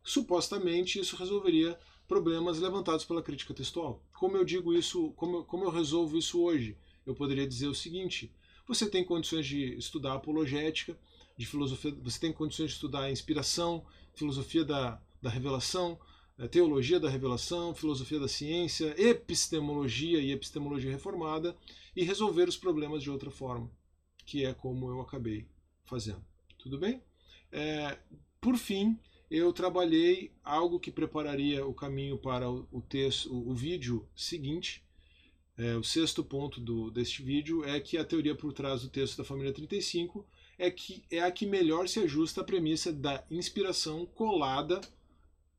Supostamente 0.03 0.99
isso 0.99 1.17
resolveria 1.17 1.79
problemas 2.07 2.59
levantados 2.59 3.05
pela 3.05 3.23
crítica 3.23 3.55
textual. 3.55 4.03
Como 4.19 4.37
eu 4.37 4.45
digo 4.45 4.73
isso, 4.73 5.13
como, 5.13 5.45
como 5.45 5.65
eu 5.65 5.71
resolvo 5.71 6.17
isso 6.17 6.41
hoje? 6.43 6.77
Eu 7.07 7.15
poderia 7.15 7.47
dizer 7.47 7.69
o 7.69 7.75
seguinte: 7.75 8.33
você 8.67 8.89
tem 8.89 9.05
condições 9.05 9.47
de 9.47 9.77
estudar 9.77 10.15
apologética, 10.15 10.99
de 11.37 11.47
filosofia, 11.47 11.97
você 12.03 12.19
tem 12.19 12.33
condições 12.33 12.71
de 12.71 12.75
estudar 12.75 13.03
a 13.03 13.11
inspiração, 13.11 13.85
filosofia 14.15 14.65
da, 14.65 15.01
da 15.23 15.31
revelação, 15.31 15.99
eh, 16.39 16.49
teologia 16.49 16.99
da 16.99 17.09
revelação, 17.09 17.75
filosofia 17.75 18.19
da 18.19 18.29
ciência, 18.29 18.95
epistemologia 19.01 20.21
e 20.21 20.33
epistemologia 20.33 20.91
reformada 20.91 21.57
e 21.95 22.03
resolver 22.03 22.49
os 22.49 22.57
problemas 22.57 23.03
de 23.03 23.11
outra 23.11 23.31
forma, 23.31 23.71
que 24.29 24.45
é 24.45 24.53
como 24.53 24.91
eu 24.91 25.01
acabei 25.01 25.47
fazendo. 25.87 26.23
Tudo 26.59 26.77
bem? 26.79 27.03
É, 27.51 27.97
por 28.39 28.59
fim, 28.59 28.99
eu 29.31 29.51
trabalhei 29.55 30.31
algo 30.45 30.79
que 30.79 30.91
prepararia 30.91 31.67
o 31.67 31.73
caminho 31.73 32.19
para 32.19 32.51
o, 32.51 32.83
texto, 32.87 33.33
o, 33.33 33.55
vídeo 33.55 34.07
seguinte. 34.15 34.85
É, 35.57 35.75
o 35.77 35.83
sexto 35.83 36.23
ponto 36.23 36.61
do, 36.61 36.91
deste 36.91 37.23
vídeo 37.23 37.65
é 37.65 37.81
que 37.81 37.97
a 37.97 38.05
teoria 38.05 38.35
por 38.35 38.53
trás 38.53 38.83
do 38.83 38.91
texto 38.91 39.17
da 39.17 39.25
família 39.25 39.51
35 39.51 40.27
é, 40.59 40.71
que, 40.71 41.03
é 41.11 41.21
a 41.21 41.33
que 41.33 41.47
melhor 41.47 41.89
se 41.89 41.99
ajusta 41.99 42.43
à 42.43 42.45
premissa 42.45 42.93
da 42.93 43.25
inspiração 43.31 44.05
colada, 44.05 44.79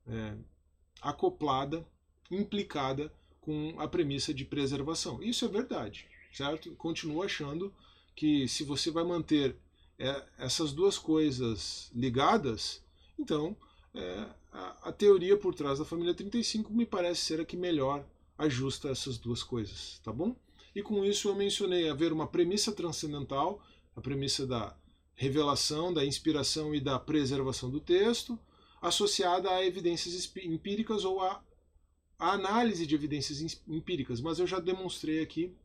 é, 0.08 0.36
acoplada, 1.02 1.88
implicada 2.30 3.12
com 3.42 3.80
a 3.80 3.88
premissa 3.88 4.32
de 4.32 4.46
preservação. 4.46 5.24
Isso 5.24 5.44
é 5.44 5.48
verdade, 5.48 6.06
certo? 6.32 6.76
Continuo 6.76 7.24
achando 7.24 7.74
que 8.20 8.50
se 8.50 8.66
você 8.66 8.92
vai 8.92 9.06
manter 9.06 9.56
é, 9.98 10.26
essas 10.38 10.74
duas 10.74 10.98
coisas 10.98 11.90
ligadas, 11.96 12.84
então, 13.18 13.56
é, 13.96 14.26
a, 14.52 14.90
a, 14.90 14.92
teoria 14.92 15.38
por 15.38 15.56
trás 15.56 15.80
da 15.80 15.86
família 15.86 16.14
35 16.14 16.74
me 16.74 16.86
parece 16.86 17.22
ser 17.22 17.40
a 17.40 17.46
que 17.46 17.56
melhor 17.56 18.06
ajusta 18.38 18.90
essas 18.90 19.18
duas 19.18 19.42
coisas, 19.42 20.02
tá 20.04 20.12
bom? 20.12 20.36
E 20.76 20.84
com 20.84 21.06
isso 21.06 21.30
eu 21.30 21.36
mencionei 21.36 21.90
haver 21.90 22.12
uma 22.12 22.28
premissa 22.28 22.74
transcendental, 22.74 23.64
a 23.96 24.02
premissa 24.02 24.46
da 24.46 24.76
revelação, 25.16 25.94
da 25.94 26.04
inspiração 26.04 26.76
e 26.76 26.82
da 26.82 27.00
preservação 27.00 27.70
do 27.70 27.80
texto, 27.80 28.38
associada 28.82 29.50
a 29.50 29.66
evidências 29.66 30.30
empíricas 30.44 31.06
ou 31.06 31.22
a, 31.22 31.42
a 32.18 32.34
análise 32.34 32.86
de 32.86 32.96
evidências 32.96 33.40
empíricas. 33.66 34.20
Mas 34.20 34.40
eu 34.40 34.48
já 34.48 34.60
demonstrei 34.60 35.22
aqui 35.22 35.56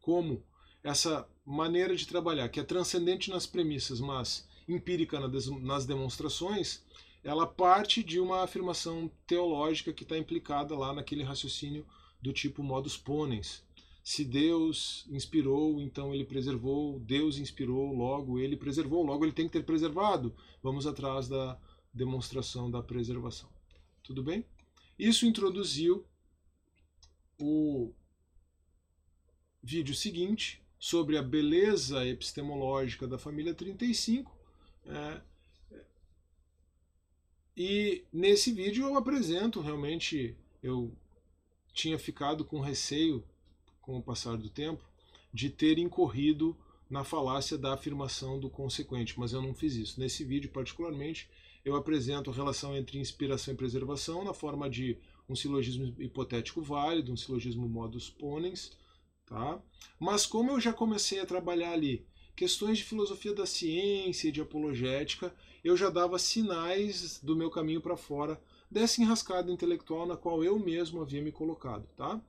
como 0.00 0.46
essa 0.88 1.28
maneira 1.44 1.94
de 1.94 2.06
trabalhar, 2.06 2.48
que 2.48 2.58
é 2.58 2.64
transcendente 2.64 3.30
nas 3.30 3.46
premissas, 3.46 4.00
mas 4.00 4.48
empírica 4.66 5.20
nas 5.60 5.84
demonstrações, 5.84 6.82
ela 7.22 7.46
parte 7.46 8.02
de 8.02 8.18
uma 8.18 8.42
afirmação 8.42 9.10
teológica 9.26 9.92
que 9.92 10.02
está 10.02 10.16
implicada 10.16 10.76
lá 10.76 10.94
naquele 10.94 11.22
raciocínio 11.22 11.86
do 12.22 12.32
tipo 12.32 12.62
modus 12.62 12.96
ponens. 12.96 13.62
se 14.02 14.24
Deus 14.24 15.04
inspirou, 15.10 15.82
então 15.82 16.14
ele 16.14 16.24
preservou, 16.24 16.98
Deus 17.00 17.36
inspirou, 17.36 17.92
logo 17.94 18.38
ele 18.38 18.56
preservou, 18.56 19.04
logo 19.04 19.22
ele 19.22 19.32
tem 19.32 19.46
que 19.46 19.52
ter 19.52 19.64
preservado. 19.64 20.34
Vamos 20.62 20.86
atrás 20.86 21.28
da 21.28 21.58
demonstração 21.92 22.70
da 22.70 22.82
preservação. 22.82 23.50
Tudo 24.02 24.22
bem? 24.22 24.46
Isso 24.98 25.26
introduziu 25.26 26.06
o 27.38 27.92
vídeo 29.62 29.94
seguinte 29.94 30.62
sobre 30.78 31.16
a 31.16 31.22
beleza 31.22 32.06
epistemológica 32.06 33.06
da 33.06 33.18
família 33.18 33.54
35. 33.54 34.36
É, 34.86 35.20
e 37.56 38.04
nesse 38.12 38.52
vídeo 38.52 38.86
eu 38.86 38.96
apresento 38.96 39.60
realmente, 39.60 40.36
eu 40.62 40.92
tinha 41.72 41.98
ficado 41.98 42.44
com 42.44 42.60
receio 42.60 43.24
com 43.82 43.98
o 43.98 44.02
passar 44.02 44.36
do 44.36 44.48
tempo, 44.48 44.84
de 45.32 45.50
ter 45.50 45.78
incorrido 45.78 46.56
na 46.88 47.04
falácia 47.04 47.58
da 47.58 47.74
afirmação 47.74 48.38
do 48.38 48.48
consequente, 48.48 49.18
mas 49.18 49.32
eu 49.32 49.42
não 49.42 49.54
fiz 49.54 49.74
isso. 49.74 50.00
Nesse 50.00 50.24
vídeo, 50.24 50.50
particularmente, 50.50 51.28
eu 51.64 51.74
apresento 51.74 52.30
a 52.30 52.34
relação 52.34 52.76
entre 52.76 52.98
inspiração 52.98 53.52
e 53.52 53.56
preservação 53.56 54.24
na 54.24 54.32
forma 54.32 54.70
de 54.70 54.96
um 55.28 55.34
silogismo 55.34 55.94
hipotético 55.98 56.62
válido, 56.62 57.12
um 57.12 57.16
silogismo 57.16 57.68
modus 57.68 58.08
ponens, 58.08 58.76
tá? 59.28 59.60
Mas 59.98 60.26
como 60.26 60.50
eu 60.52 60.60
já 60.60 60.72
comecei 60.72 61.20
a 61.20 61.26
trabalhar 61.26 61.72
ali 61.72 62.06
questões 62.34 62.78
de 62.78 62.84
filosofia 62.84 63.34
da 63.34 63.46
ciência 63.46 64.28
e 64.28 64.32
de 64.32 64.40
apologética, 64.40 65.34
eu 65.64 65.76
já 65.76 65.90
dava 65.90 66.18
sinais 66.18 67.20
do 67.22 67.34
meu 67.34 67.50
caminho 67.50 67.80
para 67.80 67.96
fora 67.96 68.40
dessa 68.70 69.02
enrascada 69.02 69.50
intelectual 69.50 70.06
na 70.06 70.16
qual 70.16 70.44
eu 70.44 70.58
mesmo 70.58 71.00
havia 71.00 71.22
me 71.22 71.32
colocado, 71.32 71.88
tá? 71.96 72.20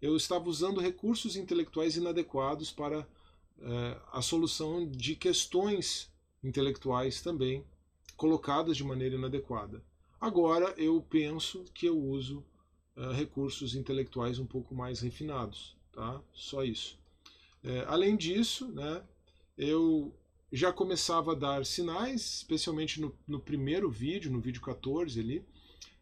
eu 0.00 0.16
estava 0.16 0.48
usando 0.48 0.80
recursos 0.80 1.36
intelectuais 1.36 1.96
inadequados 1.96 2.70
para 2.70 3.06
é, 3.60 4.00
a 4.12 4.22
solução 4.22 4.88
de 4.88 5.16
questões 5.16 6.10
intelectuais 6.42 7.20
também 7.20 7.64
colocadas 8.16 8.76
de 8.76 8.84
maneira 8.84 9.16
inadequada. 9.16 9.82
Agora 10.20 10.72
eu 10.76 11.00
penso 11.02 11.64
que 11.74 11.86
eu 11.86 11.98
uso 11.98 12.44
é, 12.96 13.12
recursos 13.12 13.74
intelectuais 13.74 14.38
um 14.38 14.46
pouco 14.46 14.74
mais 14.74 15.00
refinados, 15.00 15.76
tá? 15.98 16.22
Só 16.32 16.62
isso. 16.62 16.96
É, 17.64 17.84
além 17.88 18.16
disso, 18.16 18.68
né, 18.68 19.02
eu 19.56 20.14
já 20.52 20.72
começava 20.72 21.32
a 21.32 21.34
dar 21.34 21.66
sinais, 21.66 22.36
especialmente 22.36 23.00
no, 23.00 23.12
no 23.26 23.40
primeiro 23.40 23.90
vídeo, 23.90 24.30
no 24.30 24.40
vídeo 24.40 24.62
14 24.62 25.18
ali, 25.18 25.44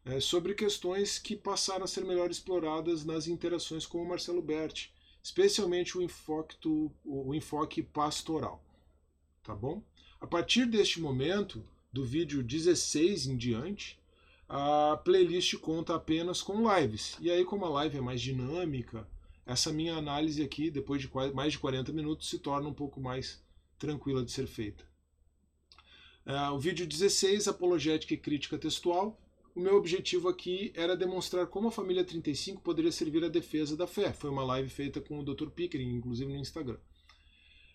é, 0.04 0.20
sobre 0.20 0.54
questões 0.54 1.18
que 1.18 1.34
passaram 1.34 1.84
a 1.84 1.86
ser 1.86 2.04
melhor 2.04 2.30
exploradas 2.30 3.06
nas 3.06 3.26
interações 3.26 3.86
com 3.86 4.02
o 4.02 4.06
Marcelo 4.06 4.42
Berti, 4.42 4.92
especialmente 5.22 5.96
o 5.96 6.02
enfoque, 6.02 6.56
o 7.02 7.34
enfoque 7.34 7.82
pastoral. 7.82 8.62
Tá 9.42 9.54
bom? 9.54 9.82
A 10.20 10.26
partir 10.26 10.66
deste 10.66 11.00
momento, 11.00 11.64
do 11.90 12.04
vídeo 12.04 12.42
16 12.42 13.28
em 13.28 13.36
diante, 13.36 13.98
a 14.46 15.00
playlist 15.02 15.54
conta 15.56 15.94
apenas 15.94 16.42
com 16.42 16.70
lives. 16.70 17.16
E 17.18 17.30
aí, 17.30 17.44
como 17.46 17.64
a 17.64 17.70
live 17.70 17.96
é 17.96 18.00
mais 18.00 18.20
dinâmica, 18.20 19.08
essa 19.46 19.72
minha 19.72 19.94
análise 19.94 20.42
aqui, 20.42 20.70
depois 20.70 21.00
de 21.00 21.08
mais 21.32 21.52
de 21.52 21.58
40 21.60 21.92
minutos, 21.92 22.28
se 22.28 22.38
torna 22.38 22.68
um 22.68 22.74
pouco 22.74 23.00
mais 23.00 23.40
tranquila 23.78 24.24
de 24.24 24.32
ser 24.32 24.46
feita. 24.46 24.84
Uh, 26.26 26.52
o 26.52 26.58
vídeo 26.58 26.84
16, 26.84 27.46
Apologética 27.46 28.12
e 28.12 28.16
Crítica 28.16 28.58
Textual, 28.58 29.16
o 29.54 29.60
meu 29.60 29.76
objetivo 29.76 30.28
aqui 30.28 30.72
era 30.74 30.96
demonstrar 30.96 31.46
como 31.46 31.68
a 31.68 31.70
família 31.70 32.04
35 32.04 32.60
poderia 32.60 32.90
servir 32.90 33.24
à 33.24 33.28
defesa 33.28 33.76
da 33.76 33.86
fé. 33.86 34.12
Foi 34.12 34.28
uma 34.28 34.44
live 34.44 34.68
feita 34.68 35.00
com 35.00 35.20
o 35.20 35.24
Dr. 35.24 35.48
Pickering, 35.48 35.94
inclusive 35.94 36.30
no 36.30 36.38
Instagram. 36.38 36.78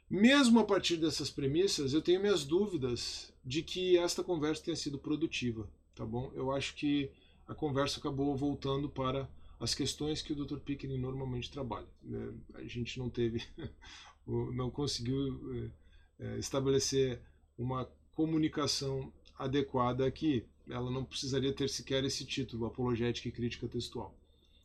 Mesmo 0.10 0.60
a 0.60 0.66
partir 0.66 0.98
dessas 0.98 1.30
premissas, 1.30 1.94
eu 1.94 2.02
tenho 2.02 2.20
minhas 2.20 2.44
dúvidas 2.44 3.34
de 3.46 3.64
que 3.64 3.98
esta 3.98 4.22
conversa 4.22 4.66
tenha 4.66 4.76
sido 4.76 5.00
produtiva, 5.00 5.68
tá 5.96 6.06
bom? 6.06 6.32
Eu 6.36 6.52
acho 6.52 6.76
que 6.76 7.10
a 7.48 7.56
conversa 7.56 8.00
acabou 8.00 8.36
voltando 8.36 8.90
para 8.90 9.28
as 9.62 9.74
questões 9.74 10.22
que 10.22 10.34
o 10.34 10.36
Dr. 10.36 10.58
Pickering 10.58 10.98
normalmente 10.98 11.52
trabalha. 11.52 11.88
Né? 12.04 12.34
A 12.56 12.64
gente 12.64 13.00
não 13.00 13.10
teve, 13.10 13.42
não 14.28 14.70
conseguiu 14.70 15.72
é, 16.20 16.26
é, 16.26 16.40
estabelecer 16.40 17.22
uma 17.58 17.86
comunicação 18.14 19.14
adequada 19.38 20.06
aqui 20.06 20.46
ela 20.70 20.90
não 20.92 21.04
precisaria 21.04 21.54
ter 21.54 21.70
sequer 21.70 22.04
esse 22.04 22.26
título, 22.26 22.66
Apologética 22.66 23.28
e 23.28 23.32
Crítica 23.32 23.68
Textual. 23.68 24.16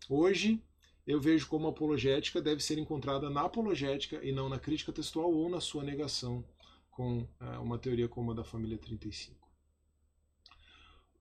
Hoje, 0.08 0.62
eu 1.06 1.20
vejo 1.20 1.48
como 1.48 1.68
apologética 1.68 2.40
deve 2.40 2.62
ser 2.62 2.78
encontrada 2.78 3.30
na 3.30 3.42
apologética 3.42 4.24
e 4.24 4.32
não 4.32 4.48
na 4.48 4.58
crítica 4.58 4.92
textual 4.92 5.32
ou 5.32 5.48
na 5.48 5.60
sua 5.60 5.84
negação 5.84 6.44
com 6.90 7.26
é, 7.40 7.58
uma 7.58 7.78
teoria 7.78 8.08
como 8.08 8.32
a 8.32 8.34
da 8.34 8.44
família 8.44 8.78
35. 8.78 9.45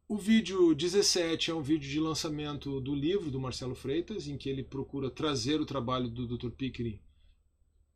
O 0.08 0.18
vídeo 0.18 0.76
17 0.76 1.50
é 1.50 1.54
um 1.54 1.62
vídeo 1.62 1.90
de 1.90 2.00
lançamento 2.00 2.80
do 2.80 2.94
livro 2.94 3.32
do 3.32 3.40
Marcelo 3.40 3.74
Freitas, 3.74 4.28
em 4.28 4.38
que 4.38 4.48
ele 4.48 4.64
procura 4.64 5.10
trazer 5.10 5.60
o 5.60 5.66
trabalho 5.66 6.08
do 6.08 6.28
Dr. 6.28 6.52
Pickering, 6.52 7.00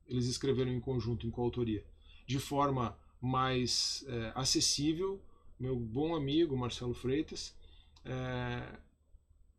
eles 0.08 0.26
escreveram 0.26 0.72
em 0.72 0.80
conjunto, 0.80 1.28
em 1.28 1.30
coautoria, 1.30 1.86
de 2.26 2.40
forma 2.40 2.98
mais 3.22 4.04
é, 4.08 4.32
acessível 4.34 5.22
meu 5.60 5.76
bom 5.76 6.16
amigo 6.16 6.56
Marcelo 6.58 6.94
Freitas. 6.94 7.54
É... 8.06 8.80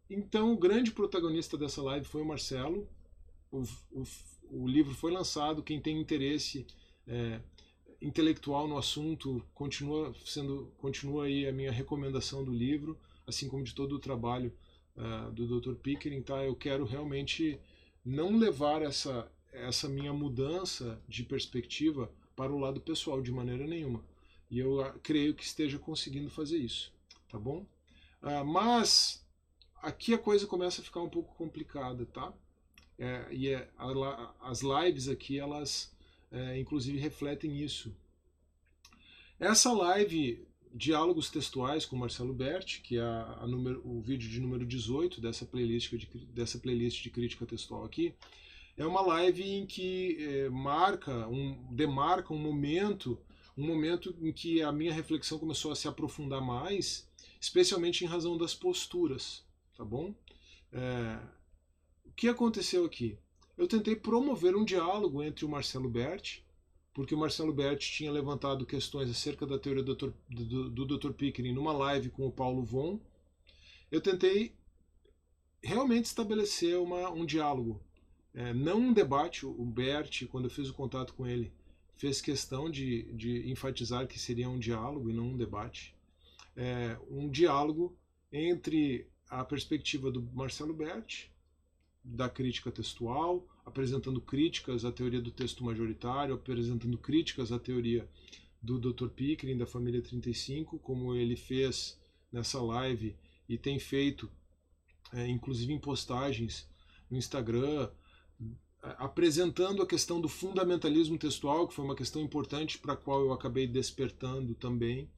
Então, 0.08 0.52
o 0.52 0.56
grande 0.56 0.90
protagonista 0.90 1.58
dessa 1.58 1.82
live 1.82 2.06
foi 2.06 2.22
o 2.22 2.24
Marcelo. 2.24 2.88
O, 3.52 3.62
o, 3.92 4.02
o 4.50 4.66
livro 4.66 4.94
foi 4.94 5.12
lançado. 5.12 5.62
Quem 5.62 5.80
tem 5.80 6.00
interesse 6.00 6.66
é, 7.06 7.40
intelectual 8.00 8.66
no 8.66 8.78
assunto 8.78 9.44
continua 9.54 10.14
sendo 10.24 10.72
continua 10.78 11.26
aí 11.26 11.46
a 11.46 11.52
minha 11.52 11.72
recomendação 11.72 12.44
do 12.44 12.52
livro, 12.52 12.98
assim 13.26 13.48
como 13.48 13.64
de 13.64 13.74
todo 13.74 13.94
o 13.94 13.98
trabalho 13.98 14.52
uh, 14.96 15.30
do 15.32 15.60
Dr. 15.60 15.74
Pickering. 15.74 16.22
Tá? 16.22 16.42
Eu 16.44 16.54
quero 16.54 16.84
realmente 16.84 17.58
não 18.04 18.36
levar 18.36 18.82
essa 18.82 19.30
essa 19.52 19.88
minha 19.88 20.12
mudança 20.12 21.02
de 21.08 21.24
perspectiva 21.24 22.10
para 22.36 22.52
o 22.52 22.58
lado 22.58 22.80
pessoal 22.80 23.20
de 23.20 23.32
maneira 23.32 23.66
nenhuma. 23.66 24.04
E 24.48 24.58
eu 24.58 24.80
ah, 24.80 24.94
creio 25.02 25.34
que 25.34 25.44
esteja 25.44 25.78
conseguindo 25.78 26.30
fazer 26.30 26.58
isso, 26.58 26.92
tá 27.28 27.38
bom? 27.38 27.66
Uh, 28.22 28.44
mas 28.44 29.24
aqui 29.82 30.14
a 30.14 30.18
coisa 30.18 30.46
começa 30.46 30.80
a 30.80 30.84
ficar 30.84 31.00
um 31.00 31.08
pouco 31.08 31.34
complicada, 31.34 32.06
tá? 32.06 32.32
É, 32.98 33.26
e 33.30 33.48
é, 33.48 33.68
a, 33.78 34.34
as 34.42 34.60
lives 34.60 35.08
aqui, 35.08 35.38
elas 35.38 35.90
é, 36.30 36.58
inclusive 36.58 36.98
refletem 36.98 37.62
isso. 37.62 37.94
Essa 39.38 39.72
live 39.72 40.46
Diálogos 40.72 41.30
Textuais 41.30 41.84
com 41.84 41.96
Marcelo 41.96 42.32
Berti, 42.32 42.80
que 42.80 42.98
é 42.98 43.02
a, 43.02 43.38
a 43.40 43.46
número, 43.46 43.82
o 43.84 44.00
vídeo 44.00 44.28
de 44.28 44.40
número 44.40 44.64
18 44.64 45.20
dessa 45.20 45.44
playlist 45.44 45.92
de, 45.94 46.06
dessa 46.26 46.58
playlist 46.58 47.02
de 47.02 47.10
crítica 47.10 47.46
textual 47.46 47.84
aqui, 47.84 48.14
é 48.76 48.86
uma 48.86 49.00
live 49.00 49.42
em 49.42 49.66
que 49.66 50.16
é, 50.20 50.48
marca, 50.48 51.28
um, 51.28 51.66
demarca 51.70 52.32
um 52.32 52.38
momento 52.38 53.18
um 53.60 53.66
momento 53.66 54.16
em 54.20 54.32
que 54.32 54.62
a 54.62 54.72
minha 54.72 54.92
reflexão 54.92 55.38
começou 55.38 55.70
a 55.70 55.76
se 55.76 55.86
aprofundar 55.86 56.40
mais, 56.40 57.06
especialmente 57.40 58.04
em 58.04 58.08
razão 58.08 58.38
das 58.38 58.54
posturas, 58.54 59.44
tá 59.76 59.84
bom? 59.84 60.14
É, 60.72 61.18
o 62.06 62.12
que 62.12 62.28
aconteceu 62.28 62.84
aqui? 62.84 63.18
Eu 63.60 63.68
tentei 63.68 63.94
promover 63.94 64.56
um 64.56 64.64
diálogo 64.64 65.22
entre 65.22 65.44
o 65.44 65.48
Marcelo 65.48 65.86
Berti, 65.86 66.42
porque 66.94 67.14
o 67.14 67.18
Marcelo 67.18 67.52
Berti 67.52 67.92
tinha 67.92 68.10
levantado 68.10 68.64
questões 68.64 69.10
acerca 69.10 69.46
da 69.46 69.58
teoria 69.58 69.82
do 69.82 69.94
Dr. 69.94 70.12
Do, 70.30 70.70
do 70.70 70.98
Dr. 70.98 71.12
Pickering 71.12 71.52
numa 71.52 71.70
live 71.74 72.08
com 72.08 72.26
o 72.26 72.32
Paulo 72.32 72.62
Von. 72.64 72.98
Eu 73.92 74.00
tentei 74.00 74.54
realmente 75.62 76.06
estabelecer 76.06 76.78
uma, 76.78 77.10
um 77.10 77.26
diálogo, 77.26 77.78
é, 78.32 78.54
não 78.54 78.78
um 78.78 78.92
debate. 78.94 79.44
O 79.44 79.66
Berti, 79.66 80.24
quando 80.24 80.44
eu 80.44 80.50
fiz 80.50 80.70
o 80.70 80.74
contato 80.74 81.12
com 81.12 81.26
ele, 81.26 81.52
fez 81.96 82.22
questão 82.22 82.70
de, 82.70 83.12
de 83.12 83.50
enfatizar 83.50 84.06
que 84.06 84.18
seria 84.18 84.48
um 84.48 84.58
diálogo 84.58 85.10
e 85.10 85.12
não 85.12 85.24
um 85.24 85.36
debate. 85.36 85.94
É, 86.56 86.96
um 87.10 87.28
diálogo 87.28 87.94
entre 88.32 89.06
a 89.28 89.44
perspectiva 89.44 90.10
do 90.10 90.22
Marcelo 90.32 90.72
Berti, 90.72 91.30
da 92.02 92.28
crítica 92.28 92.70
textual, 92.70 93.46
apresentando 93.64 94.20
críticas 94.20 94.84
à 94.84 94.92
teoria 94.92 95.20
do 95.20 95.30
texto 95.30 95.64
majoritário, 95.64 96.34
apresentando 96.34 96.96
críticas 96.98 97.52
à 97.52 97.58
teoria 97.58 98.08
do 98.62 98.78
Dr. 98.78 99.08
Pickering, 99.08 99.56
da 99.56 99.66
família 99.66 100.02
35, 100.02 100.78
como 100.78 101.14
ele 101.14 101.36
fez 101.36 101.98
nessa 102.32 102.60
live 102.60 103.16
e 103.48 103.56
tem 103.58 103.78
feito, 103.78 104.30
é, 105.12 105.26
inclusive 105.26 105.72
em 105.72 105.78
postagens 105.78 106.68
no 107.10 107.16
Instagram, 107.16 107.90
apresentando 108.82 109.82
a 109.82 109.86
questão 109.86 110.20
do 110.20 110.28
fundamentalismo 110.28 111.18
textual, 111.18 111.68
que 111.68 111.74
foi 111.74 111.84
uma 111.84 111.96
questão 111.96 112.22
importante 112.22 112.78
para 112.78 112.94
a 112.94 112.96
qual 112.96 113.20
eu 113.20 113.32
acabei 113.32 113.66
despertando 113.66 114.54
também, 114.54 115.10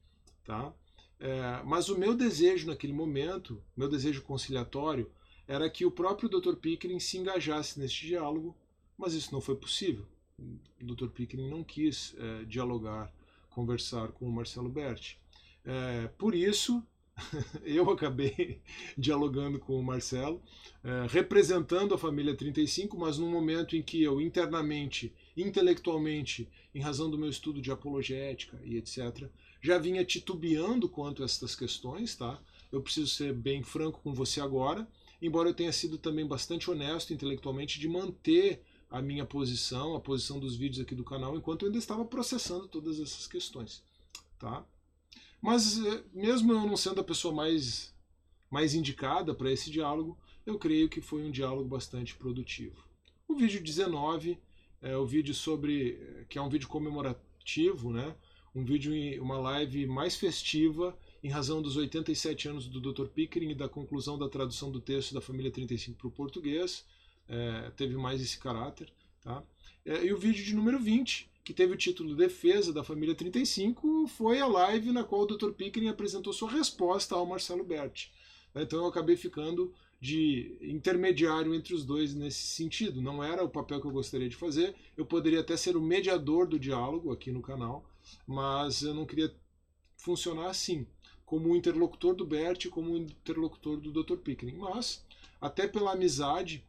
tá? 0.43 0.73
É, 1.19 1.61
mas 1.63 1.87
o 1.87 1.97
meu 1.97 2.13
desejo 2.13 2.67
naquele 2.67 2.91
momento, 2.91 3.63
meu 3.77 3.87
desejo 3.87 4.21
conciliatório, 4.23 5.09
era 5.47 5.69
que 5.69 5.85
o 5.85 5.91
próprio 5.91 6.29
Dr. 6.29 6.55
Pickering 6.55 6.99
se 6.99 7.17
engajasse 7.17 7.79
neste 7.79 8.07
diálogo 8.07 8.55
mas 8.97 9.13
isso 9.13 9.33
não 9.33 9.41
foi 9.41 9.55
possível. 9.55 10.05
O 10.39 10.85
Dr. 10.85 11.07
Pickering 11.07 11.49
não 11.49 11.63
quis 11.63 12.15
é, 12.17 12.45
dialogar, 12.45 13.13
conversar 13.49 14.09
com 14.09 14.25
o 14.25 14.31
Marcelo 14.31 14.69
Berti. 14.69 15.19
É, 15.65 16.07
por 16.17 16.33
isso, 16.33 16.83
eu 17.63 17.89
acabei 17.89 18.61
dialogando 18.97 19.59
com 19.59 19.79
o 19.79 19.83
Marcelo, 19.83 20.41
é, 20.83 21.05
representando 21.09 21.93
a 21.93 21.97
família 21.97 22.35
35, 22.35 22.97
mas 22.97 23.17
num 23.17 23.29
momento 23.29 23.75
em 23.75 23.81
que 23.81 24.01
eu 24.01 24.19
internamente, 24.19 25.13
intelectualmente, 25.37 26.49
em 26.73 26.81
razão 26.81 27.09
do 27.09 27.17
meu 27.17 27.29
estudo 27.29 27.61
de 27.61 27.71
apologética 27.71 28.59
e 28.63 28.77
etc., 28.77 29.29
já 29.61 29.77
vinha 29.77 30.03
titubeando 30.03 30.89
quanto 30.89 31.21
a 31.21 31.25
estas 31.25 31.55
questões, 31.55 32.15
tá? 32.15 32.41
Eu 32.71 32.81
preciso 32.81 33.07
ser 33.07 33.33
bem 33.33 33.63
franco 33.63 34.01
com 34.01 34.13
você 34.13 34.41
agora, 34.41 34.85
embora 35.23 35.49
eu 35.49 35.53
tenha 35.53 35.71
sido 35.71 35.97
também 35.97 36.27
bastante 36.27 36.69
honesto 36.69 37.13
intelectualmente 37.13 37.79
de 37.79 37.87
manter 37.87 38.61
a 38.91 39.01
minha 39.01 39.25
posição, 39.25 39.95
a 39.95 39.99
posição 39.99 40.37
dos 40.39 40.55
vídeos 40.55 40.85
aqui 40.85 40.93
do 40.93 41.03
canal, 41.03 41.35
enquanto 41.37 41.63
eu 41.63 41.67
ainda 41.67 41.79
estava 41.79 42.03
processando 42.03 42.67
todas 42.67 42.99
essas 42.99 43.25
questões, 43.25 43.83
tá? 44.37 44.65
Mas 45.41 45.83
eh, 45.83 46.03
mesmo 46.13 46.51
eu 46.51 46.59
não 46.61 46.77
sendo 46.77 47.01
a 47.01 47.03
pessoa 47.03 47.33
mais 47.33 47.91
mais 48.51 48.75
indicada 48.75 49.33
para 49.33 49.51
esse 49.51 49.71
diálogo, 49.71 50.15
eu 50.45 50.59
creio 50.59 50.87
que 50.87 51.01
foi 51.01 51.23
um 51.23 51.31
diálogo 51.31 51.67
bastante 51.67 52.13
produtivo. 52.15 52.83
O 53.27 53.33
vídeo 53.33 53.63
19 53.63 54.37
é 54.79 54.95
o 54.95 55.07
vídeo 55.07 55.33
sobre 55.33 56.25
que 56.29 56.37
é 56.37 56.41
um 56.41 56.49
vídeo 56.49 56.67
comemorativo, 56.67 57.91
né? 57.91 58.15
Um 58.53 58.63
vídeo 58.63 58.93
uma 59.23 59.39
live 59.39 59.87
mais 59.87 60.15
festiva 60.15 60.95
em 61.23 61.29
razão 61.29 61.61
dos 61.61 61.77
87 61.77 62.49
anos 62.49 62.67
do 62.67 62.81
Dr. 62.81 63.07
Pickering 63.07 63.51
e 63.51 63.55
da 63.55 63.69
conclusão 63.69 64.17
da 64.17 64.27
tradução 64.27 64.69
do 64.69 64.81
texto 64.81 65.13
da 65.13 65.21
família 65.21 65.49
35 65.49 65.97
para 65.97 66.07
o 66.07 66.11
português, 66.11 66.85
é, 67.29 67.71
teve 67.77 67.95
mais 67.95 68.21
esse 68.21 68.37
caráter. 68.37 68.91
Tá? 69.21 69.41
É, 69.85 70.05
e 70.05 70.11
o 70.11 70.17
vídeo 70.17 70.43
de 70.43 70.53
número 70.53 70.77
20, 70.77 71.31
que 71.41 71.53
teve 71.53 71.73
o 71.73 71.77
título 71.77 72.13
Defesa 72.13 72.73
da 72.73 72.83
Família 72.83 73.15
35, 73.15 74.05
foi 74.07 74.41
a 74.41 74.47
live 74.47 74.91
na 74.91 75.05
qual 75.05 75.21
o 75.21 75.25
Dr. 75.25 75.51
Pickering 75.51 75.87
apresentou 75.87 76.33
sua 76.33 76.51
resposta 76.51 77.15
ao 77.15 77.25
Marcelo 77.25 77.63
Berti. 77.63 78.11
Então 78.53 78.79
eu 78.79 78.87
acabei 78.87 79.15
ficando 79.15 79.73
de 80.01 80.57
intermediário 80.61 81.55
entre 81.55 81.73
os 81.73 81.85
dois 81.85 82.13
nesse 82.13 82.47
sentido. 82.47 83.01
Não 83.01 83.23
era 83.23 83.41
o 83.41 83.49
papel 83.49 83.79
que 83.79 83.87
eu 83.87 83.91
gostaria 83.91 84.27
de 84.27 84.35
fazer. 84.35 84.75
Eu 84.97 85.05
poderia 85.05 85.39
até 85.39 85.55
ser 85.55 85.77
o 85.77 85.81
mediador 85.81 86.45
do 86.45 86.59
diálogo 86.59 87.13
aqui 87.13 87.31
no 87.31 87.41
canal, 87.41 87.89
mas 88.27 88.81
eu 88.81 88.93
não 88.93 89.05
queria 89.05 89.33
funcionar 89.95 90.49
assim 90.49 90.85
como 91.25 91.55
interlocutor 91.55 92.15
do 92.15 92.25
Bert, 92.25 92.67
como 92.69 92.97
interlocutor 92.97 93.77
do 93.79 93.91
Dr. 93.91 94.17
Pickering. 94.17 94.57
Mas, 94.57 95.05
até 95.39 95.67
pela 95.67 95.93
amizade 95.93 96.63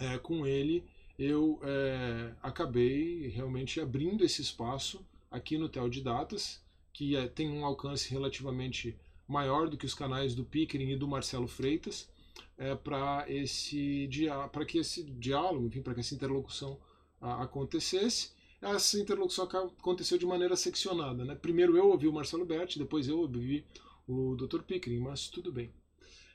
é, 0.00 0.18
com 0.18 0.46
ele, 0.46 0.84
eu 1.18 1.58
é, 1.62 2.32
acabei 2.42 3.28
realmente 3.28 3.80
abrindo 3.80 4.24
esse 4.24 4.40
espaço 4.42 5.04
aqui 5.30 5.58
no 5.58 5.68
Tel 5.68 5.88
de 5.88 6.02
Datas, 6.02 6.62
que 6.92 7.16
é, 7.16 7.26
tem 7.26 7.50
um 7.50 7.64
alcance 7.64 8.10
relativamente 8.10 8.96
maior 9.26 9.68
do 9.68 9.76
que 9.76 9.86
os 9.86 9.94
canais 9.94 10.34
do 10.34 10.44
Pickering 10.44 10.90
e 10.90 10.96
do 10.96 11.08
Marcelo 11.08 11.48
Freitas, 11.48 12.08
é, 12.56 12.74
para 12.74 13.24
esse 13.28 14.08
para 14.52 14.64
que 14.64 14.78
esse 14.78 15.04
diálogo, 15.04 15.66
enfim, 15.66 15.82
para 15.82 15.94
que 15.94 16.00
essa 16.00 16.14
interlocução 16.14 16.78
a, 17.20 17.42
acontecesse 17.42 18.32
essa 18.60 18.98
interlocução 18.98 19.44
aconteceu 19.44 20.18
de 20.18 20.26
maneira 20.26 20.56
seccionada. 20.56 21.24
Né? 21.24 21.34
Primeiro 21.34 21.76
eu 21.76 21.88
ouvi 21.88 22.08
o 22.08 22.12
Marcelo 22.12 22.44
Berti, 22.44 22.78
depois 22.78 23.08
eu 23.08 23.18
ouvi 23.20 23.64
o 24.06 24.34
Dr. 24.36 24.62
Pickering, 24.62 25.00
mas 25.00 25.28
tudo 25.28 25.52
bem. 25.52 25.72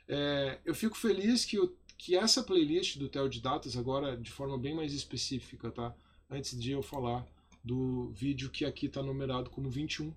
É, 0.07 0.59
eu 0.65 0.75
fico 0.75 0.97
feliz 0.97 1.45
que, 1.45 1.57
eu, 1.57 1.75
que 1.97 2.15
essa 2.15 2.43
playlist 2.43 2.97
do 2.97 3.09
Tel 3.09 3.27
de 3.27 3.41
Datas, 3.41 3.75
agora 3.75 4.15
de 4.15 4.31
forma 4.31 4.57
bem 4.57 4.75
mais 4.75 4.93
específica, 4.93 5.71
tá? 5.71 5.95
antes 6.29 6.59
de 6.59 6.71
eu 6.71 6.81
falar 6.81 7.25
do 7.63 8.11
vídeo 8.13 8.49
que 8.49 8.65
aqui 8.65 8.87
está 8.87 9.01
numerado 9.01 9.49
como 9.49 9.69
21. 9.69 10.13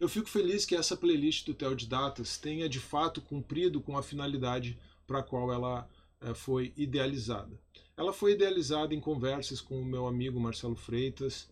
Eu 0.00 0.08
fico 0.08 0.28
feliz 0.28 0.64
que 0.64 0.76
essa 0.76 0.96
playlist 0.96 1.44
do 1.44 1.54
Tel 1.54 1.74
de 1.74 1.86
Datas 1.86 2.38
tenha 2.38 2.68
de 2.68 2.78
fato 2.78 3.20
cumprido 3.20 3.80
com 3.80 3.96
a 3.98 4.02
finalidade 4.02 4.78
para 5.06 5.18
a 5.18 5.22
qual 5.22 5.52
ela 5.52 5.88
foi 6.34 6.72
idealizada. 6.76 7.58
Ela 7.96 8.12
foi 8.12 8.32
idealizada 8.32 8.94
em 8.94 9.00
conversas 9.00 9.60
com 9.60 9.80
o 9.80 9.84
meu 9.84 10.06
amigo 10.06 10.38
Marcelo 10.38 10.76
Freitas, 10.76 11.48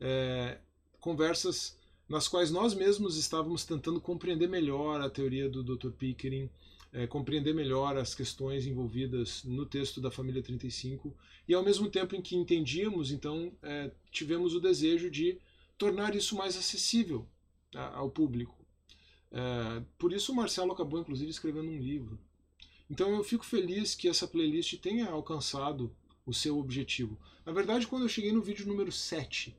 é, 0.00 0.58
conversas 1.00 1.78
nas 2.08 2.28
quais 2.28 2.50
nós 2.50 2.74
mesmos 2.74 3.16
estávamos 3.16 3.64
tentando 3.64 4.00
compreender 4.00 4.48
melhor 4.48 5.00
a 5.00 5.10
teoria 5.10 5.48
do 5.48 5.62
Dr. 5.62 5.90
Pickering, 5.90 6.50
é, 6.92 7.06
compreender 7.06 7.54
melhor 7.54 7.96
as 7.96 8.14
questões 8.14 8.66
envolvidas 8.66 9.42
no 9.44 9.66
texto 9.66 10.00
da 10.00 10.10
família 10.10 10.42
35 10.42 11.14
e 11.48 11.54
ao 11.54 11.62
mesmo 11.62 11.88
tempo 11.90 12.14
em 12.14 12.22
que 12.22 12.36
entendíamos, 12.36 13.10
então 13.10 13.52
é, 13.62 13.90
tivemos 14.10 14.54
o 14.54 14.60
desejo 14.60 15.10
de 15.10 15.38
tornar 15.78 16.14
isso 16.14 16.36
mais 16.36 16.56
acessível 16.56 17.26
a, 17.74 17.96
ao 17.96 18.10
público. 18.10 18.54
Por 19.98 20.14
isso 20.14 20.32
o 20.32 20.34
Marcelo 20.34 20.72
acabou 20.72 20.98
inclusive 20.98 21.30
escrevendo 21.30 21.68
um 21.68 21.78
livro 21.78 22.18
então 22.90 23.14
eu 23.14 23.24
fico 23.24 23.44
feliz 23.44 23.94
que 23.94 24.08
essa 24.08 24.28
playlist 24.28 24.78
tenha 24.78 25.06
alcançado 25.06 25.94
o 26.24 26.32
seu 26.32 26.58
objetivo. 26.58 27.18
Na 27.44 27.52
verdade, 27.52 27.86
quando 27.86 28.02
eu 28.02 28.08
cheguei 28.08 28.32
no 28.32 28.42
vídeo 28.42 28.66
número 28.66 28.90
7, 28.90 29.56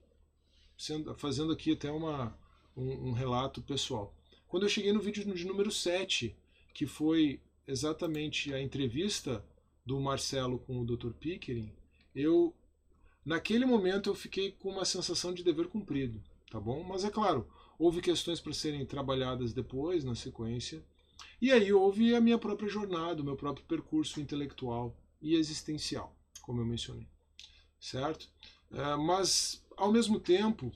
sendo, 0.78 1.16
fazendo 1.16 1.52
aqui 1.52 1.74
até 1.74 1.92
uma, 1.92 2.38
um, 2.76 3.10
um 3.10 3.12
relato 3.12 3.62
pessoal. 3.62 4.14
Quando 4.48 4.64
eu 4.64 4.70
cheguei 4.70 4.94
no 4.94 5.02
vídeo 5.02 5.26
de 5.34 5.46
número 5.46 5.72
7, 5.72 6.36
que 6.74 6.86
foi 6.86 7.42
exatamente 7.68 8.54
a 8.54 8.62
entrevista 8.62 9.44
do 9.86 10.00
Marcelo 10.00 10.60
com 10.60 10.80
o 10.80 10.86
Dr. 10.86 11.12
Pickering, 11.12 11.74
eu 12.16 12.54
naquele 13.26 13.66
momento 13.66 14.10
eu 14.10 14.16
fiquei 14.16 14.52
com 14.52 14.70
uma 14.70 14.86
sensação 14.86 15.34
de 15.34 15.44
dever 15.44 15.68
cumprido, 15.68 16.22
tá 16.50 16.60
bom? 16.60 16.84
Mas 16.84 17.04
é 17.04 17.10
claro, 17.10 17.48
houve 17.78 18.02
questões 18.02 18.40
para 18.40 18.54
serem 18.54 18.86
trabalhadas 18.86 19.54
depois 19.54 20.04
na 20.04 20.16
sequência 20.16 20.84
e 21.42 21.52
aí 21.52 21.72
houve 21.72 22.16
a 22.16 22.22
minha 22.22 22.38
própria 22.38 22.70
jornada, 22.70 23.22
o 23.22 23.26
meu 23.26 23.36
próprio 23.36 23.66
percurso 23.66 24.20
intelectual 24.20 24.96
e 25.22 25.36
existencial, 25.36 26.16
como 26.42 26.62
eu 26.62 26.66
mencionei. 26.66 27.08
Certo? 27.80 28.28
É, 28.72 28.96
mas, 28.96 29.64
ao 29.76 29.92
mesmo 29.92 30.20
tempo, 30.20 30.72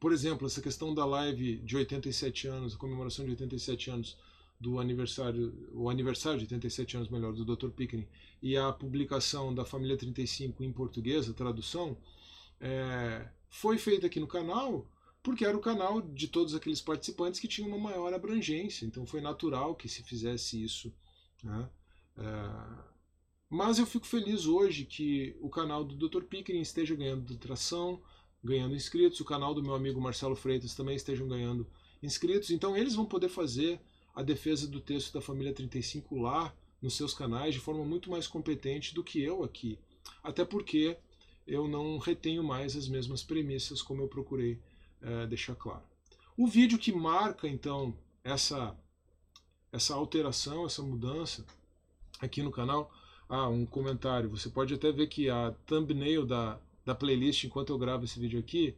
por 0.00 0.12
exemplo, 0.12 0.46
essa 0.46 0.60
questão 0.60 0.94
da 0.94 1.04
live 1.04 1.58
de 1.58 1.76
87 1.76 2.48
anos, 2.48 2.74
a 2.74 2.78
comemoração 2.78 3.24
de 3.24 3.32
87 3.32 3.90
anos 3.90 4.18
do 4.58 4.78
aniversário, 4.78 5.70
o 5.72 5.88
aniversário 5.88 6.38
de 6.38 6.44
87 6.44 6.96
anos, 6.96 7.08
melhor, 7.08 7.32
do 7.32 7.44
Dr. 7.44 7.70
Pickering, 7.70 8.06
e 8.42 8.56
a 8.56 8.72
publicação 8.72 9.54
da 9.54 9.64
Família 9.64 9.96
35 9.96 10.62
em 10.64 10.72
português, 10.72 11.28
a 11.28 11.32
tradução, 11.32 11.96
é, 12.60 13.26
foi 13.48 13.78
feita 13.78 14.06
aqui 14.06 14.20
no 14.20 14.26
canal 14.26 14.86
porque 15.22 15.44
era 15.44 15.56
o 15.56 15.60
canal 15.60 16.00
de 16.00 16.28
todos 16.28 16.54
aqueles 16.54 16.80
participantes 16.80 17.40
que 17.40 17.48
tinha 17.48 17.66
uma 17.66 17.78
maior 17.78 18.12
abrangência, 18.12 18.86
então 18.86 19.04
foi 19.04 19.20
natural 19.20 19.74
que 19.74 19.88
se 19.88 20.02
fizesse 20.02 20.62
isso. 20.62 20.92
Né? 21.42 21.68
É... 22.16 22.90
Mas 23.48 23.78
eu 23.78 23.86
fico 23.86 24.06
feliz 24.06 24.46
hoje 24.46 24.84
que 24.84 25.36
o 25.40 25.50
canal 25.50 25.84
do 25.84 26.08
Dr. 26.08 26.22
Pickering 26.22 26.60
esteja 26.60 26.94
ganhando 26.94 27.36
tração, 27.36 28.00
ganhando 28.42 28.74
inscritos, 28.74 29.20
o 29.20 29.24
canal 29.24 29.52
do 29.52 29.62
meu 29.62 29.74
amigo 29.74 30.00
Marcelo 30.00 30.36
Freitas 30.36 30.74
também 30.74 30.96
estejam 30.96 31.26
ganhando 31.28 31.66
inscritos, 32.02 32.50
então 32.50 32.76
eles 32.76 32.94
vão 32.94 33.04
poder 33.04 33.28
fazer 33.28 33.80
a 34.14 34.22
defesa 34.22 34.66
do 34.66 34.80
texto 34.80 35.12
da 35.12 35.20
família 35.20 35.52
35 35.52 36.16
lá 36.16 36.54
nos 36.80 36.94
seus 36.94 37.12
canais 37.12 37.54
de 37.54 37.60
forma 37.60 37.84
muito 37.84 38.10
mais 38.10 38.26
competente 38.26 38.94
do 38.94 39.04
que 39.04 39.20
eu 39.20 39.44
aqui. 39.44 39.78
Até 40.22 40.44
porque 40.44 40.96
eu 41.46 41.68
não 41.68 41.98
retenho 41.98 42.42
mais 42.42 42.76
as 42.76 42.88
mesmas 42.88 43.22
premissas 43.22 43.82
como 43.82 44.02
eu 44.02 44.08
procurei 44.08 44.58
é, 45.02 45.26
deixar 45.26 45.54
claro. 45.54 45.82
O 46.36 46.46
vídeo 46.46 46.78
que 46.78 46.92
marca 46.92 47.48
então 47.48 47.94
essa 48.24 48.76
essa 49.72 49.94
alteração, 49.94 50.66
essa 50.66 50.82
mudança 50.82 51.46
aqui 52.20 52.42
no 52.42 52.50
canal, 52.50 52.92
ah, 53.28 53.48
um 53.48 53.64
comentário. 53.64 54.28
Você 54.30 54.48
pode 54.48 54.74
até 54.74 54.90
ver 54.90 55.06
que 55.06 55.30
a 55.30 55.54
thumbnail 55.66 56.26
da, 56.26 56.58
da 56.84 56.94
playlist, 56.94 57.44
enquanto 57.44 57.70
eu 57.70 57.78
gravo 57.78 58.04
esse 58.04 58.18
vídeo 58.18 58.38
aqui, 58.38 58.74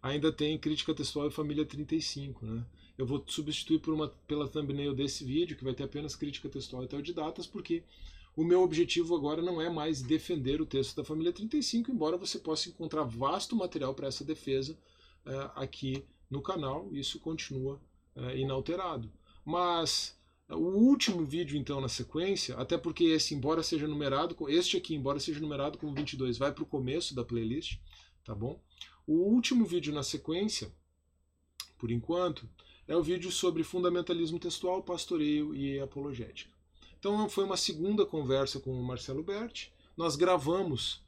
ainda 0.00 0.30
tem 0.30 0.56
crítica 0.58 0.94
textual 0.94 1.26
e 1.26 1.32
família 1.32 1.64
35, 1.64 2.46
né? 2.46 2.64
Eu 2.96 3.04
vou 3.04 3.22
substituir 3.26 3.80
por 3.80 3.92
uma, 3.92 4.08
pela 4.26 4.48
thumbnail 4.48 4.94
desse 4.94 5.24
vídeo, 5.24 5.56
que 5.56 5.64
vai 5.64 5.74
ter 5.74 5.84
apenas 5.84 6.16
crítica 6.16 6.48
textual 6.48 6.84
e 6.84 7.02
de 7.02 7.12
datas, 7.12 7.46
porque 7.46 7.82
o 8.34 8.44
meu 8.44 8.62
objetivo 8.62 9.14
agora 9.14 9.42
não 9.42 9.60
é 9.60 9.68
mais 9.68 10.00
defender 10.00 10.60
o 10.62 10.66
texto 10.66 10.96
da 10.96 11.04
família 11.04 11.32
35, 11.32 11.90
embora 11.90 12.16
você 12.16 12.38
possa 12.38 12.68
encontrar 12.68 13.02
vasto 13.02 13.54
material 13.56 13.92
para 13.94 14.06
essa 14.06 14.24
defesa 14.24 14.78
aqui 15.54 16.04
no 16.30 16.42
canal, 16.42 16.88
isso 16.92 17.20
continua 17.20 17.80
é, 18.14 18.38
inalterado. 18.38 19.10
Mas 19.44 20.18
o 20.48 20.56
último 20.56 21.24
vídeo, 21.24 21.56
então, 21.56 21.80
na 21.80 21.88
sequência, 21.88 22.56
até 22.56 22.78
porque 22.78 23.04
esse, 23.04 23.34
embora 23.34 23.62
seja 23.62 23.88
numerado, 23.88 24.36
este 24.48 24.76
aqui, 24.76 24.94
embora 24.94 25.18
seja 25.18 25.40
numerado 25.40 25.78
como 25.78 25.94
22, 25.94 26.38
vai 26.38 26.52
para 26.52 26.62
o 26.62 26.66
começo 26.66 27.14
da 27.14 27.24
playlist, 27.24 27.78
tá 28.24 28.34
bom? 28.34 28.60
O 29.06 29.14
último 29.14 29.64
vídeo 29.64 29.92
na 29.92 30.02
sequência, 30.02 30.72
por 31.78 31.90
enquanto, 31.90 32.48
é 32.88 32.96
o 32.96 33.02
vídeo 33.02 33.30
sobre 33.30 33.64
fundamentalismo 33.64 34.38
textual, 34.38 34.82
pastoreio 34.82 35.54
e 35.54 35.80
apologética. 35.80 36.54
Então 36.98 37.28
foi 37.28 37.44
uma 37.44 37.56
segunda 37.56 38.06
conversa 38.06 38.60
com 38.60 38.72
o 38.72 38.82
Marcelo 38.82 39.22
Berti, 39.22 39.72
nós 39.96 40.16
gravamos 40.16 41.02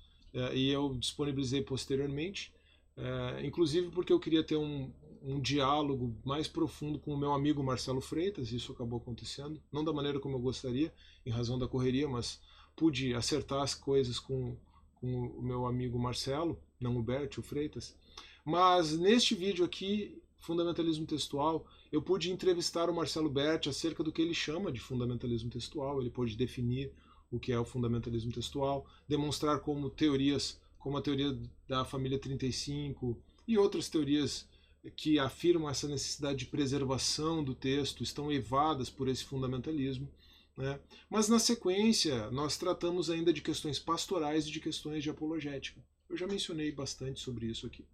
e 0.54 0.70
eu 0.70 0.94
disponibilizei 0.94 1.62
posteriormente, 1.62 2.52
é, 2.98 3.46
inclusive 3.46 3.90
porque 3.90 4.12
eu 4.12 4.18
queria 4.18 4.42
ter 4.42 4.56
um, 4.56 4.92
um 5.22 5.40
diálogo 5.40 6.14
mais 6.24 6.48
profundo 6.48 6.98
com 6.98 7.14
o 7.14 7.18
meu 7.18 7.32
amigo 7.32 7.62
Marcelo 7.62 8.00
Freitas, 8.00 8.50
isso 8.52 8.72
acabou 8.72 8.98
acontecendo, 8.98 9.62
não 9.72 9.84
da 9.84 9.92
maneira 9.92 10.18
como 10.18 10.36
eu 10.36 10.40
gostaria, 10.40 10.92
em 11.24 11.30
razão 11.30 11.58
da 11.58 11.68
correria, 11.68 12.08
mas 12.08 12.40
pude 12.76 13.14
acertar 13.14 13.62
as 13.62 13.74
coisas 13.74 14.18
com, 14.18 14.56
com 14.96 15.26
o 15.28 15.42
meu 15.42 15.66
amigo 15.66 15.98
Marcelo, 15.98 16.60
não 16.80 16.96
o 16.96 17.02
Bert, 17.02 17.38
o 17.38 17.42
Freitas. 17.42 17.96
Mas 18.44 18.98
neste 18.98 19.34
vídeo 19.34 19.64
aqui, 19.64 20.20
Fundamentalismo 20.40 21.06
Textual, 21.06 21.66
eu 21.90 22.00
pude 22.00 22.30
entrevistar 22.30 22.88
o 22.88 22.94
Marcelo 22.94 23.28
Berti 23.28 23.68
acerca 23.68 24.02
do 24.02 24.12
que 24.12 24.22
ele 24.22 24.34
chama 24.34 24.72
de 24.72 24.80
fundamentalismo 24.80 25.50
textual, 25.50 26.00
ele 26.00 26.10
pôde 26.10 26.36
definir 26.36 26.92
o 27.30 27.38
que 27.38 27.52
é 27.52 27.58
o 27.58 27.64
fundamentalismo 27.64 28.32
textual, 28.32 28.86
demonstrar 29.06 29.60
como 29.60 29.90
teorias, 29.90 30.60
como 30.88 30.96
a 30.96 31.02
teoria 31.02 31.38
da 31.68 31.84
família 31.84 32.18
35 32.18 33.22
e 33.46 33.58
outras 33.58 33.90
teorias 33.90 34.48
que 34.96 35.18
afirmam 35.18 35.68
essa 35.68 35.86
necessidade 35.86 36.38
de 36.38 36.46
preservação 36.46 37.44
do 37.44 37.54
texto 37.54 38.02
estão 38.02 38.32
evadas 38.32 38.88
por 38.88 39.06
esse 39.06 39.22
fundamentalismo. 39.22 40.10
Né? 40.56 40.80
Mas 41.10 41.28
na 41.28 41.38
sequência, 41.38 42.30
nós 42.30 42.56
tratamos 42.56 43.10
ainda 43.10 43.34
de 43.34 43.42
questões 43.42 43.78
pastorais 43.78 44.46
e 44.46 44.50
de 44.50 44.60
questões 44.60 45.02
de 45.02 45.10
apologética. 45.10 45.78
Eu 46.08 46.16
já 46.16 46.26
mencionei 46.26 46.72
bastante 46.72 47.20
sobre 47.20 47.44
isso 47.44 47.66
aqui. 47.66 47.84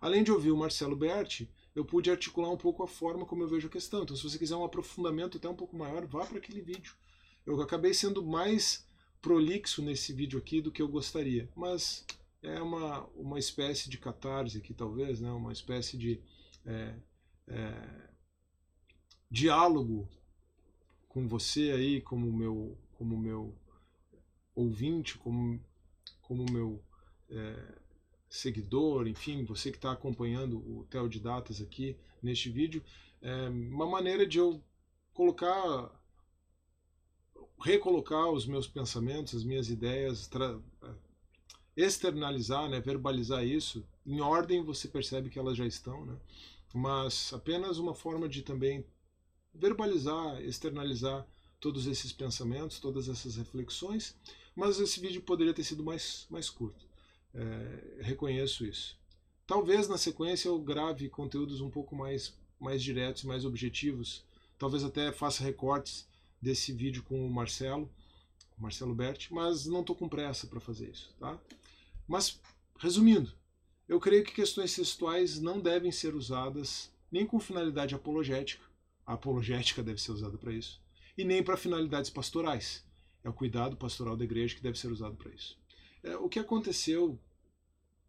Além 0.00 0.24
de 0.24 0.32
ouvir 0.32 0.50
o 0.50 0.56
Marcelo 0.56 0.96
Berti, 0.96 1.46
eu 1.74 1.84
pude 1.84 2.10
articular 2.10 2.48
um 2.48 2.56
pouco 2.56 2.82
a 2.82 2.88
forma 2.88 3.26
como 3.26 3.42
eu 3.42 3.48
vejo 3.48 3.66
a 3.66 3.70
questão. 3.70 4.04
Então, 4.04 4.16
se 4.16 4.22
você 4.22 4.38
quiser 4.38 4.56
um 4.56 4.64
aprofundamento 4.64 5.36
até 5.36 5.46
um 5.46 5.54
pouco 5.54 5.76
maior, 5.76 6.06
vá 6.06 6.24
para 6.24 6.38
aquele 6.38 6.62
vídeo. 6.62 6.94
Eu 7.44 7.60
acabei 7.60 7.92
sendo 7.92 8.24
mais 8.24 8.88
prolixo 9.20 9.82
nesse 9.82 10.14
vídeo 10.14 10.38
aqui 10.38 10.62
do 10.62 10.72
que 10.72 10.80
eu 10.80 10.88
gostaria, 10.88 11.46
mas 11.54 12.06
é 12.42 12.60
uma, 12.60 13.06
uma 13.08 13.38
espécie 13.38 13.88
de 13.88 13.98
catarse 13.98 14.58
aqui, 14.58 14.72
talvez, 14.72 15.20
né? 15.20 15.30
uma 15.30 15.52
espécie 15.52 15.96
de 15.96 16.20
é, 16.64 16.94
é, 17.48 18.10
diálogo 19.30 20.08
com 21.08 21.26
você 21.26 21.72
aí, 21.72 22.00
como 22.00 22.32
meu, 22.32 22.78
como 22.92 23.18
meu 23.18 23.56
ouvinte, 24.54 25.18
como, 25.18 25.60
como 26.22 26.44
meu 26.50 26.82
é, 27.28 27.78
seguidor, 28.28 29.06
enfim, 29.06 29.44
você 29.44 29.70
que 29.70 29.76
está 29.76 29.92
acompanhando 29.92 30.58
o 30.58 30.84
Theo 30.84 31.08
de 31.08 31.20
Datas 31.20 31.60
aqui 31.60 31.96
neste 32.22 32.48
vídeo, 32.48 32.82
é 33.20 33.48
uma 33.48 33.86
maneira 33.86 34.26
de 34.26 34.38
eu 34.38 34.62
colocar, 35.12 35.90
recolocar 37.60 38.30
os 38.30 38.46
meus 38.46 38.66
pensamentos, 38.66 39.34
as 39.34 39.44
minhas 39.44 39.68
ideias, 39.68 40.30
externalizar, 41.76 42.68
né, 42.68 42.80
verbalizar 42.80 43.44
isso. 43.44 43.86
Em 44.06 44.20
ordem 44.20 44.62
você 44.62 44.88
percebe 44.88 45.30
que 45.30 45.38
elas 45.38 45.56
já 45.56 45.66
estão, 45.66 46.04
né? 46.04 46.16
mas 46.74 47.32
apenas 47.32 47.78
uma 47.78 47.94
forma 47.94 48.28
de 48.28 48.42
também 48.42 48.84
verbalizar, 49.54 50.40
externalizar 50.42 51.26
todos 51.58 51.86
esses 51.86 52.12
pensamentos, 52.12 52.80
todas 52.80 53.08
essas 53.08 53.36
reflexões, 53.36 54.16
mas 54.54 54.80
esse 54.80 55.00
vídeo 55.00 55.22
poderia 55.22 55.54
ter 55.54 55.64
sido 55.64 55.84
mais, 55.84 56.26
mais 56.30 56.48
curto. 56.48 56.86
É, 57.34 58.02
reconheço 58.02 58.64
isso. 58.64 58.98
Talvez 59.46 59.88
na 59.88 59.98
sequência 59.98 60.48
eu 60.48 60.58
grave 60.58 61.08
conteúdos 61.08 61.60
um 61.60 61.70
pouco 61.70 61.94
mais, 61.94 62.34
mais 62.58 62.82
diretos, 62.82 63.24
mais 63.24 63.44
objetivos. 63.44 64.24
Talvez 64.58 64.84
até 64.84 65.12
faça 65.12 65.42
recortes 65.42 66.08
desse 66.40 66.72
vídeo 66.72 67.02
com 67.02 67.26
o 67.26 67.30
Marcelo, 67.30 67.90
Marcelo 68.56 68.94
Berti, 68.94 69.32
mas 69.32 69.66
não 69.66 69.80
estou 69.80 69.96
com 69.96 70.08
pressa 70.08 70.46
para 70.46 70.60
fazer 70.60 70.90
isso. 70.90 71.14
Tá? 71.18 71.38
Mas, 72.10 72.40
resumindo, 72.76 73.32
eu 73.88 74.00
creio 74.00 74.24
que 74.24 74.34
questões 74.34 74.74
textuais 74.74 75.38
não 75.38 75.60
devem 75.60 75.92
ser 75.92 76.12
usadas 76.12 76.90
nem 77.08 77.24
com 77.24 77.38
finalidade 77.38 77.94
apologética, 77.94 78.64
a 79.06 79.12
apologética 79.12 79.80
deve 79.80 80.02
ser 80.02 80.10
usada 80.10 80.36
para 80.36 80.52
isso, 80.52 80.82
e 81.16 81.22
nem 81.22 81.40
para 81.40 81.56
finalidades 81.56 82.10
pastorais. 82.10 82.84
É 83.22 83.28
o 83.28 83.32
cuidado 83.32 83.76
pastoral 83.76 84.16
da 84.16 84.24
igreja 84.24 84.56
que 84.56 84.60
deve 84.60 84.76
ser 84.76 84.90
usado 84.90 85.14
para 85.14 85.30
isso. 85.30 85.56
É, 86.02 86.16
o 86.16 86.28
que 86.28 86.40
aconteceu 86.40 87.16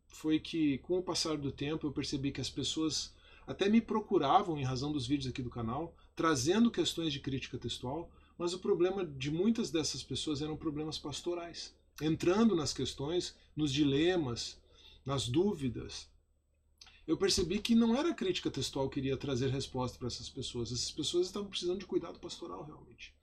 foi 0.07 0.39
que, 0.39 0.79
com 0.79 0.97
o 0.97 1.03
passar 1.03 1.37
do 1.37 1.51
tempo, 1.51 1.85
eu 1.85 1.91
percebi 1.91 2.31
que 2.31 2.41
as 2.41 2.49
pessoas 2.49 3.13
até 3.45 3.69
me 3.69 3.81
procuravam 3.81 4.57
em 4.57 4.63
razão 4.63 4.91
dos 4.91 5.05
vídeos 5.05 5.31
aqui 5.31 5.43
do 5.43 5.49
canal, 5.51 5.95
trazendo 6.15 6.71
questões 6.71 7.13
de 7.13 7.19
crítica 7.19 7.55
textual, 7.55 8.09
mas 8.35 8.51
o 8.51 8.59
problema 8.59 9.05
de 9.05 9.29
muitas 9.29 9.69
dessas 9.69 10.01
pessoas 10.01 10.41
eram 10.41 10.57
problemas 10.57 10.97
pastorais, 10.97 11.75
entrando 12.01 12.55
nas 12.55 12.73
questões, 12.73 13.35
nos 13.55 13.71
dilemas, 13.71 14.59
nas 15.05 15.27
dúvidas. 15.27 16.09
Eu 17.07 17.17
percebi 17.17 17.59
que 17.59 17.75
não 17.75 17.95
era 17.95 18.11
a 18.11 18.13
crítica 18.13 18.49
textual 18.49 18.89
que 18.89 18.99
iria 18.99 19.17
trazer 19.17 19.49
resposta 19.49 19.97
para 19.97 20.07
essas 20.07 20.29
pessoas. 20.29 20.71
Essas 20.71 20.91
pessoas 20.91 21.27
estavam 21.27 21.49
precisando 21.49 21.79
de 21.79 21.85
cuidado 21.85 22.19
pastoral 22.19 22.63
realmente. 22.63 23.13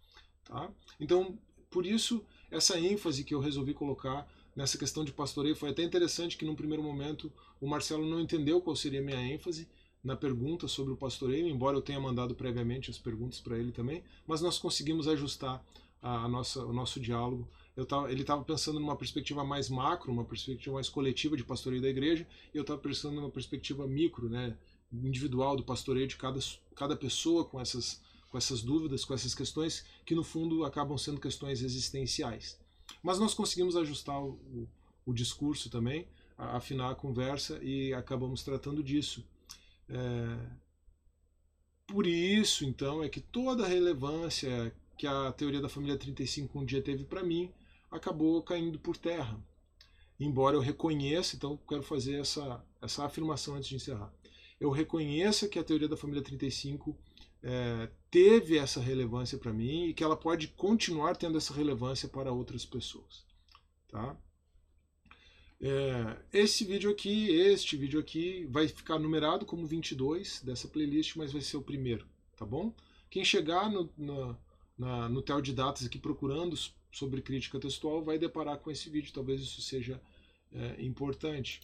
Tá? 0.45 0.71
Então, 0.99 1.39
por 1.71 1.87
isso, 1.87 2.25
essa 2.51 2.79
ênfase 2.79 3.25
que 3.25 3.35
eu 3.35 3.41
resolvi 3.41 3.75
colocar 3.75 4.29
nessa 4.59 4.77
questão 4.77 5.05
de 5.05 5.13
pastoreio. 5.13 5.55
Foi 5.55 5.71
até 5.71 5.85
interessante 5.85 6.37
que, 6.37 6.45
num 6.45 6.57
primeiro 6.57 6.83
momento, 6.83 7.33
o 7.61 7.69
Marcelo 7.69 8.05
não 8.05 8.21
entendeu 8.21 8.61
qual 8.61 8.75
seria 8.75 8.99
a 8.99 9.03
minha 9.03 9.23
ênfase 9.33 9.69
na 10.03 10.17
pergunta 10.17 10.67
sobre 10.67 10.93
o 10.93 10.97
pastoreio, 10.97 11.49
embora 11.49 11.77
eu 11.77 11.83
tenha 11.83 12.01
mandado 12.01 12.35
previamente 12.35 12.91
as 12.91 12.99
perguntas 12.99 13.41
para 13.41 13.57
ele 13.57 13.71
também, 13.71 14.03
mas 14.27 14.41
nós 14.41 14.59
conseguimos 14.59 15.07
ajustar 15.07 15.65
a 16.03 16.27
nossa, 16.29 16.65
o 16.65 16.73
nosso 16.73 16.99
diálogo. 16.99 17.49
Tava, 17.87 18.11
ele 18.11 18.23
estava 18.23 18.43
pensando 18.43 18.81
numa 18.81 18.97
perspectiva 18.97 19.45
mais 19.45 19.69
macro, 19.69 20.13
uma 20.13 20.25
perspectiva 20.25 20.75
mais 20.75 20.89
coletiva 20.89 21.37
de 21.37 21.45
pastoreio 21.45 21.81
da 21.81 21.89
igreja, 21.89 22.27
e 22.53 22.57
eu 22.57 22.63
estava 22.63 22.81
pensando 22.81 23.15
numa 23.15 23.31
perspectiva 23.31 23.87
micro, 23.87 24.29
né, 24.29 24.57
individual 24.93 25.57
do 25.57 25.63
pastoreio 25.63 26.09
de 26.09 26.17
cada, 26.17 26.41
cada 26.75 26.97
pessoa 26.97 27.45
com 27.45 27.61
essas, 27.61 28.03
com 28.29 28.37
essas 28.37 28.63
dúvidas, 28.63 29.05
com 29.05 29.15
essas 29.15 29.35
questões 29.35 29.85
que 30.05 30.15
no 30.15 30.25
fundo 30.25 30.65
acabam 30.65 30.99
sendo 30.99 31.21
questões 31.21 31.63
existenciais. 31.63 32.59
Mas 33.03 33.19
nós 33.19 33.33
conseguimos 33.33 33.77
ajustar 33.77 34.21
o, 34.21 34.31
o, 34.31 34.69
o 35.07 35.13
discurso 35.13 35.71
também, 35.71 36.09
afinar 36.37 36.91
a 36.91 36.95
conversa 36.95 37.63
e 37.63 37.93
acabamos 37.95 38.43
tratando 38.43 38.83
disso. 38.83 39.25
É, 39.89 40.39
por 41.87 42.07
isso, 42.07 42.65
então, 42.65 43.03
é 43.03 43.09
que 43.09 43.21
toda 43.21 43.65
a 43.65 43.69
relevância 43.69 44.75
que 44.97 45.07
a 45.07 45.33
teoria 45.33 45.61
da 45.61 45.69
família 45.69 45.97
35 45.97 46.59
um 46.59 46.65
dia 46.65 46.83
teve 46.83 47.05
para 47.05 47.23
mim 47.23 47.53
acabou 47.91 48.43
caindo 48.43 48.79
por 48.79 48.97
terra. 48.97 49.39
Embora 50.19 50.57
eu 50.57 50.61
reconheça, 50.61 51.37
então 51.37 51.57
quero 51.69 51.83
fazer 51.83 52.21
essa, 52.21 52.65
essa 52.83 53.05
afirmação 53.05 53.55
antes 53.55 53.69
de 53.69 53.77
encerrar. 53.77 54.13
Eu 54.59 54.71
reconheça 54.71 55.49
que 55.49 55.59
a 55.59 55.65
teoria 55.65 55.89
da 55.89 55.97
família 55.97 56.23
35 56.23 56.99
é, 57.43 57.89
teve 58.11 58.59
essa 58.59 58.81
relevância 58.81 59.39
para 59.39 59.53
mim 59.53 59.87
e 59.87 59.95
que 59.95 60.03
ela 60.03 60.17
pode 60.17 60.49
continuar 60.49 61.17
tendo 61.17 61.39
essa 61.39 61.55
relevância 61.55 62.09
para 62.09 62.33
outras 62.33 62.65
pessoas. 62.65 63.25
Tá? 63.89 64.17
É, 65.61 66.17
esse 66.33 66.65
vídeo 66.65 66.91
aqui, 66.91 67.31
este 67.31 67.77
vídeo 67.77 67.99
aqui, 67.99 68.47
vai 68.51 68.69
ficar 68.69 68.99
numerado 68.99 69.47
como 69.47 69.67
22 69.67 70.43
dessa 70.43 70.69
playlist, 70.69 71.17
mas 71.17 71.33
vai 71.33 71.41
ser 71.41 71.57
o 71.57 71.63
primeiro, 71.63 72.07
tá 72.37 72.45
bom? 72.45 72.75
Quem 73.11 73.25
chegar 73.25 73.71
no, 73.71 73.91
no, 73.97 74.39
na, 74.77 75.09
no 75.09 75.23
Tel 75.23 75.41
de 75.41 75.53
Datas 75.53 75.87
aqui 75.87 75.99
procurando 75.99 76.57
sobre 76.91 77.23
crítica 77.23 77.59
textual 77.59 78.03
vai 78.03 78.19
deparar 78.19 78.59
com 78.59 78.71
esse 78.71 78.89
vídeo, 78.89 79.13
talvez 79.13 79.41
isso 79.41 79.61
seja 79.61 80.01
é, 80.53 80.83
importante. 80.83 81.61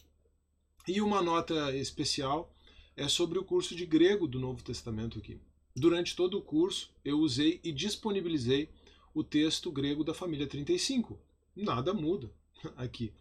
E 0.87 1.01
uma 1.01 1.21
nota 1.21 1.75
especial 1.75 2.53
é 2.95 3.07
sobre 3.07 3.39
o 3.39 3.43
curso 3.43 3.75
de 3.75 3.85
grego 3.85 4.27
do 4.27 4.39
Novo 4.39 4.63
Testamento 4.63 5.19
aqui. 5.19 5.39
Durante 5.75 6.15
todo 6.15 6.37
o 6.37 6.41
curso, 6.41 6.91
eu 7.03 7.19
usei 7.19 7.59
e 7.63 7.71
disponibilizei 7.71 8.69
o 9.13 9.23
texto 9.23 9.71
grego 9.71 10.03
da 10.03 10.13
família 10.13 10.47
35. 10.47 11.19
Nada 11.55 11.93
muda 11.93 12.31
aqui, 12.77 13.11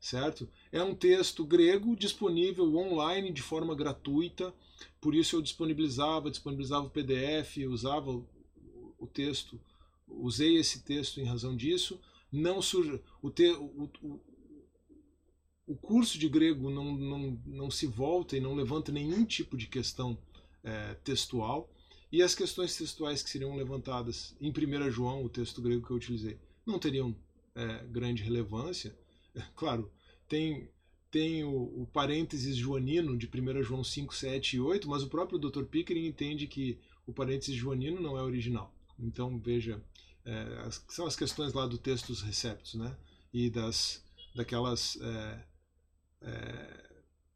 certo? 0.00 0.48
É 0.72 0.82
um 0.82 0.94
texto 0.94 1.44
grego 1.44 1.94
disponível 1.94 2.74
online 2.76 3.30
de 3.32 3.42
forma 3.42 3.74
gratuita, 3.74 4.52
por 5.00 5.14
isso 5.14 5.36
eu 5.36 5.42
disponibilizava, 5.42 6.30
disponibilizava 6.30 6.86
o 6.86 6.90
PDF, 6.90 7.58
usava 7.68 8.10
o 8.98 9.06
texto, 9.06 9.60
usei 10.12 10.56
esse 10.56 10.82
texto 10.82 11.20
em 11.20 11.24
razão 11.24 11.56
disso. 11.56 12.00
Não 12.30 12.62
surge 12.62 13.00
o, 13.20 13.30
te, 13.30 13.50
o, 13.52 13.90
o, 14.02 14.20
o 15.66 15.76
curso 15.76 16.18
de 16.18 16.28
grego 16.28 16.70
não, 16.70 16.94
não, 16.94 17.42
não 17.46 17.70
se 17.70 17.86
volta 17.86 18.36
e 18.36 18.40
não 18.40 18.54
levanta 18.54 18.92
nenhum 18.92 19.24
tipo 19.24 19.56
de 19.56 19.66
questão 19.66 20.18
é, 20.62 20.94
textual. 21.04 21.70
E 22.12 22.22
as 22.22 22.34
questões 22.34 22.76
textuais 22.76 23.22
que 23.22 23.30
seriam 23.30 23.54
levantadas 23.54 24.36
em 24.40 24.50
1 24.50 24.90
João, 24.90 25.24
o 25.24 25.28
texto 25.28 25.62
grego 25.62 25.86
que 25.86 25.92
eu 25.92 25.96
utilizei, 25.96 26.38
não 26.66 26.78
teriam 26.78 27.14
é, 27.54 27.84
grande 27.86 28.22
relevância. 28.22 28.96
Claro, 29.54 29.88
tem, 30.28 30.68
tem 31.08 31.44
o, 31.44 31.82
o, 31.82 31.86
parênteses 31.92 32.56
joanino 32.56 33.16
de 33.16 33.28
1 33.28 33.62
João 33.62 33.84
5, 33.84 34.12
7 34.12 34.56
e 34.56 34.60
8, 34.60 34.88
mas 34.88 35.04
o 35.04 35.08
próprio 35.08 35.38
Dr. 35.38 35.62
Pickering 35.66 36.04
entende 36.04 36.48
que 36.48 36.80
o 37.06 37.12
parênteses 37.12 37.54
joanino 37.54 38.00
não 38.00 38.18
é 38.18 38.22
original. 38.22 38.74
Então, 39.00 39.38
veja, 39.38 39.82
é, 40.24 40.62
as, 40.66 40.84
são 40.88 41.06
as 41.06 41.16
questões 41.16 41.52
lá 41.52 41.66
do 41.66 41.78
texto 41.78 42.08
dos 42.08 42.22
receptos, 42.22 42.74
né? 42.74 42.96
e 43.32 43.48
das 43.48 44.02
daquelas 44.34 44.96
é, 45.00 45.44
é, 46.22 46.90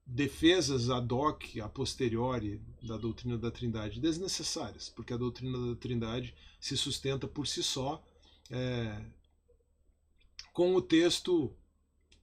defesas 0.06 0.90
ad 0.90 1.12
hoc, 1.12 1.58
a 1.60 1.68
posteriori 1.68 2.60
da 2.82 2.96
doutrina 2.96 3.36
da 3.36 3.50
Trindade, 3.50 4.00
desnecessárias, 4.00 4.88
porque 4.88 5.12
a 5.12 5.16
doutrina 5.16 5.58
da 5.58 5.76
Trindade 5.76 6.34
se 6.60 6.76
sustenta 6.76 7.26
por 7.26 7.46
si 7.46 7.62
só 7.62 8.04
é, 8.50 9.04
com 10.52 10.74
o 10.74 10.82
texto 10.82 11.52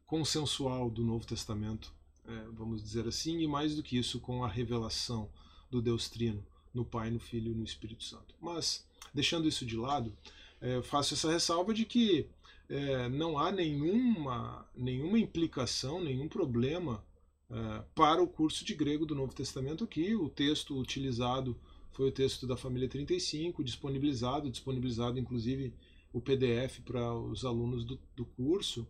consensual 0.06 0.90
do 0.90 1.04
Novo 1.04 1.26
Testamento, 1.26 1.94
é, 2.26 2.46
vamos 2.54 2.82
dizer 2.82 3.08
assim, 3.08 3.40
e 3.40 3.48
mais 3.48 3.76
do 3.76 3.84
que 3.84 3.98
isso, 3.98 4.20
com 4.20 4.44
a 4.44 4.48
revelação 4.48 5.30
do 5.70 5.82
Deus 5.82 6.10
Trino 6.10 6.46
no 6.74 6.86
Pai, 6.86 7.10
no 7.10 7.20
Filho 7.20 7.52
e 7.52 7.56
no 7.56 7.64
Espírito 7.64 8.04
Santo. 8.04 8.36
Mas, 8.40 8.86
deixando 9.14 9.48
isso 9.48 9.66
de 9.66 9.76
lado, 9.76 10.16
é, 10.60 10.82
faço 10.82 11.14
essa 11.14 11.32
ressalva 11.32 11.74
de 11.74 11.86
que 11.86 12.28
é, 12.70 13.10
não 13.10 13.38
há 13.38 13.52
nenhuma, 13.52 14.66
nenhuma 14.76 15.20
implicação, 15.20 16.02
nenhum 16.02 16.28
problema 16.28 17.04
é, 17.50 17.84
para 17.94 18.22
o 18.24 18.28
curso 18.28 18.64
de 18.64 18.74
grego 18.74 19.06
do 19.06 19.16
Novo 19.16 19.34
Testamento 19.34 19.84
aqui. 19.84 20.16
O 20.16 20.30
texto 20.30 20.80
utilizado 20.80 21.60
foi 21.92 22.08
o 22.08 22.12
texto 22.12 22.48
da 22.48 22.56
família 22.56 22.88
35, 22.88 23.64
disponibilizado, 23.64 24.50
disponibilizado 24.50 25.20
inclusive 25.20 25.74
o 26.14 26.22
PDF 26.22 26.80
para 26.86 27.14
os 27.14 27.44
alunos 27.44 27.84
do, 27.84 28.00
do 28.16 28.26
curso. 28.26 28.88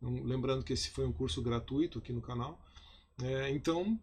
Lembrando 0.00 0.64
que 0.64 0.72
esse 0.72 0.90
foi 0.90 1.06
um 1.06 1.12
curso 1.12 1.42
gratuito 1.42 1.98
aqui 1.98 2.12
no 2.12 2.22
canal. 2.22 2.58
É, 3.22 3.50
então, 3.50 3.98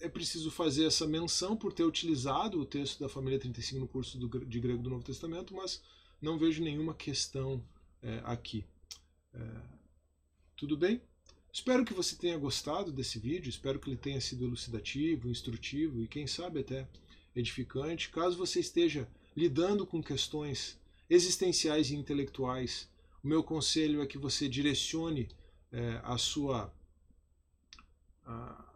é 0.00 0.08
preciso 0.08 0.50
fazer 0.50 0.84
essa 0.84 1.06
menção 1.06 1.56
por 1.56 1.72
ter 1.72 1.84
utilizado 1.84 2.60
o 2.60 2.64
texto 2.66 3.00
da 3.00 3.08
família 3.08 3.38
35 3.38 3.80
no 3.80 3.88
curso 3.88 4.18
do, 4.18 4.44
de 4.44 4.60
grego 4.60 4.82
do 4.82 4.90
Novo 4.90 5.04
Testamento, 5.04 5.54
mas 5.54 5.82
não 6.20 6.38
vejo 6.38 6.62
nenhuma 6.62 6.94
questão 6.94 7.64
é, 8.02 8.20
aqui. 8.24 8.64
É, 9.34 9.62
tudo 10.56 10.76
bem? 10.76 11.00
Espero 11.52 11.84
que 11.84 11.94
você 11.94 12.14
tenha 12.16 12.38
gostado 12.38 12.92
desse 12.92 13.18
vídeo, 13.18 13.48
espero 13.48 13.80
que 13.80 13.88
ele 13.88 13.96
tenha 13.96 14.20
sido 14.20 14.44
elucidativo, 14.44 15.28
instrutivo 15.28 16.02
e 16.02 16.08
quem 16.08 16.26
sabe 16.26 16.60
até 16.60 16.88
edificante. 17.34 18.10
Caso 18.10 18.36
você 18.36 18.60
esteja 18.60 19.08
lidando 19.36 19.86
com 19.86 20.02
questões 20.02 20.78
existenciais 21.08 21.90
e 21.90 21.96
intelectuais, 21.96 22.88
o 23.22 23.28
meu 23.28 23.42
conselho 23.42 24.02
é 24.02 24.06
que 24.06 24.18
você 24.18 24.48
direcione 24.48 25.28
é, 25.72 26.00
a 26.04 26.18
sua 26.18 26.72
a, 28.24 28.67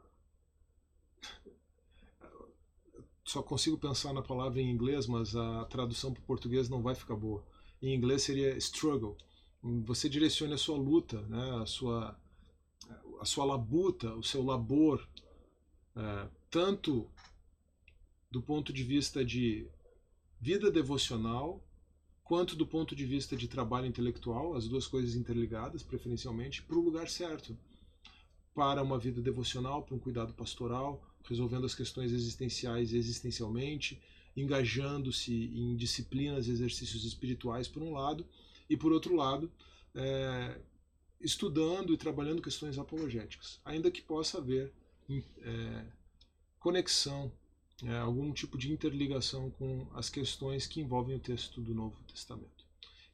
só 3.33 3.43
consigo 3.43 3.79
pensar 3.79 4.13
na 4.13 4.21
palavra 4.21 4.61
em 4.61 4.71
inglês, 4.71 5.07
mas 5.07 5.35
a 5.35 5.65
tradução 5.65 6.13
para 6.13 6.21
o 6.21 6.27
português 6.27 6.69
não 6.69 6.83
vai 6.83 6.95
ficar 6.95 7.17
boa. 7.17 7.43
Em 7.81 7.95
inglês 7.95 8.23
seria 8.23 8.57
struggle. 8.59 9.17
Você 9.63 10.07
direcione 10.07 10.53
a 10.53 10.59
sua 10.59 10.77
luta, 10.77 11.23
né, 11.23 11.63
a, 11.63 11.67
sua, 11.67 12.21
a 13.21 13.25
sua 13.25 13.45
labuta, 13.47 14.15
o 14.15 14.23
seu 14.23 14.43
labor, 14.45 15.09
é, 15.97 16.29
tanto 16.51 17.09
do 18.31 18.43
ponto 18.43 18.71
de 18.71 18.83
vista 18.83 19.25
de 19.25 19.67
vida 20.39 20.71
devocional, 20.71 21.65
quanto 22.23 22.55
do 22.55 22.67
ponto 22.67 22.95
de 22.95 23.07
vista 23.07 23.35
de 23.35 23.49
trabalho 23.49 23.87
intelectual, 23.87 24.55
as 24.55 24.69
duas 24.69 24.87
coisas 24.87 25.15
interligadas, 25.15 25.83
preferencialmente, 25.83 26.63
para 26.63 26.77
o 26.77 26.83
lugar 26.83 27.09
certo. 27.09 27.57
Para 28.55 28.83
uma 28.83 28.99
vida 28.99 29.23
devocional, 29.23 29.83
para 29.83 29.95
um 29.95 29.99
cuidado 29.99 30.35
pastoral, 30.35 31.03
resolvendo 31.25 31.67
as 31.67 31.75
questões 31.75 32.13
existenciais 32.13 32.93
existencialmente, 32.93 34.01
engajando-se 34.37 35.33
em 35.33 35.77
disciplinas 35.77 36.47
e 36.47 36.51
exercícios 36.51 37.05
espirituais, 37.05 37.69
por 37.69 37.83
um 37.83 37.93
lado, 37.93 38.27
e 38.69 38.77
por 38.77 38.93
outro 38.93 39.15
lado, 39.15 39.51
é, 39.95 40.59
estudando 41.21 41.93
e 41.93 41.97
trabalhando 41.97 42.43
questões 42.43 42.79
apologéticas, 42.79 43.61
ainda 43.65 43.91
que 43.91 44.01
possa 44.01 44.39
haver 44.39 44.73
é, 45.41 45.85
conexão, 46.59 47.33
é, 47.85 47.97
algum 47.99 48.33
tipo 48.33 48.57
de 48.57 48.73
interligação 48.73 49.51
com 49.51 49.87
as 49.95 50.09
questões 50.09 50.67
que 50.67 50.81
envolvem 50.81 51.17
o 51.17 51.21
texto 51.21 51.61
do 51.61 51.75
Novo 51.75 51.97
Testamento. 52.05 52.65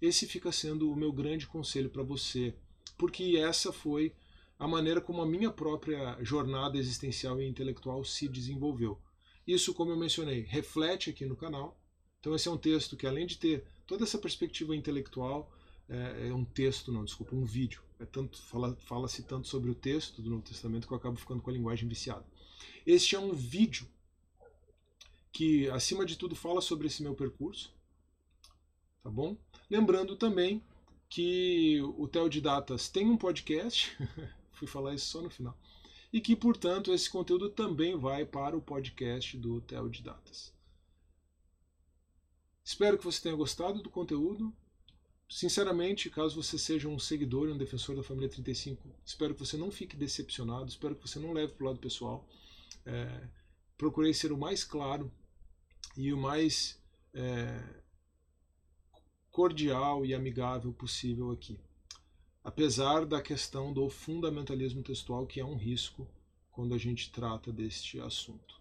Esse 0.00 0.26
fica 0.26 0.52
sendo 0.52 0.90
o 0.90 0.96
meu 0.96 1.12
grande 1.12 1.46
conselho 1.46 1.90
para 1.90 2.02
você, 2.02 2.54
porque 2.96 3.36
essa 3.36 3.72
foi 3.72 4.12
a 4.58 4.66
maneira 4.66 5.00
como 5.00 5.22
a 5.22 5.26
minha 5.26 5.50
própria 5.50 6.18
jornada 6.22 6.76
existencial 6.76 7.40
e 7.40 7.46
intelectual 7.46 8.04
se 8.04 8.28
desenvolveu. 8.28 9.00
Isso, 9.46 9.72
como 9.72 9.92
eu 9.92 9.96
mencionei, 9.96 10.42
reflete 10.42 11.10
aqui 11.10 11.24
no 11.24 11.36
canal. 11.36 11.80
Então, 12.20 12.34
esse 12.34 12.48
é 12.48 12.50
um 12.50 12.58
texto 12.58 12.96
que, 12.96 13.06
além 13.06 13.26
de 13.26 13.38
ter 13.38 13.64
toda 13.86 14.04
essa 14.04 14.18
perspectiva 14.18 14.74
intelectual, 14.74 15.50
é, 15.88 16.28
é 16.28 16.34
um 16.34 16.44
texto, 16.44 16.92
não, 16.92 17.04
desculpa, 17.04 17.36
um 17.36 17.44
vídeo. 17.44 17.82
É 18.00 18.04
tanto 18.04 18.40
fala-se 18.42 18.84
fala 18.84 19.08
tanto 19.26 19.48
sobre 19.48 19.70
o 19.70 19.74
texto 19.74 20.20
do 20.20 20.30
Novo 20.30 20.42
Testamento 20.42 20.86
que 20.86 20.92
eu 20.92 20.98
acabo 20.98 21.16
ficando 21.16 21.40
com 21.40 21.50
a 21.50 21.52
linguagem 21.52 21.88
viciada. 21.88 22.24
Este 22.84 23.16
é 23.16 23.18
um 23.18 23.32
vídeo 23.32 23.88
que, 25.32 25.68
acima 25.70 26.04
de 26.04 26.16
tudo, 26.16 26.34
fala 26.34 26.60
sobre 26.60 26.88
esse 26.88 27.02
meu 27.02 27.14
percurso, 27.14 27.72
tá 29.02 29.10
bom? 29.10 29.36
Lembrando 29.70 30.16
também 30.16 30.62
que 31.08 31.80
o 31.96 32.06
Teodidatas 32.06 32.88
tem 32.88 33.06
um 33.06 33.16
podcast 33.16 33.96
fui 34.58 34.66
falar 34.66 34.94
isso 34.94 35.06
só 35.06 35.22
no 35.22 35.30
final. 35.30 35.56
E 36.12 36.20
que, 36.20 36.34
portanto, 36.34 36.92
esse 36.92 37.08
conteúdo 37.08 37.50
também 37.50 37.96
vai 37.96 38.24
para 38.24 38.56
o 38.56 38.62
podcast 38.62 39.36
do 39.36 39.60
Theo 39.60 39.88
de 39.88 40.02
Datas. 40.02 40.52
Espero 42.64 42.98
que 42.98 43.04
você 43.04 43.22
tenha 43.22 43.36
gostado 43.36 43.82
do 43.82 43.90
conteúdo. 43.90 44.52
Sinceramente, 45.28 46.10
caso 46.10 46.42
você 46.42 46.58
seja 46.58 46.88
um 46.88 46.98
seguidor 46.98 47.48
e 47.48 47.52
um 47.52 47.58
defensor 47.58 47.94
da 47.94 48.02
família 48.02 48.30
35, 48.30 48.88
espero 49.04 49.34
que 49.34 49.40
você 49.40 49.58
não 49.58 49.70
fique 49.70 49.94
decepcionado, 49.94 50.68
espero 50.68 50.94
que 50.94 51.06
você 51.06 51.18
não 51.18 51.34
leve 51.34 51.52
para 51.52 51.64
o 51.64 51.66
lado 51.66 51.78
pessoal. 51.78 52.26
É, 52.86 53.28
procurei 53.76 54.14
ser 54.14 54.32
o 54.32 54.38
mais 54.38 54.64
claro 54.64 55.12
e 55.94 56.10
o 56.12 56.16
mais 56.16 56.82
é, 57.12 57.82
cordial 59.30 60.06
e 60.06 60.14
amigável 60.14 60.72
possível 60.72 61.30
aqui 61.30 61.60
apesar 62.48 63.04
da 63.04 63.20
questão 63.20 63.74
do 63.74 63.90
fundamentalismo 63.90 64.82
textual, 64.82 65.26
que 65.26 65.38
é 65.38 65.44
um 65.44 65.54
risco 65.54 66.08
quando 66.50 66.74
a 66.74 66.78
gente 66.78 67.12
trata 67.12 67.52
deste 67.52 68.00
assunto. 68.00 68.58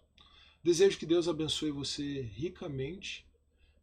Desejo 0.62 0.98
que 0.98 1.06
Deus 1.06 1.26
abençoe 1.26 1.70
você 1.70 2.20
ricamente. 2.20 3.26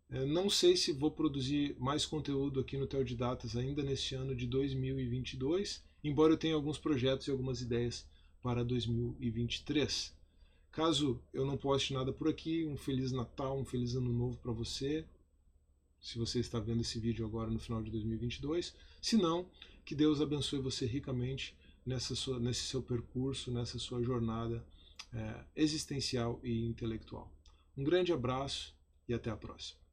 É, 0.08 0.24
não 0.24 0.48
sei 0.48 0.78
se 0.78 0.94
vou 0.94 1.10
produzir 1.10 1.76
mais 1.80 2.06
conteúdo 2.06 2.60
aqui 2.60 2.78
no 2.78 2.86
Teodidatas 2.86 3.58
ainda 3.58 3.82
neste 3.82 4.14
ano 4.14 4.36
de 4.36 4.46
2022, 4.46 5.84
embora 6.04 6.34
eu 6.34 6.38
tenha 6.38 6.54
alguns 6.54 6.78
projetos 6.78 7.28
e 7.28 7.32
algumas 7.32 7.60
ideias 7.60 8.08
para 8.44 8.64
2023. 8.64 10.16
Caso 10.72 11.20
eu 11.34 11.48
não 11.48 11.58
poste 11.58 11.96
nada 11.96 12.14
por 12.14 12.28
aqui, 12.28 12.64
um 12.64 12.78
Feliz 12.78 13.12
Natal, 13.12 13.58
um 13.58 13.66
Feliz 13.66 13.96
Ano 13.96 14.14
Novo 14.14 14.38
para 14.38 14.52
você, 14.52 15.04
se 16.00 16.20
você 16.20 16.42
está 16.42 16.60
vendo 16.60 16.82
esse 16.82 17.00
vídeo 17.00 17.26
agora 17.26 17.50
no 17.50 17.58
final 17.58 17.82
de 17.82 17.90
2022. 17.90 18.76
Se 19.02 19.18
não, 19.18 19.50
que 19.86 19.94
Deus 19.94 20.20
abençoe 20.20 20.60
você 20.60 20.86
ricamente 20.86 21.56
nessa 21.86 22.16
sua, 22.16 22.40
nesse 22.40 22.64
seu 22.64 22.82
percurso, 22.82 23.52
nessa 23.52 23.78
sua 23.78 24.02
jornada 24.04 24.66
é, 25.14 25.46
existencial 25.56 26.40
e 26.44 26.66
intelectual. 26.66 27.32
Um 27.78 27.84
grande 27.84 28.12
abraço 28.12 28.76
e 29.08 29.14
até 29.14 29.30
a 29.30 29.38
próxima. 29.38 29.85